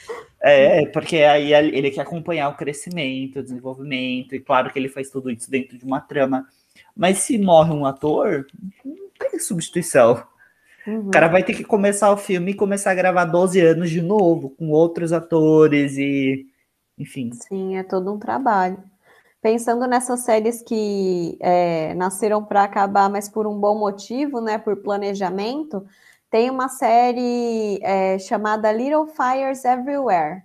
É, 0.42 0.86
porque 0.86 1.18
aí 1.18 1.52
ele 1.52 1.90
quer 1.90 2.00
acompanhar 2.00 2.48
o 2.48 2.56
crescimento, 2.56 3.38
o 3.40 3.42
desenvolvimento, 3.42 4.34
e 4.34 4.40
claro 4.40 4.72
que 4.72 4.78
ele 4.78 4.88
faz 4.88 5.10
tudo 5.10 5.30
isso 5.30 5.50
dentro 5.50 5.76
de 5.76 5.84
uma 5.84 6.00
trama. 6.00 6.46
Mas 6.96 7.18
se 7.18 7.36
morre 7.36 7.72
um 7.72 7.84
ator, 7.84 8.46
não 8.82 9.10
tem 9.18 9.38
substituição. 9.38 10.22
Uhum. 10.86 11.08
O 11.08 11.10
cara 11.10 11.28
vai 11.28 11.42
ter 11.42 11.54
que 11.54 11.64
começar 11.64 12.10
o 12.12 12.16
filme 12.16 12.52
e 12.52 12.54
começar 12.54 12.90
a 12.90 12.94
gravar 12.94 13.24
12 13.24 13.60
anos 13.60 13.90
de 13.90 14.00
novo, 14.00 14.50
com 14.50 14.70
outros 14.70 15.12
atores 15.12 15.96
e. 15.96 16.46
Enfim. 16.98 17.30
Sim, 17.32 17.76
é 17.76 17.82
todo 17.82 18.12
um 18.12 18.18
trabalho. 18.18 18.82
Pensando 19.40 19.86
nessas 19.86 20.20
séries 20.20 20.62
que 20.62 21.38
é, 21.40 21.94
nasceram 21.94 22.44
para 22.44 22.62
acabar, 22.62 23.08
mas 23.08 23.28
por 23.28 23.46
um 23.46 23.58
bom 23.58 23.78
motivo, 23.78 24.40
né? 24.40 24.58
Por 24.58 24.76
planejamento, 24.76 25.86
tem 26.30 26.50
uma 26.50 26.68
série 26.68 27.78
é, 27.82 28.18
chamada 28.18 28.70
Little 28.70 29.06
Fires 29.06 29.64
Everywhere 29.64 30.42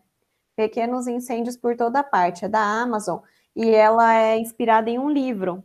Pequenos 0.55 1.07
Incêndios 1.07 1.57
por 1.57 1.75
Toda 1.75 2.03
Parte, 2.03 2.45
é 2.45 2.49
da 2.49 2.61
Amazon, 2.61 3.19
e 3.55 3.69
ela 3.69 4.15
é 4.15 4.39
inspirada 4.39 4.89
em 4.89 4.97
um 4.97 5.09
livro 5.09 5.63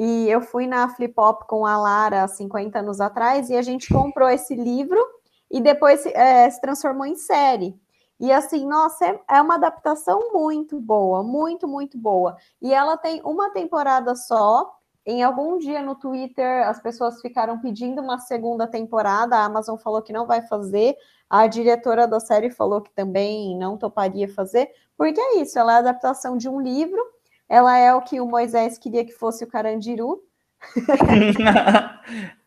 e 0.00 0.30
eu 0.30 0.40
fui 0.40 0.68
na 0.68 0.88
Flip 0.90 1.12
Hop 1.18 1.42
com 1.48 1.66
a 1.66 1.76
Lara 1.76 2.28
50 2.28 2.78
anos 2.78 3.00
atrás 3.00 3.50
e 3.50 3.56
a 3.56 3.62
gente 3.62 3.92
comprou 3.92 4.30
esse 4.30 4.54
livro 4.54 5.04
e 5.50 5.60
depois 5.60 6.06
é, 6.06 6.48
se 6.48 6.60
transformou 6.60 7.04
em 7.04 7.16
série. 7.16 7.74
E 8.20 8.30
assim, 8.30 8.64
nossa, 8.64 9.04
é, 9.04 9.20
é 9.28 9.42
uma 9.42 9.56
adaptação 9.56 10.32
muito 10.32 10.78
boa, 10.78 11.24
muito, 11.24 11.66
muito 11.66 11.98
boa. 11.98 12.36
E 12.62 12.72
ela 12.72 12.96
tem 12.96 13.20
uma 13.24 13.50
temporada 13.50 14.14
só. 14.14 14.72
Em 15.04 15.24
algum 15.24 15.58
dia 15.58 15.82
no 15.82 15.96
Twitter, 15.96 16.68
as 16.68 16.80
pessoas 16.80 17.20
ficaram 17.20 17.58
pedindo 17.58 18.00
uma 18.00 18.20
segunda 18.20 18.68
temporada. 18.68 19.36
A 19.36 19.46
Amazon 19.46 19.76
falou 19.78 20.00
que 20.00 20.12
não 20.12 20.26
vai 20.26 20.42
fazer. 20.42 20.96
A 21.28 21.48
diretora 21.48 22.06
da 22.06 22.20
série 22.20 22.50
falou 22.50 22.80
que 22.82 22.92
também 22.92 23.58
não 23.58 23.76
toparia 23.76 24.32
fazer, 24.32 24.70
porque 24.96 25.20
é 25.20 25.38
isso, 25.38 25.58
ela 25.58 25.72
é 25.72 25.76
a 25.76 25.78
adaptação 25.80 26.36
de 26.36 26.48
um 26.48 26.60
livro 26.60 27.02
ela 27.48 27.76
é 27.76 27.94
o 27.94 28.02
que 28.02 28.20
o 28.20 28.26
Moisés 28.26 28.76
queria 28.78 29.04
que 29.04 29.12
fosse 29.12 29.44
o 29.44 29.48
Carandiru. 29.48 30.22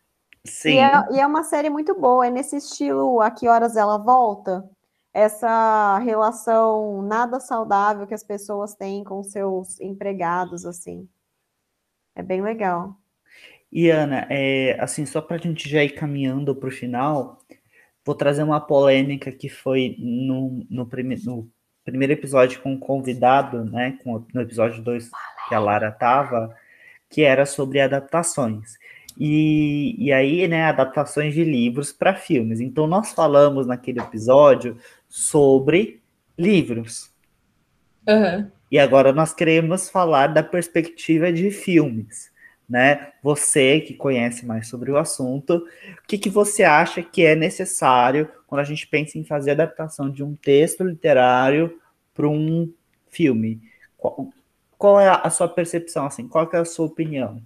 Sim. 0.44 0.74
E 0.74 0.78
é, 0.78 0.90
e 1.12 1.20
é, 1.20 1.26
uma 1.26 1.44
série 1.44 1.70
muito 1.70 1.98
boa, 1.98 2.26
é 2.26 2.30
nesse 2.30 2.56
estilo 2.56 3.20
A 3.20 3.30
Que 3.30 3.48
Horas 3.48 3.76
Ela 3.76 3.96
Volta? 3.96 4.68
Essa 5.14 5.98
relação 5.98 7.02
nada 7.02 7.38
saudável 7.38 8.06
que 8.06 8.14
as 8.14 8.24
pessoas 8.24 8.74
têm 8.74 9.04
com 9.04 9.22
seus 9.22 9.80
empregados, 9.80 10.64
assim. 10.64 11.08
É 12.14 12.22
bem 12.22 12.42
legal. 12.42 12.96
E 13.70 13.88
Ana, 13.88 14.26
é, 14.30 14.78
assim, 14.80 15.06
só 15.06 15.20
para 15.20 15.36
a 15.36 15.38
gente 15.38 15.68
já 15.68 15.82
ir 15.82 15.90
caminhando 15.90 16.54
para 16.54 16.68
o 16.68 16.72
final, 16.72 17.38
vou 18.04 18.14
trazer 18.14 18.42
uma 18.42 18.60
polêmica 18.60 19.32
que 19.32 19.48
foi 19.48 19.96
no, 19.98 20.66
no, 20.68 20.86
prime, 20.86 21.16
no 21.24 21.50
primeiro 21.84 22.12
episódio 22.12 22.60
com 22.60 22.72
um 22.72 22.78
convidado, 22.78 23.64
né, 23.64 23.98
com, 24.02 24.24
no 24.32 24.40
episódio 24.40 24.82
2 24.82 25.10
que 25.48 25.54
a 25.54 25.58
Lara 25.58 25.90
tava, 25.90 26.54
que 27.10 27.22
era 27.22 27.44
sobre 27.44 27.80
adaptações. 27.80 28.78
E, 29.18 29.94
e 29.98 30.12
aí, 30.12 30.48
né, 30.48 30.64
adaptações 30.64 31.34
de 31.34 31.44
livros 31.44 31.92
para 31.92 32.14
filmes. 32.14 32.60
Então, 32.60 32.86
nós 32.86 33.12
falamos 33.12 33.66
naquele 33.66 34.00
episódio 34.00 34.76
sobre 35.08 36.00
livros. 36.38 37.10
Uhum. 38.08 38.50
E 38.70 38.78
agora 38.78 39.12
nós 39.12 39.34
queremos 39.34 39.90
falar 39.90 40.28
da 40.28 40.42
perspectiva 40.42 41.30
de 41.30 41.50
filmes, 41.50 42.32
né? 42.66 43.12
Você 43.22 43.80
que 43.80 43.92
conhece 43.92 44.46
mais 44.46 44.66
sobre 44.66 44.90
o 44.90 44.96
assunto, 44.96 45.56
o 45.56 46.06
que, 46.08 46.16
que 46.16 46.30
você 46.30 46.64
acha 46.64 47.02
que 47.02 47.22
é 47.22 47.36
necessário 47.36 48.30
quando 48.52 48.60
a 48.60 48.64
gente 48.64 48.86
pensa 48.86 49.16
em 49.16 49.24
fazer 49.24 49.52
adaptação 49.52 50.10
de 50.10 50.22
um 50.22 50.34
texto 50.34 50.84
literário 50.84 51.80
para 52.12 52.28
um 52.28 52.70
filme? 53.08 53.62
Qual, 53.96 54.28
qual, 54.76 55.00
é 55.00 55.08
a 55.08 55.30
sua 55.30 55.48
percepção, 55.48 56.04
assim? 56.04 56.28
Qual 56.28 56.46
é 56.52 56.58
a 56.58 56.64
sua 56.66 56.84
opinião? 56.84 57.40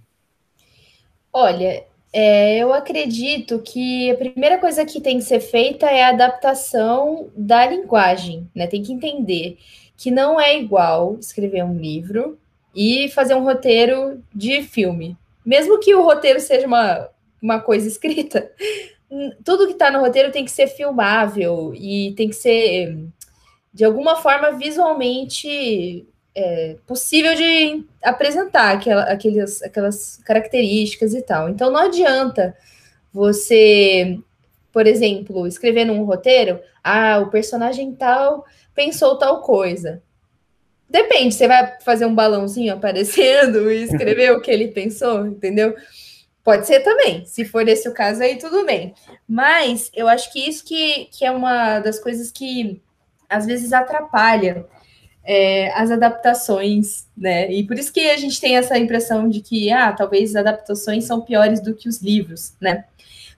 Olha, 1.31 1.85
é, 2.11 2.57
eu 2.57 2.73
acredito 2.73 3.59
que 3.59 4.11
a 4.11 4.17
primeira 4.17 4.57
coisa 4.57 4.85
que 4.85 4.99
tem 4.99 5.17
que 5.17 5.23
ser 5.23 5.39
feita 5.39 5.85
é 5.85 6.03
a 6.03 6.09
adaptação 6.09 7.29
da 7.33 7.65
linguagem, 7.65 8.45
né? 8.53 8.67
Tem 8.67 8.83
que 8.83 8.91
entender 8.91 9.57
que 9.95 10.11
não 10.11 10.37
é 10.37 10.59
igual 10.59 11.15
escrever 11.21 11.63
um 11.63 11.77
livro 11.77 12.37
e 12.75 13.07
fazer 13.11 13.33
um 13.33 13.45
roteiro 13.45 14.21
de 14.35 14.61
filme. 14.61 15.15
Mesmo 15.45 15.79
que 15.79 15.95
o 15.95 16.03
roteiro 16.03 16.41
seja 16.41 16.67
uma, 16.67 17.09
uma 17.41 17.61
coisa 17.61 17.87
escrita, 17.87 18.51
tudo 19.43 19.67
que 19.67 19.73
está 19.73 19.89
no 19.89 19.99
roteiro 19.99 20.31
tem 20.31 20.43
que 20.43 20.51
ser 20.51 20.67
filmável 20.67 21.73
e 21.75 22.13
tem 22.15 22.29
que 22.29 22.35
ser, 22.35 22.97
de 23.73 23.85
alguma 23.85 24.17
forma, 24.17 24.51
visualmente 24.51 26.07
é, 26.35 26.75
possível 26.85 27.33
de 27.33 27.85
apresentar 28.03 28.75
aquela, 28.75 29.03
aquelas, 29.03 29.61
aquelas 29.61 30.17
características 30.17 31.13
e 31.13 31.21
tal. 31.21 31.49
Então, 31.49 31.71
não 31.71 31.81
adianta 31.81 32.55
você, 33.11 34.19
por 34.71 34.85
exemplo, 34.85 35.47
escrever 35.47 35.85
num 35.85 36.03
roteiro, 36.03 36.59
ah, 36.83 37.19
o 37.19 37.31
personagem 37.31 37.93
tal 37.93 38.45
pensou 38.75 39.17
tal 39.17 39.41
coisa. 39.41 40.01
Depende, 40.89 41.33
você 41.33 41.47
vai 41.47 41.79
fazer 41.81 42.05
um 42.05 42.15
balãozinho 42.15 42.73
aparecendo 42.73 43.71
e 43.71 43.83
escrever 43.83 44.31
o 44.31 44.41
que 44.41 44.51
ele 44.51 44.69
pensou, 44.69 45.25
entendeu? 45.25 45.75
Pode 46.47 46.65
ser 46.65 46.79
também, 46.79 47.25
se 47.25 47.43
for 47.43 47.67
esse 47.67 47.89
o 47.89 47.93
caso 47.93 48.23
aí, 48.23 48.37
tudo 48.37 48.65
bem. 48.65 48.93
Mas 49.27 49.91
eu 49.93 50.07
acho 50.07 50.31
que 50.31 50.39
isso 50.39 50.63
que, 50.63 51.09
que 51.11 51.25
é 51.25 51.29
uma 51.29 51.81
das 51.81 51.99
coisas 51.99 52.31
que 52.31 52.81
às 53.29 53.45
vezes 53.45 53.73
atrapalha 53.73 54.65
é, 55.25 55.69
as 55.73 55.91
adaptações, 55.91 57.05
né? 57.17 57.51
E 57.51 57.67
por 57.67 57.77
isso 57.77 57.91
que 57.91 57.99
a 57.99 58.15
gente 58.15 58.39
tem 58.39 58.55
essa 58.55 58.79
impressão 58.79 59.27
de 59.27 59.41
que, 59.41 59.69
ah, 59.69 59.91
talvez 59.91 60.29
as 60.29 60.35
adaptações 60.37 61.03
são 61.03 61.19
piores 61.19 61.59
do 61.59 61.75
que 61.75 61.89
os 61.89 62.01
livros, 62.01 62.53
né? 62.61 62.85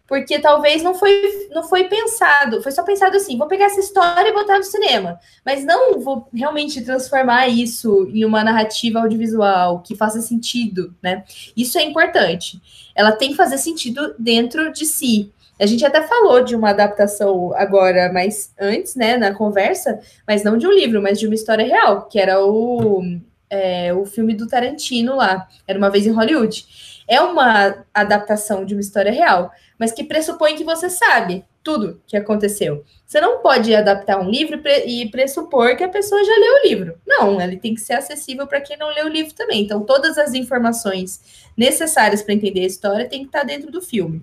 Porque 0.10 0.40
talvez 0.40 0.84
não 0.84 0.96
foi, 0.96 1.48
não 1.54 1.64
foi 1.64 1.86
pensado, 1.86 2.62
foi 2.62 2.72
só 2.72 2.84
pensado 2.84 3.16
assim, 3.16 3.38
vou 3.38 3.48
pegar 3.48 3.66
essa 3.66 3.80
história 3.80 4.28
e 4.28 4.34
botar 4.34 4.58
no 4.58 4.64
cinema, 4.64 5.20
mas 5.46 5.64
não 5.64 6.00
vou 6.02 6.28
realmente 6.34 6.82
transformar 6.82 7.48
isso 7.48 8.10
em 8.12 8.26
uma 8.26 8.44
narrativa 8.44 9.00
audiovisual 9.00 9.82
que 9.82 9.96
faça 9.96 10.20
sentido, 10.20 10.96
né? 11.02 11.24
Isso 11.56 11.78
é 11.78 11.84
importante 11.84 12.60
ela 13.00 13.14
tem 13.14 13.30
que 13.30 13.38
fazer 13.38 13.58
sentido 13.58 14.14
dentro 14.20 14.74
de 14.74 14.86
si. 14.86 15.32
A 15.58 15.66
gente 15.66 15.86
até 15.86 16.02
falou 16.02 16.44
de 16.44 16.54
uma 16.54 16.72
adaptação 16.72 17.54
agora, 17.56 18.12
mais 18.12 18.54
antes, 18.60 18.94
né, 18.94 19.16
na 19.16 19.34
conversa, 19.34 20.02
mas 20.28 20.44
não 20.44 20.58
de 20.58 20.68
um 20.68 20.72
livro, 20.72 21.02
mas 21.02 21.18
de 21.18 21.26
uma 21.26 21.34
história 21.34 21.66
real, 21.66 22.10
que 22.10 22.20
era 22.20 22.44
o, 22.44 23.02
é, 23.50 23.94
o 23.94 24.06
filme 24.06 24.36
do 24.36 24.48
Tarantino 24.48 25.16
lá, 25.16 25.48
Era 25.66 25.80
Uma 25.80 25.90
Vez 25.90 26.06
em 26.06 26.12
Hollywood. 26.12 26.66
É 27.10 27.20
uma 27.20 27.84
adaptação 27.92 28.64
de 28.64 28.76
uma 28.76 28.82
história 28.82 29.12
real, 29.12 29.52
mas 29.80 29.92
que 29.92 30.04
pressupõe 30.04 30.56
que 30.56 30.64
você 30.64 30.92
sabe 30.92 31.44
tudo 31.64 32.00
que 32.06 32.16
aconteceu. 32.16 32.86
Você 33.04 33.20
não 33.20 33.40
pode 33.40 33.74
adaptar 33.74 34.20
um 34.20 34.30
livro 34.30 34.62
e 34.86 35.10
pressupor 35.10 35.76
que 35.76 35.84
a 35.84 35.90
pessoa 35.90 36.24
já 36.24 36.32
leu 36.34 36.54
o 36.54 36.68
livro. 36.68 37.00
Não, 37.08 37.42
ele 37.42 37.58
tem 37.58 37.74
que 37.74 37.82
ser 37.82 37.94
acessível 37.94 38.46
para 38.46 38.62
quem 38.62 38.78
não 38.78 38.94
leu 38.94 39.08
o 39.08 39.10
livro 39.10 39.34
também. 39.34 39.64
Então, 39.64 39.84
todas 39.84 40.20
as 40.20 40.36
informações 40.36 41.50
necessárias 41.58 42.22
para 42.22 42.36
entender 42.36 42.62
a 42.62 42.68
história 42.68 43.10
tem 43.10 43.22
que 43.22 43.30
estar 43.30 43.40
tá 43.40 43.46
dentro 43.46 43.72
do 43.72 43.82
filme. 43.82 44.22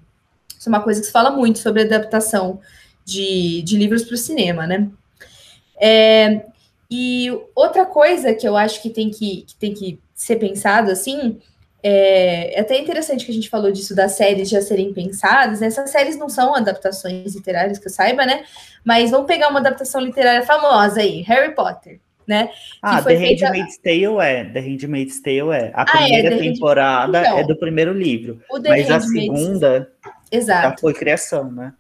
Isso 0.57 0.69
é 0.69 0.71
uma 0.71 0.83
coisa 0.83 1.01
que 1.01 1.07
se 1.07 1.13
fala 1.13 1.33
muito 1.33 1.59
sobre 1.59 1.83
adaptação 1.83 2.61
de, 3.05 3.63
de 3.63 3.77
livros 3.77 4.05
para 4.05 4.15
o 4.15 4.19
cinema, 4.19 4.65
né? 4.65 4.89
É, 5.81 6.47
e 6.89 7.31
outra 7.53 7.85
coisa 7.85 8.33
que 8.33 8.47
eu 8.47 8.57
acho 8.57 8.81
que 8.81 8.91
tem 8.91 9.11
que, 9.11 9.43
que 9.43 9.57
tem 9.57 9.75
que 9.75 9.99
ser 10.15 10.37
pensado 10.37 10.93
assim 10.93 11.41
é, 11.89 12.59
é, 12.59 12.61
até 12.61 12.77
interessante 12.81 13.25
que 13.25 13.31
a 13.31 13.35
gente 13.35 13.49
falou 13.49 13.71
disso 13.71 13.95
das 13.95 14.13
séries 14.17 14.51
já 14.51 14.61
serem 14.61 14.93
pensadas. 14.93 15.61
Né? 15.61 15.69
Essas 15.69 15.89
séries 15.89 16.19
não 16.19 16.29
são 16.29 16.53
adaptações 16.53 17.37
literárias, 17.37 17.79
que 17.79 17.87
eu 17.87 17.93
saiba, 17.93 18.27
né? 18.27 18.43
Mas 18.85 19.13
vamos 19.13 19.29
pegar 19.29 19.51
uma 19.51 19.61
adaptação 19.61 20.01
literária 20.01 20.43
famosa 20.43 21.01
aí, 21.01 21.23
Harry 21.23 21.55
Potter, 21.55 22.01
né? 22.27 22.51
Ah, 22.83 23.01
The 23.01 23.17
feita... 23.17 23.47
Handmaid's 23.47 23.79
Tale 23.79 24.19
é. 24.21 24.45
The 24.47 24.61
Handmaid's 24.61 25.23
Tale 25.23 25.51
é. 25.53 25.71
A 25.75 25.85
primeira 25.85 26.35
ah, 26.35 26.35
é, 26.35 26.39
temporada 26.39 27.21
então, 27.21 27.39
é 27.39 27.45
do 27.45 27.57
primeiro 27.57 27.93
livro. 27.93 28.41
mas 28.69 28.91
a 28.91 28.99
segunda 28.99 29.89
Exato. 30.33 30.71
já 30.71 30.77
foi 30.79 30.93
criação, 30.93 31.53
né? 31.53 31.73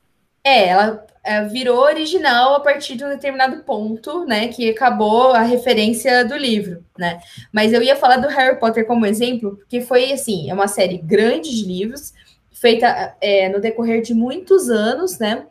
É, 0.44 0.68
ela 0.68 1.04
é, 1.04 1.15
virou 1.50 1.78
original 1.80 2.54
a 2.54 2.60
partir 2.60 2.96
de 2.96 3.04
um 3.04 3.08
determinado 3.08 3.62
ponto, 3.64 4.24
né? 4.24 4.48
Que 4.48 4.70
acabou 4.70 5.32
a 5.32 5.42
referência 5.42 6.24
do 6.24 6.36
livro, 6.36 6.84
né? 6.98 7.20
Mas 7.52 7.72
eu 7.72 7.82
ia 7.82 7.96
falar 7.96 8.18
do 8.18 8.28
Harry 8.28 8.58
Potter 8.58 8.86
como 8.86 9.06
exemplo, 9.06 9.56
porque 9.56 9.80
foi 9.80 10.12
assim, 10.12 10.50
é 10.50 10.54
uma 10.54 10.68
série 10.68 10.98
grande 10.98 11.54
de 11.54 11.64
livros, 11.64 12.12
feita 12.52 13.16
é, 13.20 13.48
no 13.48 13.60
decorrer 13.60 14.02
de 14.02 14.14
muitos 14.14 14.70
anos, 14.70 15.18
né? 15.18 15.46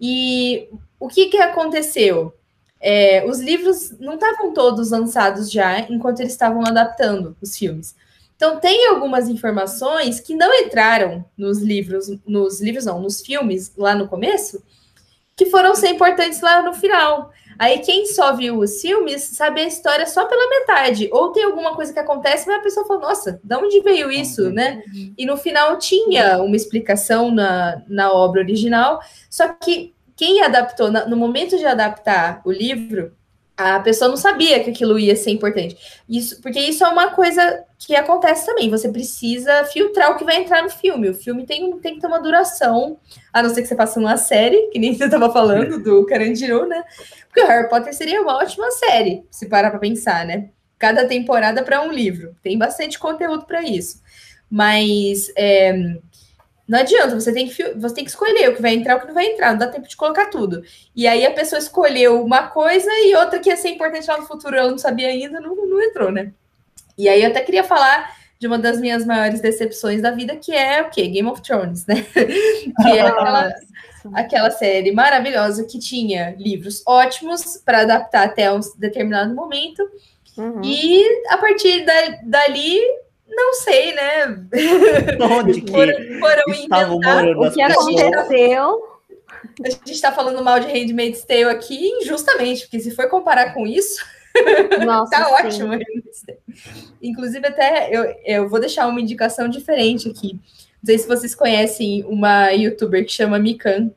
E 0.00 0.68
o 0.98 1.08
que, 1.08 1.26
que 1.26 1.38
aconteceu? 1.38 2.34
É, 2.80 3.24
os 3.26 3.40
livros 3.40 3.98
não 3.98 4.14
estavam 4.14 4.52
todos 4.52 4.90
lançados 4.90 5.50
já 5.50 5.80
enquanto 5.80 6.20
eles 6.20 6.32
estavam 6.32 6.64
adaptando 6.64 7.36
os 7.40 7.56
filmes. 7.56 7.94
Então 8.36 8.60
tem 8.60 8.86
algumas 8.86 9.28
informações 9.28 10.20
que 10.20 10.32
não 10.32 10.54
entraram 10.54 11.24
nos 11.36 11.58
livros, 11.58 12.06
nos 12.24 12.60
livros 12.60 12.84
não, 12.84 13.00
nos 13.00 13.20
filmes 13.20 13.72
lá 13.76 13.96
no 13.96 14.06
começo, 14.06 14.62
que 15.38 15.46
foram 15.46 15.74
ser 15.76 15.90
importantes 15.90 16.40
lá 16.40 16.60
no 16.62 16.74
final. 16.74 17.30
Aí 17.56 17.78
quem 17.78 18.06
só 18.06 18.34
viu 18.34 18.58
os 18.58 18.80
filmes 18.80 19.22
sabe 19.22 19.60
a 19.60 19.66
história 19.66 20.04
só 20.04 20.26
pela 20.26 20.48
metade. 20.50 21.08
Ou 21.12 21.30
tem 21.30 21.44
alguma 21.44 21.74
coisa 21.74 21.92
que 21.92 21.98
acontece, 21.98 22.46
mas 22.46 22.58
a 22.58 22.62
pessoa 22.62 22.86
fala, 22.86 23.00
nossa, 23.00 23.40
de 23.42 23.56
onde 23.56 23.80
veio 23.80 24.10
isso, 24.10 24.50
né? 24.50 24.82
E 25.16 25.24
no 25.24 25.36
final 25.36 25.78
tinha 25.78 26.42
uma 26.42 26.56
explicação 26.56 27.30
na, 27.30 27.82
na 27.88 28.12
obra 28.12 28.40
original, 28.40 29.00
só 29.30 29.48
que 29.48 29.94
quem 30.16 30.42
adaptou, 30.42 30.90
no 30.90 31.16
momento 31.16 31.56
de 31.56 31.64
adaptar 31.64 32.42
o 32.44 32.50
livro, 32.50 33.12
a 33.56 33.78
pessoa 33.80 34.08
não 34.08 34.16
sabia 34.16 34.62
que 34.62 34.70
aquilo 34.70 34.98
ia 34.98 35.14
ser 35.14 35.30
importante. 35.30 35.76
Isso, 36.08 36.40
porque 36.42 36.58
isso 36.60 36.84
é 36.84 36.88
uma 36.88 37.10
coisa 37.10 37.64
que 37.78 37.94
acontece 37.94 38.44
também. 38.44 38.68
Você 38.68 38.88
precisa 38.88 39.64
filtrar 39.64 40.10
o 40.10 40.16
que 40.16 40.24
vai 40.24 40.36
entrar 40.36 40.62
no 40.62 40.68
filme. 40.68 41.08
O 41.08 41.14
filme 41.14 41.46
tem, 41.46 41.78
tem 41.78 41.94
que 41.94 42.00
ter 42.00 42.06
uma 42.06 42.20
duração, 42.20 42.98
a 43.32 43.42
não 43.42 43.50
ser 43.50 43.62
que 43.62 43.68
você 43.68 43.76
faça 43.76 44.00
uma 44.00 44.16
série, 44.16 44.68
que 44.70 44.78
nem 44.78 44.92
você 44.96 45.04
estava 45.04 45.32
falando 45.32 45.82
do 45.82 46.04
Carandiru, 46.04 46.66
né? 46.66 46.82
Porque 47.28 47.40
o 47.40 47.46
Harry 47.46 47.68
Potter 47.68 47.94
seria 47.94 48.20
uma 48.20 48.36
ótima 48.36 48.70
série, 48.72 49.24
se 49.30 49.46
parar 49.46 49.70
para 49.70 49.78
pensar, 49.78 50.26
né? 50.26 50.50
Cada 50.78 51.06
temporada 51.06 51.62
para 51.62 51.80
um 51.82 51.92
livro. 51.92 52.34
Tem 52.42 52.58
bastante 52.58 52.98
conteúdo 52.98 53.46
para 53.46 53.62
isso. 53.62 54.02
Mas 54.50 55.30
é, 55.36 55.98
não 56.66 56.80
adianta, 56.80 57.18
você 57.18 57.32
tem, 57.32 57.48
que, 57.48 57.74
você 57.74 57.94
tem 57.94 58.04
que 58.04 58.10
escolher 58.10 58.50
o 58.50 58.56
que 58.56 58.62
vai 58.62 58.74
entrar 58.74 58.96
o 58.96 59.00
que 59.00 59.06
não 59.06 59.14
vai 59.14 59.26
entrar, 59.26 59.52
não 59.52 59.58
dá 59.58 59.68
tempo 59.68 59.88
de 59.88 59.96
colocar 59.96 60.26
tudo. 60.26 60.62
E 60.94 61.06
aí 61.06 61.24
a 61.24 61.30
pessoa 61.30 61.58
escolheu 61.58 62.22
uma 62.22 62.48
coisa 62.48 62.90
e 62.90 63.14
outra 63.14 63.38
que 63.38 63.48
ia 63.48 63.56
ser 63.56 63.70
importante 63.70 64.06
lá 64.06 64.18
no 64.18 64.26
futuro, 64.26 64.56
ela 64.56 64.70
não 64.70 64.78
sabia 64.78 65.08
ainda, 65.08 65.40
não, 65.40 65.54
não 65.54 65.80
entrou, 65.80 66.12
né? 66.12 66.32
E 66.98 67.08
aí 67.08 67.22
eu 67.22 67.30
até 67.30 67.40
queria 67.40 67.62
falar 67.62 68.16
de 68.38 68.46
uma 68.46 68.58
das 68.58 68.80
minhas 68.80 69.06
maiores 69.06 69.40
decepções 69.40 70.02
da 70.02 70.10
vida, 70.10 70.36
que 70.36 70.52
é 70.52 70.82
o 70.82 70.90
quê? 70.90 71.06
Game 71.08 71.28
of 71.28 71.42
Thrones, 71.42 71.86
né? 71.86 72.04
que 72.14 72.88
é 72.88 73.00
aquela, 73.00 73.54
aquela 74.14 74.50
série 74.50 74.92
maravilhosa 74.92 75.64
que 75.64 75.78
tinha 75.78 76.34
livros 76.38 76.82
ótimos 76.86 77.60
para 77.64 77.82
adaptar 77.82 78.26
até 78.26 78.52
um 78.52 78.60
determinado 78.76 79.34
momento. 79.34 79.82
Uhum. 80.36 80.60
E 80.62 81.04
a 81.30 81.38
partir 81.38 81.84
da, 81.84 82.18
dali 82.24 82.80
não 83.28 83.54
sei, 83.54 83.92
né? 83.92 84.26
Onde 85.38 85.60
que 85.60 85.70
foram, 85.70 85.94
foram 86.18 86.54
inventar 86.54 86.90
o 86.92 87.50
que 87.52 87.62
aconteceu. 87.62 88.88
A 89.64 89.70
gente 89.70 89.92
está 89.92 90.12
falando 90.12 90.42
mal 90.42 90.58
de 90.58 90.66
Handmaid's 90.66 91.24
Tale 91.24 91.44
aqui 91.44 91.88
injustamente, 92.00 92.62
porque 92.62 92.80
se 92.80 92.94
for 92.94 93.08
comparar 93.08 93.54
com 93.54 93.66
isso, 93.66 94.04
Nossa, 94.84 95.10
tá 95.10 95.24
sim. 95.24 95.62
ótimo. 95.62 95.72
Inclusive, 97.02 97.46
até 97.46 97.88
eu, 97.90 98.14
eu 98.24 98.48
vou 98.48 98.60
deixar 98.60 98.86
uma 98.86 99.00
indicação 99.00 99.48
diferente 99.48 100.08
aqui. 100.08 100.32
Não 100.82 100.86
sei 100.86 100.98
se 100.98 101.08
vocês 101.08 101.34
conhecem 101.34 102.04
uma 102.04 102.50
youtuber 102.50 103.04
que 103.04 103.12
chama 103.12 103.38
Mikan. 103.38 103.90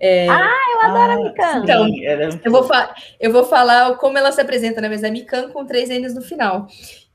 É... 0.00 0.28
Ah, 0.28 0.56
eu 0.74 0.80
adoro 0.88 1.10
ah, 1.10 1.14
a 1.14 1.24
Mikan. 1.24 1.62
Então, 1.62 1.86
é 1.86 2.28
eu, 2.44 2.50
vou 2.52 2.68
eu 3.20 3.32
vou 3.32 3.44
falar 3.44 3.96
como 3.96 4.16
ela 4.16 4.30
se 4.32 4.40
apresenta, 4.40 4.80
né? 4.80 4.88
Mas 4.88 5.02
é 5.02 5.10
Mikan 5.10 5.50
com 5.50 5.66
três 5.66 5.88
N's 5.88 6.14
no 6.14 6.22
final. 6.22 6.68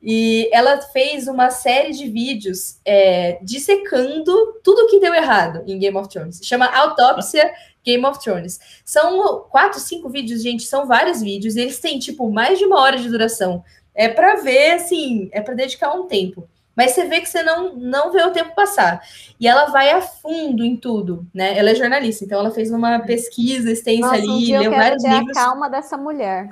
E 0.05 0.49
ela 0.51 0.81
fez 0.81 1.29
uma 1.29 1.49
série 1.49 1.93
de 1.93 2.09
vídeos 2.09 2.77
é, 2.83 3.39
dissecando 3.41 4.59
tudo 4.61 4.87
que 4.87 4.99
deu 4.99 5.13
errado 5.13 5.63
em 5.65 5.79
Game 5.79 5.95
of 5.95 6.09
Thrones. 6.09 6.41
Chama 6.43 6.65
Autópsia 6.65 7.49
Game 7.83 8.05
of 8.05 8.19
Thrones. 8.19 8.59
São 8.85 9.45
quatro, 9.49 9.79
cinco 9.79 10.09
vídeos, 10.09 10.41
gente, 10.41 10.63
são 10.63 10.87
vários 10.87 11.21
vídeos. 11.21 11.55
E 11.55 11.61
eles 11.61 11.79
têm, 11.79 11.99
tipo, 11.99 12.31
mais 12.31 12.57
de 12.57 12.65
uma 12.65 12.79
hora 12.79 12.97
de 12.97 13.09
duração. 13.09 13.63
É 13.93 14.07
para 14.07 14.35
ver, 14.37 14.71
assim, 14.71 15.29
é 15.31 15.41
para 15.41 15.53
dedicar 15.53 15.93
um 15.93 16.07
tempo. 16.07 16.47
Mas 16.75 16.91
você 16.91 17.05
vê 17.05 17.21
que 17.21 17.29
você 17.29 17.43
não, 17.43 17.75
não 17.75 18.11
vê 18.11 18.23
o 18.23 18.31
tempo 18.31 18.55
passar. 18.55 19.01
E 19.39 19.47
ela 19.47 19.65
vai 19.65 19.91
a 19.91 20.01
fundo 20.01 20.65
em 20.65 20.75
tudo, 20.75 21.25
né? 21.33 21.57
Ela 21.57 21.69
é 21.69 21.75
jornalista, 21.75 22.25
então 22.25 22.39
ela 22.39 22.51
fez 22.51 22.71
uma 22.71 22.99
pesquisa 22.99 23.71
extensa 23.71 24.07
Nossa, 24.07 24.15
ali, 24.15 24.57
um 24.57 24.59
leu 24.59 24.71
vários 24.71 25.03
livros. 25.03 25.37
a 25.37 25.41
calma 25.41 25.69
dessa 25.69 25.97
mulher. 25.97 26.47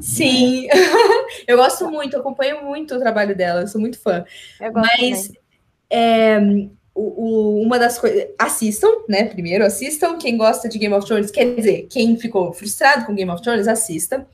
Sim, 0.00 0.68
eu 1.46 1.56
gosto 1.56 1.88
muito, 1.90 2.16
acompanho 2.16 2.64
muito 2.64 2.94
o 2.94 3.00
trabalho 3.00 3.36
dela, 3.36 3.66
sou 3.66 3.80
muito 3.80 3.98
fã. 4.00 4.24
Mas 4.72 5.32
é, 5.90 6.38
o, 6.94 7.02
o, 7.02 7.62
uma 7.62 7.78
das 7.78 7.98
coisas. 7.98 8.26
Assistam, 8.38 8.88
né? 9.08 9.24
Primeiro, 9.24 9.64
assistam. 9.64 10.16
Quem 10.16 10.36
gosta 10.36 10.68
de 10.68 10.78
Game 10.78 10.94
of 10.94 11.06
Thrones, 11.06 11.30
quer 11.30 11.54
dizer, 11.54 11.86
quem 11.90 12.16
ficou 12.16 12.52
frustrado 12.52 13.04
com 13.04 13.14
Game 13.14 13.30
of 13.30 13.42
Thrones, 13.42 13.66
assista. 13.66 14.26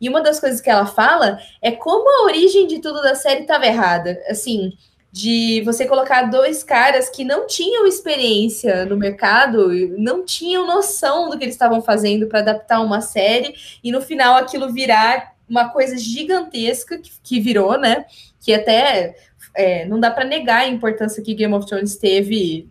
E 0.00 0.08
uma 0.08 0.22
das 0.22 0.40
coisas 0.40 0.60
que 0.60 0.70
ela 0.70 0.86
fala 0.86 1.38
é 1.60 1.70
como 1.70 2.08
a 2.08 2.24
origem 2.24 2.66
de 2.66 2.80
tudo 2.80 3.02
da 3.02 3.14
série 3.14 3.42
estava 3.42 3.66
errada. 3.66 4.18
Assim, 4.28 4.72
de 5.12 5.62
você 5.64 5.86
colocar 5.86 6.24
dois 6.24 6.62
caras 6.62 7.08
que 7.08 7.24
não 7.24 7.46
tinham 7.46 7.86
experiência 7.86 8.84
no 8.84 8.96
mercado, 8.96 9.70
não 9.96 10.24
tinham 10.24 10.66
noção 10.66 11.30
do 11.30 11.38
que 11.38 11.44
eles 11.44 11.54
estavam 11.54 11.80
fazendo 11.80 12.26
para 12.26 12.40
adaptar 12.40 12.80
uma 12.80 13.00
série, 13.00 13.54
e 13.82 13.90
no 13.90 14.02
final 14.02 14.36
aquilo 14.36 14.72
virar 14.72 15.34
uma 15.48 15.70
coisa 15.70 15.96
gigantesca 15.96 16.98
que, 16.98 17.10
que 17.22 17.40
virou, 17.40 17.78
né? 17.78 18.04
Que 18.40 18.52
até 18.52 19.16
é, 19.56 19.84
não 19.86 19.98
dá 19.98 20.10
para 20.10 20.24
negar 20.24 20.62
a 20.62 20.68
importância 20.68 21.22
que 21.22 21.34
Game 21.34 21.54
of 21.54 21.66
Thrones 21.66 21.96
teve 21.96 22.68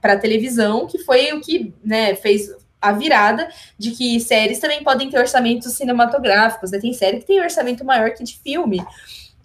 para 0.00 0.14
a 0.14 0.18
televisão, 0.18 0.86
que 0.86 0.98
foi 0.98 1.32
o 1.32 1.40
que 1.40 1.74
né, 1.84 2.14
fez 2.14 2.50
a 2.80 2.92
virada 2.92 3.48
de 3.76 3.90
que 3.90 4.18
séries 4.20 4.58
também 4.58 4.82
podem 4.82 5.10
ter 5.10 5.18
orçamentos 5.18 5.72
cinematográficos, 5.74 6.70
né? 6.70 6.78
Tem 6.78 6.94
série 6.94 7.18
que 7.18 7.26
tem 7.26 7.40
orçamento 7.40 7.84
maior 7.84 8.10
que 8.12 8.24
de 8.24 8.38
filme, 8.38 8.82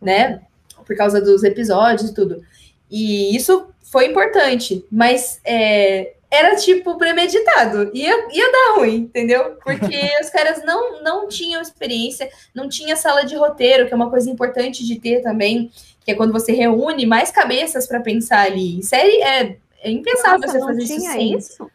né? 0.01 0.41
por 0.85 0.95
causa 0.95 1.19
dos 1.19 1.43
episódios 1.43 2.09
e 2.09 2.13
tudo. 2.13 2.41
E 2.89 3.35
isso 3.35 3.67
foi 3.81 4.07
importante, 4.07 4.85
mas 4.91 5.39
é, 5.43 6.13
era 6.29 6.55
tipo 6.55 6.97
premeditado, 6.97 7.91
ia, 7.93 8.27
ia 8.31 8.51
dar 8.51 8.75
ruim, 8.77 8.97
entendeu? 8.97 9.57
Porque 9.63 9.99
os 10.21 10.29
caras 10.29 10.63
não, 10.63 11.01
não 11.01 11.27
tinham 11.27 11.61
experiência, 11.61 12.29
não 12.53 12.69
tinha 12.69 12.95
sala 12.95 13.23
de 13.23 13.35
roteiro, 13.35 13.87
que 13.87 13.93
é 13.93 13.95
uma 13.95 14.09
coisa 14.09 14.29
importante 14.29 14.85
de 14.85 14.99
ter 14.99 15.21
também, 15.21 15.71
que 16.05 16.11
é 16.11 16.15
quando 16.15 16.31
você 16.31 16.51
reúne 16.51 17.03
mais 17.07 17.31
cabeças 17.31 17.87
para 17.87 17.99
pensar 17.99 18.45
ali. 18.45 18.81
Série 18.83 19.23
é, 19.23 19.57
é 19.81 19.89
impensável 19.89 20.41
Nossa, 20.41 20.59
você 20.59 20.65
fazer 20.65 20.83
isso 20.83 21.11
sem. 21.11 21.35
Isso? 21.35 21.71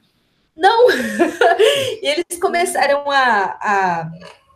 Não! 0.56 0.88
e 2.00 2.06
eles 2.06 2.40
começaram 2.40 3.10
a, 3.10 3.58
a 3.60 4.10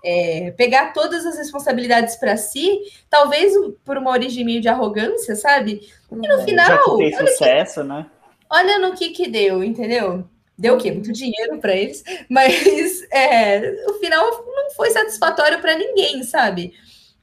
é, 0.04 0.52
pegar 0.56 0.92
todas 0.92 1.26
as 1.26 1.36
responsabilidades 1.36 2.14
para 2.14 2.36
si, 2.36 2.82
talvez 3.10 3.52
por 3.84 3.96
uma 3.98 4.12
origem 4.12 4.44
meio 4.44 4.60
de 4.60 4.68
arrogância, 4.68 5.34
sabe? 5.34 5.80
E 6.12 6.14
no 6.14 6.40
é, 6.40 6.44
final. 6.44 6.66
Já 6.68 6.78
que 6.84 6.96
fez 6.96 7.30
sucesso, 7.30 7.80
que, 7.80 7.88
né? 7.88 8.06
Olha 8.48 8.78
no 8.78 8.94
que 8.94 9.10
que 9.10 9.26
deu, 9.26 9.64
entendeu? 9.64 10.24
Deu 10.56 10.76
o 10.76 10.78
quê? 10.78 10.92
Muito 10.92 11.12
dinheiro 11.12 11.58
para 11.58 11.74
eles, 11.74 12.04
mas 12.30 13.02
é, 13.10 13.84
o 13.88 13.94
final 13.94 14.24
não 14.46 14.70
foi 14.70 14.90
satisfatório 14.90 15.58
para 15.60 15.76
ninguém, 15.76 16.22
sabe? 16.22 16.74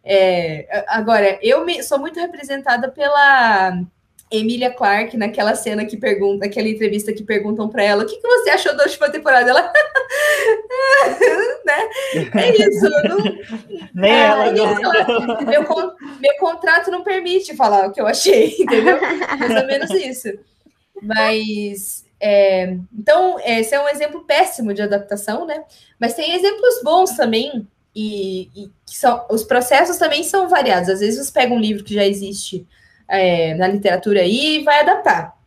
É, 0.03 0.83
agora, 0.87 1.37
eu 1.41 1.63
me, 1.63 1.83
sou 1.83 1.99
muito 1.99 2.19
representada 2.19 2.89
pela 2.89 3.79
Emilia 4.31 4.71
Clarke, 4.71 5.17
naquela 5.17 5.53
cena 5.55 5.85
que 5.85 5.97
pergunta, 5.97 6.45
aquela 6.45 6.69
entrevista 6.69 7.11
que 7.11 7.23
perguntam 7.23 7.67
para 7.67 7.83
ela, 7.83 8.03
o 8.03 8.05
que, 8.05 8.15
que 8.15 8.27
você 8.27 8.49
achou 8.49 8.73
da 8.75 8.83
última 8.83 9.09
temporada? 9.09 9.49
Ela. 9.49 9.61
né? 11.65 11.89
É 12.41 12.63
isso. 12.63 12.89
Não... 12.89 13.17
Nem 13.93 14.11
é, 14.11 14.23
ela, 14.23 14.51
não. 14.51 14.95
ela 14.95 15.41
meu, 15.41 15.63
meu 16.19 16.37
contrato 16.39 16.89
não 16.89 17.03
permite 17.03 17.55
falar 17.57 17.87
o 17.87 17.91
que 17.91 17.99
eu 17.99 18.07
achei, 18.07 18.55
entendeu? 18.57 18.97
Mais 19.37 19.61
ou 19.61 19.67
menos 19.67 19.89
isso. 19.91 20.29
Mas. 21.01 22.05
É, 22.23 22.77
então, 22.93 23.37
esse 23.43 23.73
é 23.73 23.81
um 23.81 23.89
exemplo 23.89 24.23
péssimo 24.23 24.73
de 24.73 24.81
adaptação, 24.81 25.45
né? 25.45 25.63
Mas 25.99 26.13
tem 26.13 26.35
exemplos 26.35 26.81
bons 26.83 27.17
também, 27.17 27.67
e, 27.95 28.49
e 28.55 28.71
são, 28.85 29.25
os 29.29 29.43
processos 29.43 29.97
também 29.97 30.23
são 30.23 30.47
variados. 30.47 30.89
Às 30.89 30.99
vezes 30.99 31.25
você 31.25 31.31
pega 31.31 31.53
um 31.53 31.59
livro 31.59 31.83
que 31.83 31.93
já 31.93 32.05
existe 32.05 32.67
é, 33.07 33.53
na 33.55 33.67
literatura 33.67 34.21
aí 34.21 34.57
e 34.57 34.63
vai 34.63 34.79
adaptar. 34.81 35.37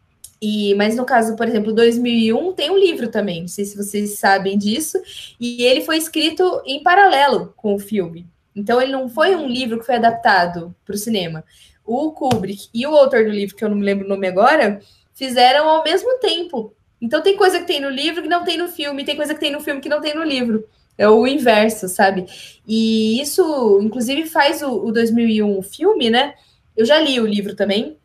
E, 0.40 0.74
mas 0.74 0.94
no 0.94 1.06
caso, 1.06 1.36
por 1.36 1.48
exemplo, 1.48 1.72
2001 1.72 2.52
tem 2.52 2.70
um 2.70 2.76
livro 2.76 3.08
também, 3.08 3.40
não 3.40 3.48
sei 3.48 3.64
se 3.64 3.76
vocês 3.76 4.18
sabem 4.18 4.58
disso, 4.58 5.00
e 5.40 5.62
ele 5.64 5.80
foi 5.80 5.96
escrito 5.96 6.62
em 6.66 6.82
paralelo 6.82 7.54
com 7.56 7.74
o 7.74 7.78
filme. 7.78 8.26
Então 8.54 8.80
ele 8.80 8.92
não 8.92 9.08
foi 9.08 9.34
um 9.34 9.48
livro 9.48 9.78
que 9.78 9.86
foi 9.86 9.94
adaptado 9.96 10.74
para 10.84 10.94
o 10.94 10.98
cinema. 10.98 11.42
O 11.84 12.12
Kubrick 12.12 12.68
e 12.74 12.86
o 12.86 12.94
autor 12.94 13.24
do 13.24 13.30
livro, 13.30 13.56
que 13.56 13.64
eu 13.64 13.70
não 13.70 13.76
me 13.76 13.84
lembro 13.84 14.04
o 14.04 14.08
nome 14.08 14.26
agora, 14.26 14.80
fizeram 15.14 15.68
ao 15.68 15.82
mesmo 15.82 16.18
tempo. 16.18 16.74
Então 17.00 17.22
tem 17.22 17.36
coisa 17.36 17.60
que 17.60 17.66
tem 17.66 17.80
no 17.80 17.88
livro 17.88 18.22
que 18.22 18.28
não 18.28 18.44
tem 18.44 18.58
no 18.58 18.68
filme, 18.68 19.04
tem 19.04 19.16
coisa 19.16 19.34
que 19.34 19.40
tem 19.40 19.50
no 19.52 19.60
filme 19.60 19.80
que 19.80 19.88
não 19.88 20.00
tem 20.00 20.14
no 20.14 20.24
livro. 20.24 20.68
É 20.96 21.08
o 21.08 21.26
inverso, 21.26 21.88
sabe? 21.88 22.26
E 22.66 23.20
isso, 23.20 23.80
inclusive, 23.82 24.26
faz 24.26 24.62
o, 24.62 24.86
o 24.86 24.92
2001 24.92 25.62
filme, 25.62 26.08
né? 26.08 26.34
Eu 26.76 26.84
já 26.84 26.98
li 26.98 27.20
o 27.20 27.26
livro 27.26 27.54
também 27.54 27.98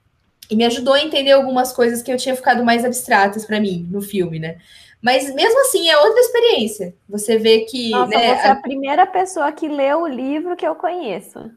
e 0.50 0.56
me 0.56 0.66
ajudou 0.66 0.94
a 0.94 1.02
entender 1.02 1.32
algumas 1.32 1.72
coisas 1.72 2.02
que 2.02 2.12
eu 2.12 2.18
tinha 2.18 2.36
ficado 2.36 2.64
mais 2.64 2.84
abstratas 2.84 3.46
para 3.46 3.60
mim 3.60 3.88
no 3.92 4.02
filme, 4.02 4.40
né? 4.40 4.58
Mas 5.02 5.34
mesmo 5.34 5.62
assim 5.62 5.90
é 5.90 5.98
outra 5.98 6.20
experiência. 6.20 6.94
Você 7.08 7.38
vê 7.38 7.60
que. 7.60 7.92
Nossa, 7.92 8.10
né, 8.10 8.36
você 8.36 8.48
é 8.48 8.52
a 8.52 8.56
primeira 8.56 9.06
pessoa 9.06 9.52
que 9.52 9.68
leu 9.68 10.02
o 10.02 10.08
livro 10.08 10.56
que 10.56 10.68
eu 10.68 10.76
conheço. 10.76 11.52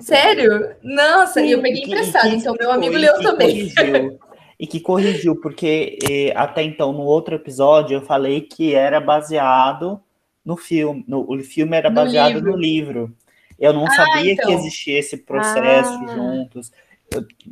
Sério? 0.00 0.74
Nossa, 0.82 1.40
e 1.40 1.52
eu 1.52 1.60
peguei 1.60 1.82
emprestado, 1.82 2.28
então 2.28 2.54
meu 2.58 2.70
amigo 2.70 2.96
leu 2.96 3.14
também. 3.20 3.72
Corrigiu, 3.74 4.18
e 4.58 4.66
que 4.66 4.80
corrigiu, 4.80 5.40
porque 5.40 5.98
eh, 6.08 6.32
até 6.36 6.62
então, 6.62 6.92
no 6.92 7.02
outro 7.02 7.34
episódio, 7.34 7.96
eu 7.96 8.02
falei 8.02 8.40
que 8.40 8.74
era 8.74 9.00
baseado 9.00 10.00
no 10.48 10.56
filme. 10.56 11.04
No, 11.06 11.30
o 11.30 11.38
filme 11.40 11.76
era 11.76 11.90
baseado 11.90 12.40
no 12.40 12.40
livro. 12.40 12.52
No 12.52 12.56
livro. 12.56 13.16
Eu 13.60 13.74
não 13.74 13.86
ah, 13.86 13.90
sabia 13.90 14.32
então. 14.32 14.46
que 14.46 14.52
existia 14.54 14.98
esse 14.98 15.18
processo 15.18 15.92
ah. 15.92 16.14
juntos. 16.14 16.72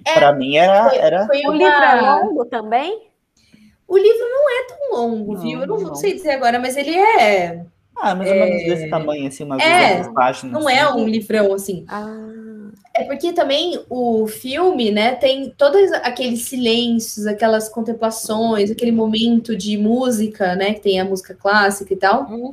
É, 0.07 0.15
Para 0.15 0.33
mim 0.33 0.57
era. 0.57 0.89
Foi, 0.89 0.99
era... 0.99 1.27
Foi 1.27 1.41
uma... 1.41 1.51
O 1.51 1.53
livro 1.53 1.75
é 1.75 2.01
longo 2.01 2.45
também? 2.47 3.09
O 3.87 3.99
livro 3.99 4.19
não 4.19 4.51
é 4.51 4.67
tão 4.67 4.99
longo, 4.99 5.35
não, 5.35 5.41
viu? 5.43 5.61
Eu 5.61 5.67
não, 5.67 5.77
não, 5.77 5.95
sei 5.95 6.15
dizer 6.15 6.31
agora, 6.31 6.59
mas 6.59 6.75
ele 6.75 6.97
é. 6.97 7.67
Ah, 7.95 8.15
mais 8.15 8.31
ou 8.31 8.37
menos 8.37 8.63
é... 8.63 8.65
desse 8.65 8.89
tamanho, 8.89 9.29
assim, 9.29 9.45
umas 9.45 9.63
é, 9.63 10.03
páginas. 10.13 10.53
Não 10.53 10.69
é 10.69 10.81
assim. 10.81 10.93
é 10.93 10.95
um 10.95 11.07
livrão 11.07 11.53
assim. 11.53 11.85
Ah. 11.89 12.07
É 12.99 13.05
porque 13.05 13.31
também 13.33 13.79
o 13.91 14.27
filme, 14.27 14.91
né, 14.91 15.15
tem 15.15 15.51
todos 15.51 15.93
aqueles 15.93 16.43
silêncios, 16.43 17.27
aquelas 17.27 17.69
contemplações, 17.69 18.71
aquele 18.71 18.91
momento 18.91 19.55
de 19.55 19.77
música, 19.77 20.57
né, 20.57 20.73
que 20.73 20.81
tem 20.81 20.99
a 20.99 21.05
música 21.05 21.35
clássica 21.35 21.93
e 21.93 21.97
tal, 21.97 22.27
uhum. 22.31 22.51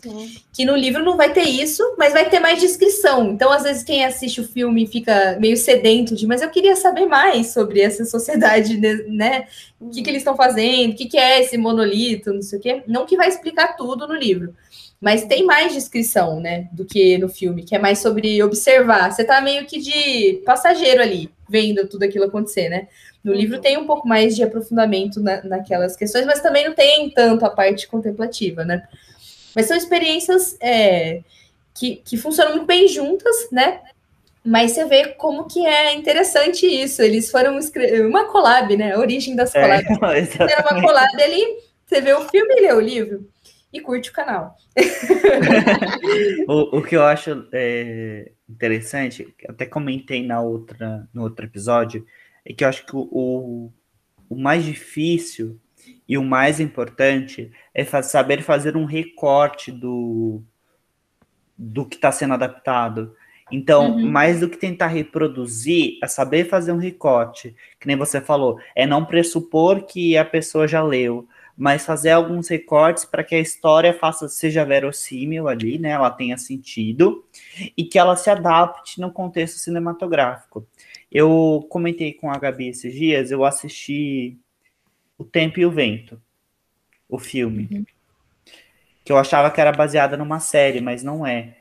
que 0.52 0.66
no 0.66 0.76
livro 0.76 1.02
não 1.02 1.16
vai 1.16 1.32
ter 1.32 1.44
isso, 1.44 1.82
mas 1.98 2.12
vai 2.12 2.30
ter 2.30 2.42
mais 2.42 2.60
descrição. 2.60 3.32
Então, 3.32 3.50
às 3.54 3.64
vezes, 3.64 3.84
quem 3.84 4.04
assiste 4.04 4.42
o 4.42 4.48
filme 4.48 4.86
fica 4.86 5.38
meio 5.40 5.56
sedento 5.56 6.14
de, 6.14 6.28
mas 6.28 6.42
eu 6.42 6.50
queria 6.50 6.76
saber 6.76 7.06
mais 7.06 7.54
sobre 7.54 7.80
essa 7.80 8.04
sociedade, 8.04 8.78
né, 9.08 9.48
o 9.80 9.90
que, 9.92 10.02
que 10.02 10.10
eles 10.10 10.22
estão 10.22 10.36
fazendo, 10.36 10.92
o 10.92 10.96
que, 10.96 11.06
que 11.06 11.18
é 11.18 11.42
esse 11.42 11.58
monolito, 11.58 12.34
não 12.34 12.42
sei 12.42 12.60
o 12.60 12.62
quê. 12.62 12.84
Não 12.86 13.06
que 13.06 13.16
vai 13.16 13.30
explicar 13.30 13.78
tudo 13.78 14.06
no 14.08 14.14
livro. 14.14 14.54
Mas 15.04 15.26
tem 15.26 15.46
mais 15.46 15.74
descrição, 15.74 16.40
né, 16.40 16.70
do 16.72 16.86
que 16.86 17.18
no 17.18 17.28
filme, 17.28 17.62
que 17.62 17.76
é 17.76 17.80
mais 17.80 18.00
sobre 18.00 18.42
observar. 18.42 19.12
Você 19.12 19.26
tá 19.26 19.42
meio 19.42 19.66
que 19.66 19.78
de 19.78 20.42
passageiro 20.46 21.02
ali, 21.02 21.30
vendo 21.50 21.86
tudo 21.90 22.04
aquilo 22.04 22.24
acontecer, 22.24 22.70
né? 22.70 22.88
No 23.22 23.34
uhum. 23.34 23.38
livro 23.38 23.60
tem 23.60 23.78
um 23.78 23.86
pouco 23.86 24.08
mais 24.08 24.34
de 24.34 24.44
aprofundamento 24.44 25.20
na, 25.20 25.44
naquelas 25.44 25.98
questões, 25.98 26.26
mas 26.26 26.40
também 26.40 26.66
não 26.66 26.74
tem 26.74 27.10
tanto 27.10 27.46
a 27.46 27.50
parte 27.50 27.86
contemplativa, 27.86 28.64
né? 28.64 28.88
Mas 29.54 29.66
são 29.66 29.76
experiências 29.76 30.56
é, 30.62 31.20
que, 31.74 31.98
que 31.98 32.16
funcionam 32.16 32.54
muito 32.54 32.66
bem 32.66 32.88
juntas, 32.88 33.50
né? 33.52 33.82
Mas 34.42 34.72
você 34.72 34.86
vê 34.86 35.10
como 35.10 35.50
que 35.50 35.66
é 35.66 35.96
interessante 35.96 36.66
isso. 36.66 37.02
Eles 37.02 37.30
foram 37.30 37.60
escrever 37.60 38.06
uma 38.06 38.24
collab, 38.32 38.78
né? 38.78 38.94
A 38.94 39.00
origem 39.00 39.36
das 39.36 39.52
collabs. 39.52 39.84
É, 40.40 40.54
Era 40.54 40.62
uma 40.62 40.82
collab 40.82 41.22
ali, 41.22 41.46
você 41.86 42.00
vê 42.00 42.14
o 42.14 42.22
filme 42.30 42.56
e 42.56 42.62
lê 42.62 42.72
o 42.72 42.80
livro 42.80 43.33
e 43.74 43.82
curte 43.82 44.12
o 44.12 44.14
canal. 44.14 44.56
o, 46.48 46.78
o, 46.78 46.82
que 46.84 46.96
eu 46.96 47.04
acho 47.04 47.48
é, 47.52 48.32
interessante, 48.48 49.34
até 49.50 49.66
comentei 49.66 50.24
na 50.24 50.40
outra, 50.40 51.10
no 51.12 51.24
outro 51.24 51.44
episódio, 51.44 52.06
é 52.46 52.54
que 52.54 52.64
eu 52.64 52.70
acho 52.70 52.86
que 52.86 52.96
o, 52.96 53.72
o, 54.30 54.36
mais 54.36 54.64
difícil 54.64 55.60
e 56.08 56.18
o 56.18 56.24
mais 56.24 56.60
importante 56.60 57.52
é 57.74 57.84
saber 57.84 58.44
fazer 58.44 58.78
um 58.78 58.86
recorte 58.86 59.72
do, 59.72 60.44
do 61.58 61.84
que 61.84 61.96
está 61.96 62.12
sendo 62.12 62.36
adaptado. 62.36 63.16
Então, 63.52 63.92
uhum. 63.92 64.10
mais 64.10 64.40
do 64.40 64.50
que 64.50 64.58
tentar 64.58 64.88
reproduzir, 64.88 65.98
é 66.02 66.08
saber 66.08 66.46
fazer 66.46 66.72
um 66.72 66.78
recorte, 66.78 67.56
que 67.80 67.88
nem 67.88 67.98
você 67.98 68.22
falou, 68.22 68.60
é 68.76 68.86
não 68.86 69.06
pressupor 69.06 69.84
que 69.84 70.16
a 70.16 70.24
pessoa 70.26 70.68
já 70.68 70.82
leu, 70.82 71.28
mas 71.56 71.86
fazer 71.86 72.12
alguns 72.12 72.48
recortes 72.48 73.06
para 73.06 73.24
que 73.24 73.36
a 73.36 73.40
história 73.40 73.94
faça 73.94 74.28
seja 74.28 74.66
verossímil 74.66 75.48
ali, 75.48 75.78
né? 75.78 75.90
Ela 75.90 76.10
tenha 76.10 76.38
sentido 76.38 77.24
e 77.78 77.84
que 77.84 78.00
ela 78.00 78.16
se 78.16 78.30
adapte 78.30 79.00
no 79.00 79.12
contexto 79.12 79.60
cinematográfico. 79.60 80.68
Eu 81.12 81.66
comentei 81.70 82.12
com 82.14 82.32
a 82.32 82.38
Gabi 82.40 82.70
esses 82.70 82.94
dias, 82.94 83.30
eu 83.30 83.46
assisti 83.46 84.36
O 85.18 85.24
Tempo 85.24 85.60
e 85.60 85.66
o 85.66 85.72
Vento, 85.72 86.20
o 87.08 87.20
filme, 87.20 87.70
uhum. 87.72 87.86
que 89.06 89.12
eu 89.12 89.18
achava 89.18 89.52
que 89.52 89.62
era 89.62 89.72
baseada 89.72 90.18
numa 90.18 90.40
série, 90.40 90.82
mas 90.82 91.04
não 91.04 91.26
é. 91.26 91.56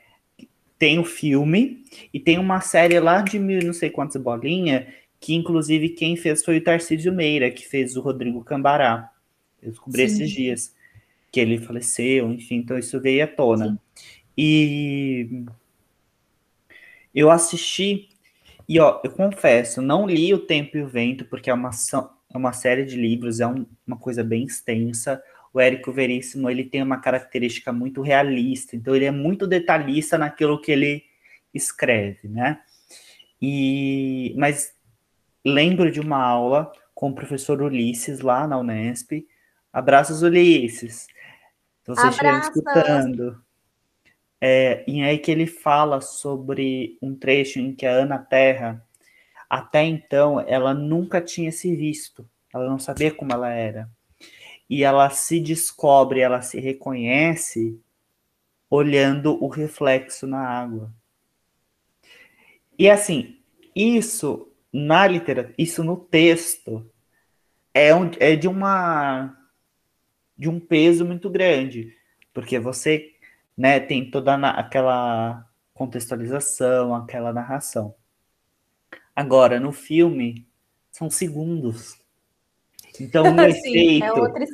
Tem 0.79 0.97
o 0.97 1.05
filme 1.05 1.85
e 2.11 2.19
tem 2.19 2.39
uma 2.39 2.61
série 2.61 2.99
lá 2.99 3.21
de 3.21 3.37
mil 3.37 3.61
não 3.63 3.73
sei 3.73 3.91
quantas 3.91 4.19
bolinha, 4.19 4.87
que 5.19 5.35
inclusive 5.35 5.89
quem 5.89 6.17
fez 6.17 6.43
foi 6.43 6.57
o 6.57 6.63
Tarcísio 6.63 7.13
Meira, 7.13 7.51
que 7.51 7.65
fez 7.65 7.95
o 7.95 8.01
Rodrigo 8.01 8.43
Cambará. 8.43 9.12
Eu 9.63 9.71
descobri 9.71 10.07
Sim. 10.07 10.15
esses 10.15 10.29
dias 10.31 10.75
que 11.31 11.39
ele 11.39 11.57
faleceu, 11.57 12.31
enfim, 12.31 12.57
então 12.57 12.77
isso 12.77 12.99
veio 12.99 13.23
à 13.23 13.27
tona. 13.27 13.67
Sim. 13.67 13.79
E 14.37 15.45
eu 17.13 17.29
assisti, 17.29 18.09
e 18.67 18.79
ó, 18.79 18.99
eu 19.03 19.11
confesso, 19.11 19.81
não 19.81 20.07
li 20.07 20.33
O 20.33 20.39
Tempo 20.39 20.77
e 20.77 20.81
o 20.81 20.87
Vento, 20.87 21.25
porque 21.25 21.49
é 21.49 21.53
uma, 21.53 21.69
é 22.33 22.37
uma 22.37 22.53
série 22.53 22.85
de 22.85 22.95
livros, 22.95 23.39
é 23.39 23.47
um, 23.47 23.65
uma 23.85 23.97
coisa 23.97 24.23
bem 24.23 24.43
extensa. 24.43 25.21
O 25.53 25.59
Érico 25.59 25.91
Veríssimo, 25.91 26.49
ele 26.49 26.63
tem 26.63 26.81
uma 26.81 26.97
característica 26.99 27.71
muito 27.71 28.01
realista, 28.01 28.75
então 28.75 28.95
ele 28.95 29.05
é 29.05 29.11
muito 29.11 29.45
detalhista 29.45 30.17
naquilo 30.17 30.59
que 30.59 30.71
ele 30.71 31.03
escreve, 31.53 32.27
né? 32.27 32.59
E, 33.39 34.33
mas 34.37 34.73
lembro 35.45 35.91
de 35.91 35.99
uma 35.99 36.17
aula 36.17 36.71
com 36.95 37.09
o 37.09 37.13
professor 37.13 37.61
Ulisses 37.61 38.21
lá 38.21 38.47
na 38.47 38.57
Unesp, 38.57 39.27
Abraços, 39.73 40.21
Ulisses. 40.21 41.07
Se 41.83 41.87
você 41.87 42.07
estiver 42.07 42.39
escutando. 42.39 43.43
É, 44.39 44.83
e 44.87 45.01
aí 45.01 45.17
que 45.17 45.31
ele 45.31 45.47
fala 45.47 45.99
sobre 45.99 46.97
um 47.01 47.15
trecho 47.15 47.59
em 47.59 47.73
que 47.73 47.85
a 47.85 47.91
Ana 47.91 48.19
Terra, 48.19 48.85
até 49.49 49.83
então, 49.83 50.39
ela 50.41 50.75
nunca 50.75 51.19
tinha 51.19 51.51
se 51.51 51.75
visto. 51.75 52.29
Ela 52.53 52.69
não 52.69 52.77
sabia 52.77 53.11
como 53.11 53.33
ela 53.33 53.49
era. 53.49 53.89
E 54.69 54.83
ela 54.83 55.09
se 55.09 55.39
descobre, 55.39 56.19
ela 56.19 56.41
se 56.41 56.59
reconhece 56.59 57.79
olhando 58.69 59.43
o 59.43 59.47
reflexo 59.47 60.27
na 60.27 60.39
água. 60.39 60.93
E 62.77 62.89
assim, 62.89 63.39
isso 63.75 64.51
na 64.71 65.07
literatura, 65.07 65.55
isso 65.57 65.83
no 65.83 65.97
texto 65.97 66.89
é, 67.73 67.93
um, 67.93 68.09
é 68.19 68.35
de 68.35 68.47
uma 68.47 69.37
de 70.37 70.49
um 70.49 70.59
peso 70.59 71.05
muito 71.05 71.29
grande, 71.29 71.95
porque 72.33 72.59
você 72.59 73.13
né, 73.57 73.79
tem 73.79 74.09
toda 74.09 74.35
aquela 74.49 75.47
contextualização, 75.73 76.95
aquela 76.95 77.31
narração. 77.31 77.95
Agora, 79.15 79.59
no 79.59 79.71
filme, 79.71 80.47
são 80.91 81.09
segundos. 81.09 81.97
Então, 82.99 83.23
o 83.35 83.41
efeito 83.41 84.05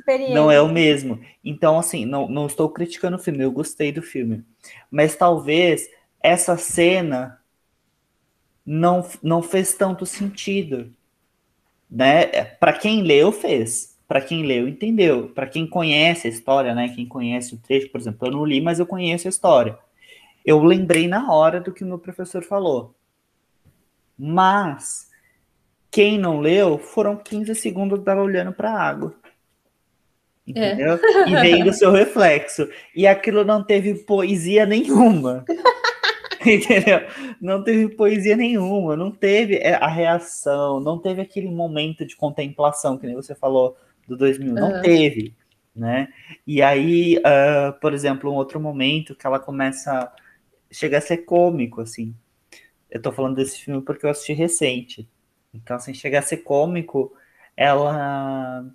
é 0.10 0.34
não 0.34 0.52
é 0.52 0.62
o 0.62 0.70
mesmo. 0.70 1.20
Então, 1.44 1.78
assim, 1.78 2.06
não, 2.06 2.28
não 2.28 2.48
estou 2.48 2.70
criticando 2.70 3.18
o 3.18 3.20
filme, 3.20 3.44
eu 3.44 3.52
gostei 3.52 3.92
do 3.92 4.02
filme. 4.02 4.46
Mas 4.90 5.16
talvez 5.16 5.90
essa 6.22 6.58
cena 6.58 7.42
não, 8.66 9.08
não 9.24 9.42
fez 9.42 9.74
tanto 9.74 10.06
sentido. 10.06 10.94
né? 11.90 12.44
Para 12.44 12.74
quem 12.74 13.02
leu, 13.02 13.32
fez. 13.32 13.98
Para 14.10 14.22
quem 14.22 14.44
leu, 14.44 14.68
entendeu. 14.68 15.30
Para 15.36 15.46
quem 15.46 15.68
conhece 15.68 16.26
a 16.26 16.32
história, 16.32 16.74
né? 16.74 16.90
Quem 16.90 17.06
conhece 17.06 17.54
o 17.54 17.60
trecho, 17.60 17.92
por 17.92 18.02
exemplo, 18.02 18.28
eu 18.28 18.32
não 18.32 18.44
li, 18.44 18.60
mas 18.60 18.80
eu 18.80 18.88
conheço 18.88 19.28
a 19.28 19.30
história. 19.30 19.78
Eu 20.44 20.64
lembrei 20.64 21.08
na 21.08 21.32
hora 21.32 21.62
do 21.62 21.72
que 21.72 21.84
o 21.84 21.88
meu 21.88 22.00
professor 22.00 22.44
falou. 22.44 22.96
Mas 24.18 25.12
quem 25.92 26.18
não 26.18 26.40
leu, 26.40 26.80
foram 26.80 27.18
15 27.18 27.54
segundos 27.54 28.00
dela 28.00 28.24
olhando 28.24 28.52
para 28.52 28.72
a 28.72 28.82
água. 28.82 29.14
É. 30.48 30.74
Entendeu? 30.74 30.96
É. 30.96 31.30
E 31.30 31.36
vendo 31.36 31.70
o 31.70 31.74
seu 31.74 31.92
reflexo. 31.92 32.68
E 32.96 33.06
aquilo 33.06 33.46
não 33.46 33.64
teve 33.64 33.94
poesia 33.94 34.66
nenhuma. 34.66 35.46
Entendeu? 36.44 37.02
Não 37.40 37.64
teve 37.64 37.90
poesia 37.90 38.36
nenhuma, 38.36 38.96
não 38.96 39.12
teve 39.12 39.58
é, 39.58 39.76
a 39.76 39.88
reação, 39.88 40.80
não 40.80 40.98
teve 40.98 41.22
aquele 41.22 41.52
momento 41.52 42.04
de 42.04 42.16
contemplação, 42.16 42.98
que 42.98 43.06
nem 43.06 43.14
você 43.14 43.36
falou 43.36 43.78
do 44.10 44.18
2000, 44.18 44.54
não 44.54 44.74
uhum. 44.74 44.82
teve, 44.82 45.34
né? 45.76 46.10
E 46.46 46.62
aí, 46.62 47.18
uh, 47.18 47.80
por 47.80 47.94
exemplo, 47.94 48.32
um 48.32 48.36
outro 48.36 48.60
momento 48.60 49.16
que 49.16 49.26
ela 49.26 49.40
começa, 49.40 50.12
chega 50.72 50.98
a 50.98 51.02
ser 51.02 51.20
cômico, 51.20 51.82
assim. 51.82 52.14
Eu 52.90 53.02
tô 53.02 53.12
falando 53.12 53.36
desse 53.36 53.60
filme 53.60 53.82
porque 53.82 54.06
eu 54.06 54.10
assisti 54.10 54.34
recente. 54.34 55.08
Então, 55.54 55.78
assim, 55.78 55.94
chega 55.94 56.20
a 56.20 56.24
ser 56.24 56.38
cômico, 56.38 57.14
ela 57.56 58.66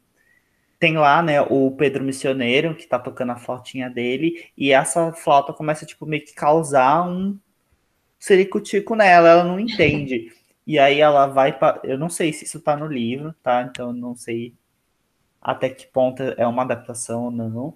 tem 0.78 0.96
lá, 0.96 1.22
né, 1.22 1.40
o 1.40 1.70
Pedro 1.70 2.04
Missioneiro, 2.04 2.74
que 2.74 2.86
tá 2.86 2.98
tocando 2.98 3.32
a 3.32 3.36
flautinha 3.36 3.88
dele, 3.88 4.50
e 4.56 4.70
essa 4.70 5.12
flauta 5.12 5.52
começa, 5.52 5.86
tipo, 5.86 6.04
meio 6.04 6.24
que 6.24 6.34
causar 6.34 7.08
um 7.08 7.38
sericutico 8.18 8.94
nela, 8.94 9.28
ela 9.28 9.44
não 9.44 9.58
entende. 9.58 10.32
E 10.66 10.78
aí 10.78 10.98
ela 10.98 11.26
vai 11.26 11.58
para. 11.58 11.78
Eu 11.84 11.98
não 11.98 12.08
sei 12.08 12.32
se 12.32 12.46
isso 12.46 12.58
tá 12.58 12.74
no 12.74 12.86
livro, 12.86 13.34
tá? 13.42 13.68
Então 13.70 13.92
não 13.92 14.16
sei 14.16 14.54
até 15.44 15.68
que 15.68 15.86
ponto 15.86 16.22
é 16.22 16.46
uma 16.46 16.62
adaptação 16.62 17.24
ou 17.24 17.30
não. 17.30 17.74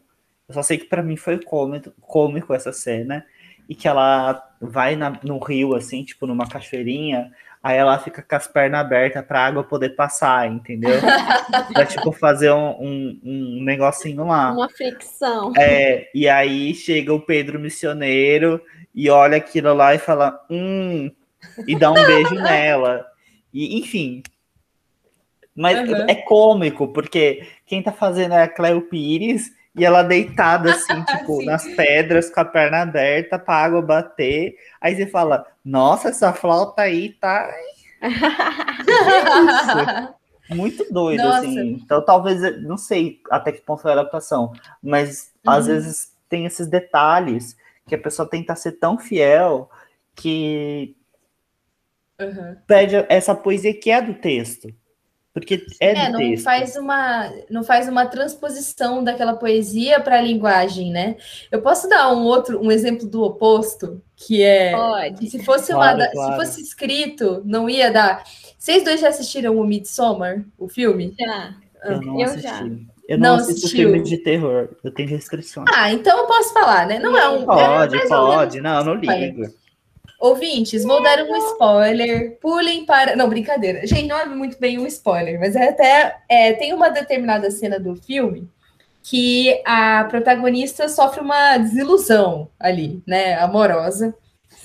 Eu 0.49 0.55
só 0.55 0.63
sei 0.63 0.79
que 0.79 0.87
para 0.87 1.03
mim 1.03 1.17
foi 1.17 1.39
cômico, 1.39 1.93
cômico 2.01 2.55
essa 2.55 2.73
cena. 2.73 3.27
E 3.69 3.75
que 3.75 3.87
ela 3.87 4.43
vai 4.59 4.97
na, 4.97 5.13
no 5.23 5.39
rio, 5.39 5.75
assim, 5.75 6.03
tipo, 6.03 6.27
numa 6.27 6.49
cachoeirinha, 6.49 7.31
aí 7.63 7.77
ela 7.77 7.99
fica 7.99 8.23
com 8.23 8.35
as 8.35 8.47
pernas 8.47 8.81
abertas 8.81 9.23
pra 9.27 9.45
água 9.45 9.63
poder 9.63 9.91
passar, 9.91 10.51
entendeu? 10.51 10.99
pra, 11.75 11.85
tipo, 11.85 12.11
fazer 12.13 12.51
um, 12.51 12.71
um, 12.81 13.21
um, 13.23 13.63
negocinho 13.63 14.25
lá. 14.25 14.53
Uma 14.53 14.71
fricção. 14.71 15.53
É, 15.55 16.09
e 16.15 16.27
aí 16.27 16.75
chega 16.75 17.13
o 17.13 17.21
Pedro 17.21 17.61
Missioneiro 17.61 18.59
e 18.95 19.11
olha 19.11 19.37
aquilo 19.37 19.75
lá 19.75 19.95
e 19.95 19.99
fala, 19.99 20.41
hum, 20.49 21.11
e 21.67 21.77
dá 21.77 21.91
um 21.91 21.95
beijo 22.07 22.37
nela. 22.37 23.07
E, 23.53 23.79
enfim. 23.79 24.23
Mas 25.59 25.89
uhum. 25.89 26.07
é 26.09 26.15
cômico, 26.15 26.87
porque 26.87 27.45
quem 27.67 27.83
tá 27.83 27.91
fazendo 27.91 28.33
é 28.33 28.45
a 28.45 28.49
Cleo 28.49 28.83
Pires 28.83 29.53
e 29.75 29.85
ela 29.85 30.05
deitada 30.05 30.71
assim, 30.71 31.03
tipo, 31.05 31.45
nas 31.45 31.67
pedras, 31.75 32.31
com 32.31 32.39
a 32.39 32.45
perna 32.45 32.83
aberta 32.83 33.41
pra 33.41 33.57
água 33.57 33.83
bater. 33.83 34.55
Aí 34.81 34.95
você 34.95 35.09
fala, 35.09 35.45
nossa, 35.65 36.11
essa 36.11 36.33
flauta 36.33 36.83
aí 36.83 37.09
tá. 37.15 37.53
Muito 40.49 40.87
doido, 40.93 41.25
nossa. 41.25 41.41
assim. 41.41 41.73
Então, 41.73 42.05
talvez, 42.05 42.63
não 42.63 42.77
sei 42.77 43.21
até 43.29 43.51
que 43.51 43.61
ponto 43.61 43.83
foi 43.83 43.91
a 43.91 43.95
adaptação, 43.95 44.53
mas 44.81 45.33
uhum. 45.45 45.53
às 45.53 45.67
vezes 45.67 46.13
tem 46.29 46.47
esses 46.47 46.69
detalhes 46.69 47.57
que 47.85 47.97
a 47.97 48.01
pessoa 48.01 48.31
tenta 48.31 48.55
ser 48.55 48.79
tão 48.79 48.97
fiel 48.97 49.69
que 50.15 50.95
uhum. 52.21 52.57
pede 52.65 53.05
essa 53.09 53.35
poesia 53.35 53.75
que 53.75 53.91
é 53.91 54.01
do 54.01 54.15
texto. 54.15 54.73
Porque 55.33 55.65
é, 55.79 56.07
é 56.07 56.09
não 56.09 56.19
texto. 56.19 56.45
faz 56.45 56.77
uma 56.77 57.33
não 57.49 57.63
faz 57.63 57.89
uma 57.89 58.07
transposição 58.07 59.05
daquela 59.05 59.35
poesia 59.35 60.01
para 60.01 60.19
a 60.19 60.23
linguagem, 60.23 60.91
né? 60.91 61.17
Eu 61.51 61.63
posso 61.63 61.89
dar 61.89 62.13
um 62.13 62.25
outro 62.25 62.61
um 62.61 62.73
exemplo 62.73 63.07
do 63.07 63.23
oposto, 63.23 64.03
que 64.17 64.43
é 64.43 64.73
Pode. 64.73 65.31
se 65.31 65.45
fosse 65.45 65.73
claro, 65.73 65.99
uma 65.99 66.11
claro. 66.11 66.33
se 66.33 66.39
fosse 66.39 66.63
escrito, 66.63 67.43
não 67.45 67.69
ia 67.69 67.91
dar. 67.91 68.25
Vocês 68.59 68.83
dois 68.83 69.01
já 69.01 69.09
assistiram 69.09 69.57
o 69.57 69.67
Midsommar, 69.67 70.45
o 70.59 70.69
filme? 70.69 71.15
Já. 71.19 71.55
Eu, 71.85 72.01
não 72.01 72.21
eu 72.21 72.39
já. 72.39 72.61
Eu 73.09 73.17
não, 73.17 73.29
não 73.29 73.35
assisto 73.37 73.67
assistiu. 73.67 73.89
filme 73.89 74.03
de 74.03 74.19
terror, 74.19 74.69
eu 74.85 74.91
tenho 74.93 75.09
restrições. 75.09 75.67
Ah, 75.75 75.91
então 75.91 76.19
eu 76.19 76.27
posso 76.27 76.53
falar, 76.53 76.87
né? 76.87 76.99
Não 76.99 77.17
é 77.17 77.29
um. 77.29 77.45
Pode, 77.45 77.97
é 77.97 78.07
pode, 78.07 78.61
não, 78.61 78.85
não 78.85 78.95
ligo. 78.95 79.45
Ouvintes, 80.19 80.83
vou 80.83 81.01
dar 81.01 81.23
um 81.23 81.37
spoiler. 81.37 82.39
Pulem 82.41 82.85
para. 82.85 83.15
Não, 83.15 83.29
brincadeira. 83.29 83.87
Gente, 83.87 84.09
não 84.09 84.19
é 84.19 84.27
muito 84.27 84.59
bem 84.59 84.77
um 84.79 84.87
spoiler, 84.87 85.39
mas 85.39 85.55
é 85.55 85.69
até. 85.69 86.19
É, 86.29 86.53
tem 86.55 86.75
uma 86.75 86.89
determinada 86.89 87.51
cena 87.53 87.79
do 87.79 87.95
filme 87.95 88.49
que 89.01 89.63
a 89.65 90.05
protagonista 90.05 90.89
sofre 90.89 91.21
uma 91.21 91.57
desilusão 91.59 92.49
ali, 92.59 93.01
né? 93.07 93.35
Amorosa. 93.35 94.13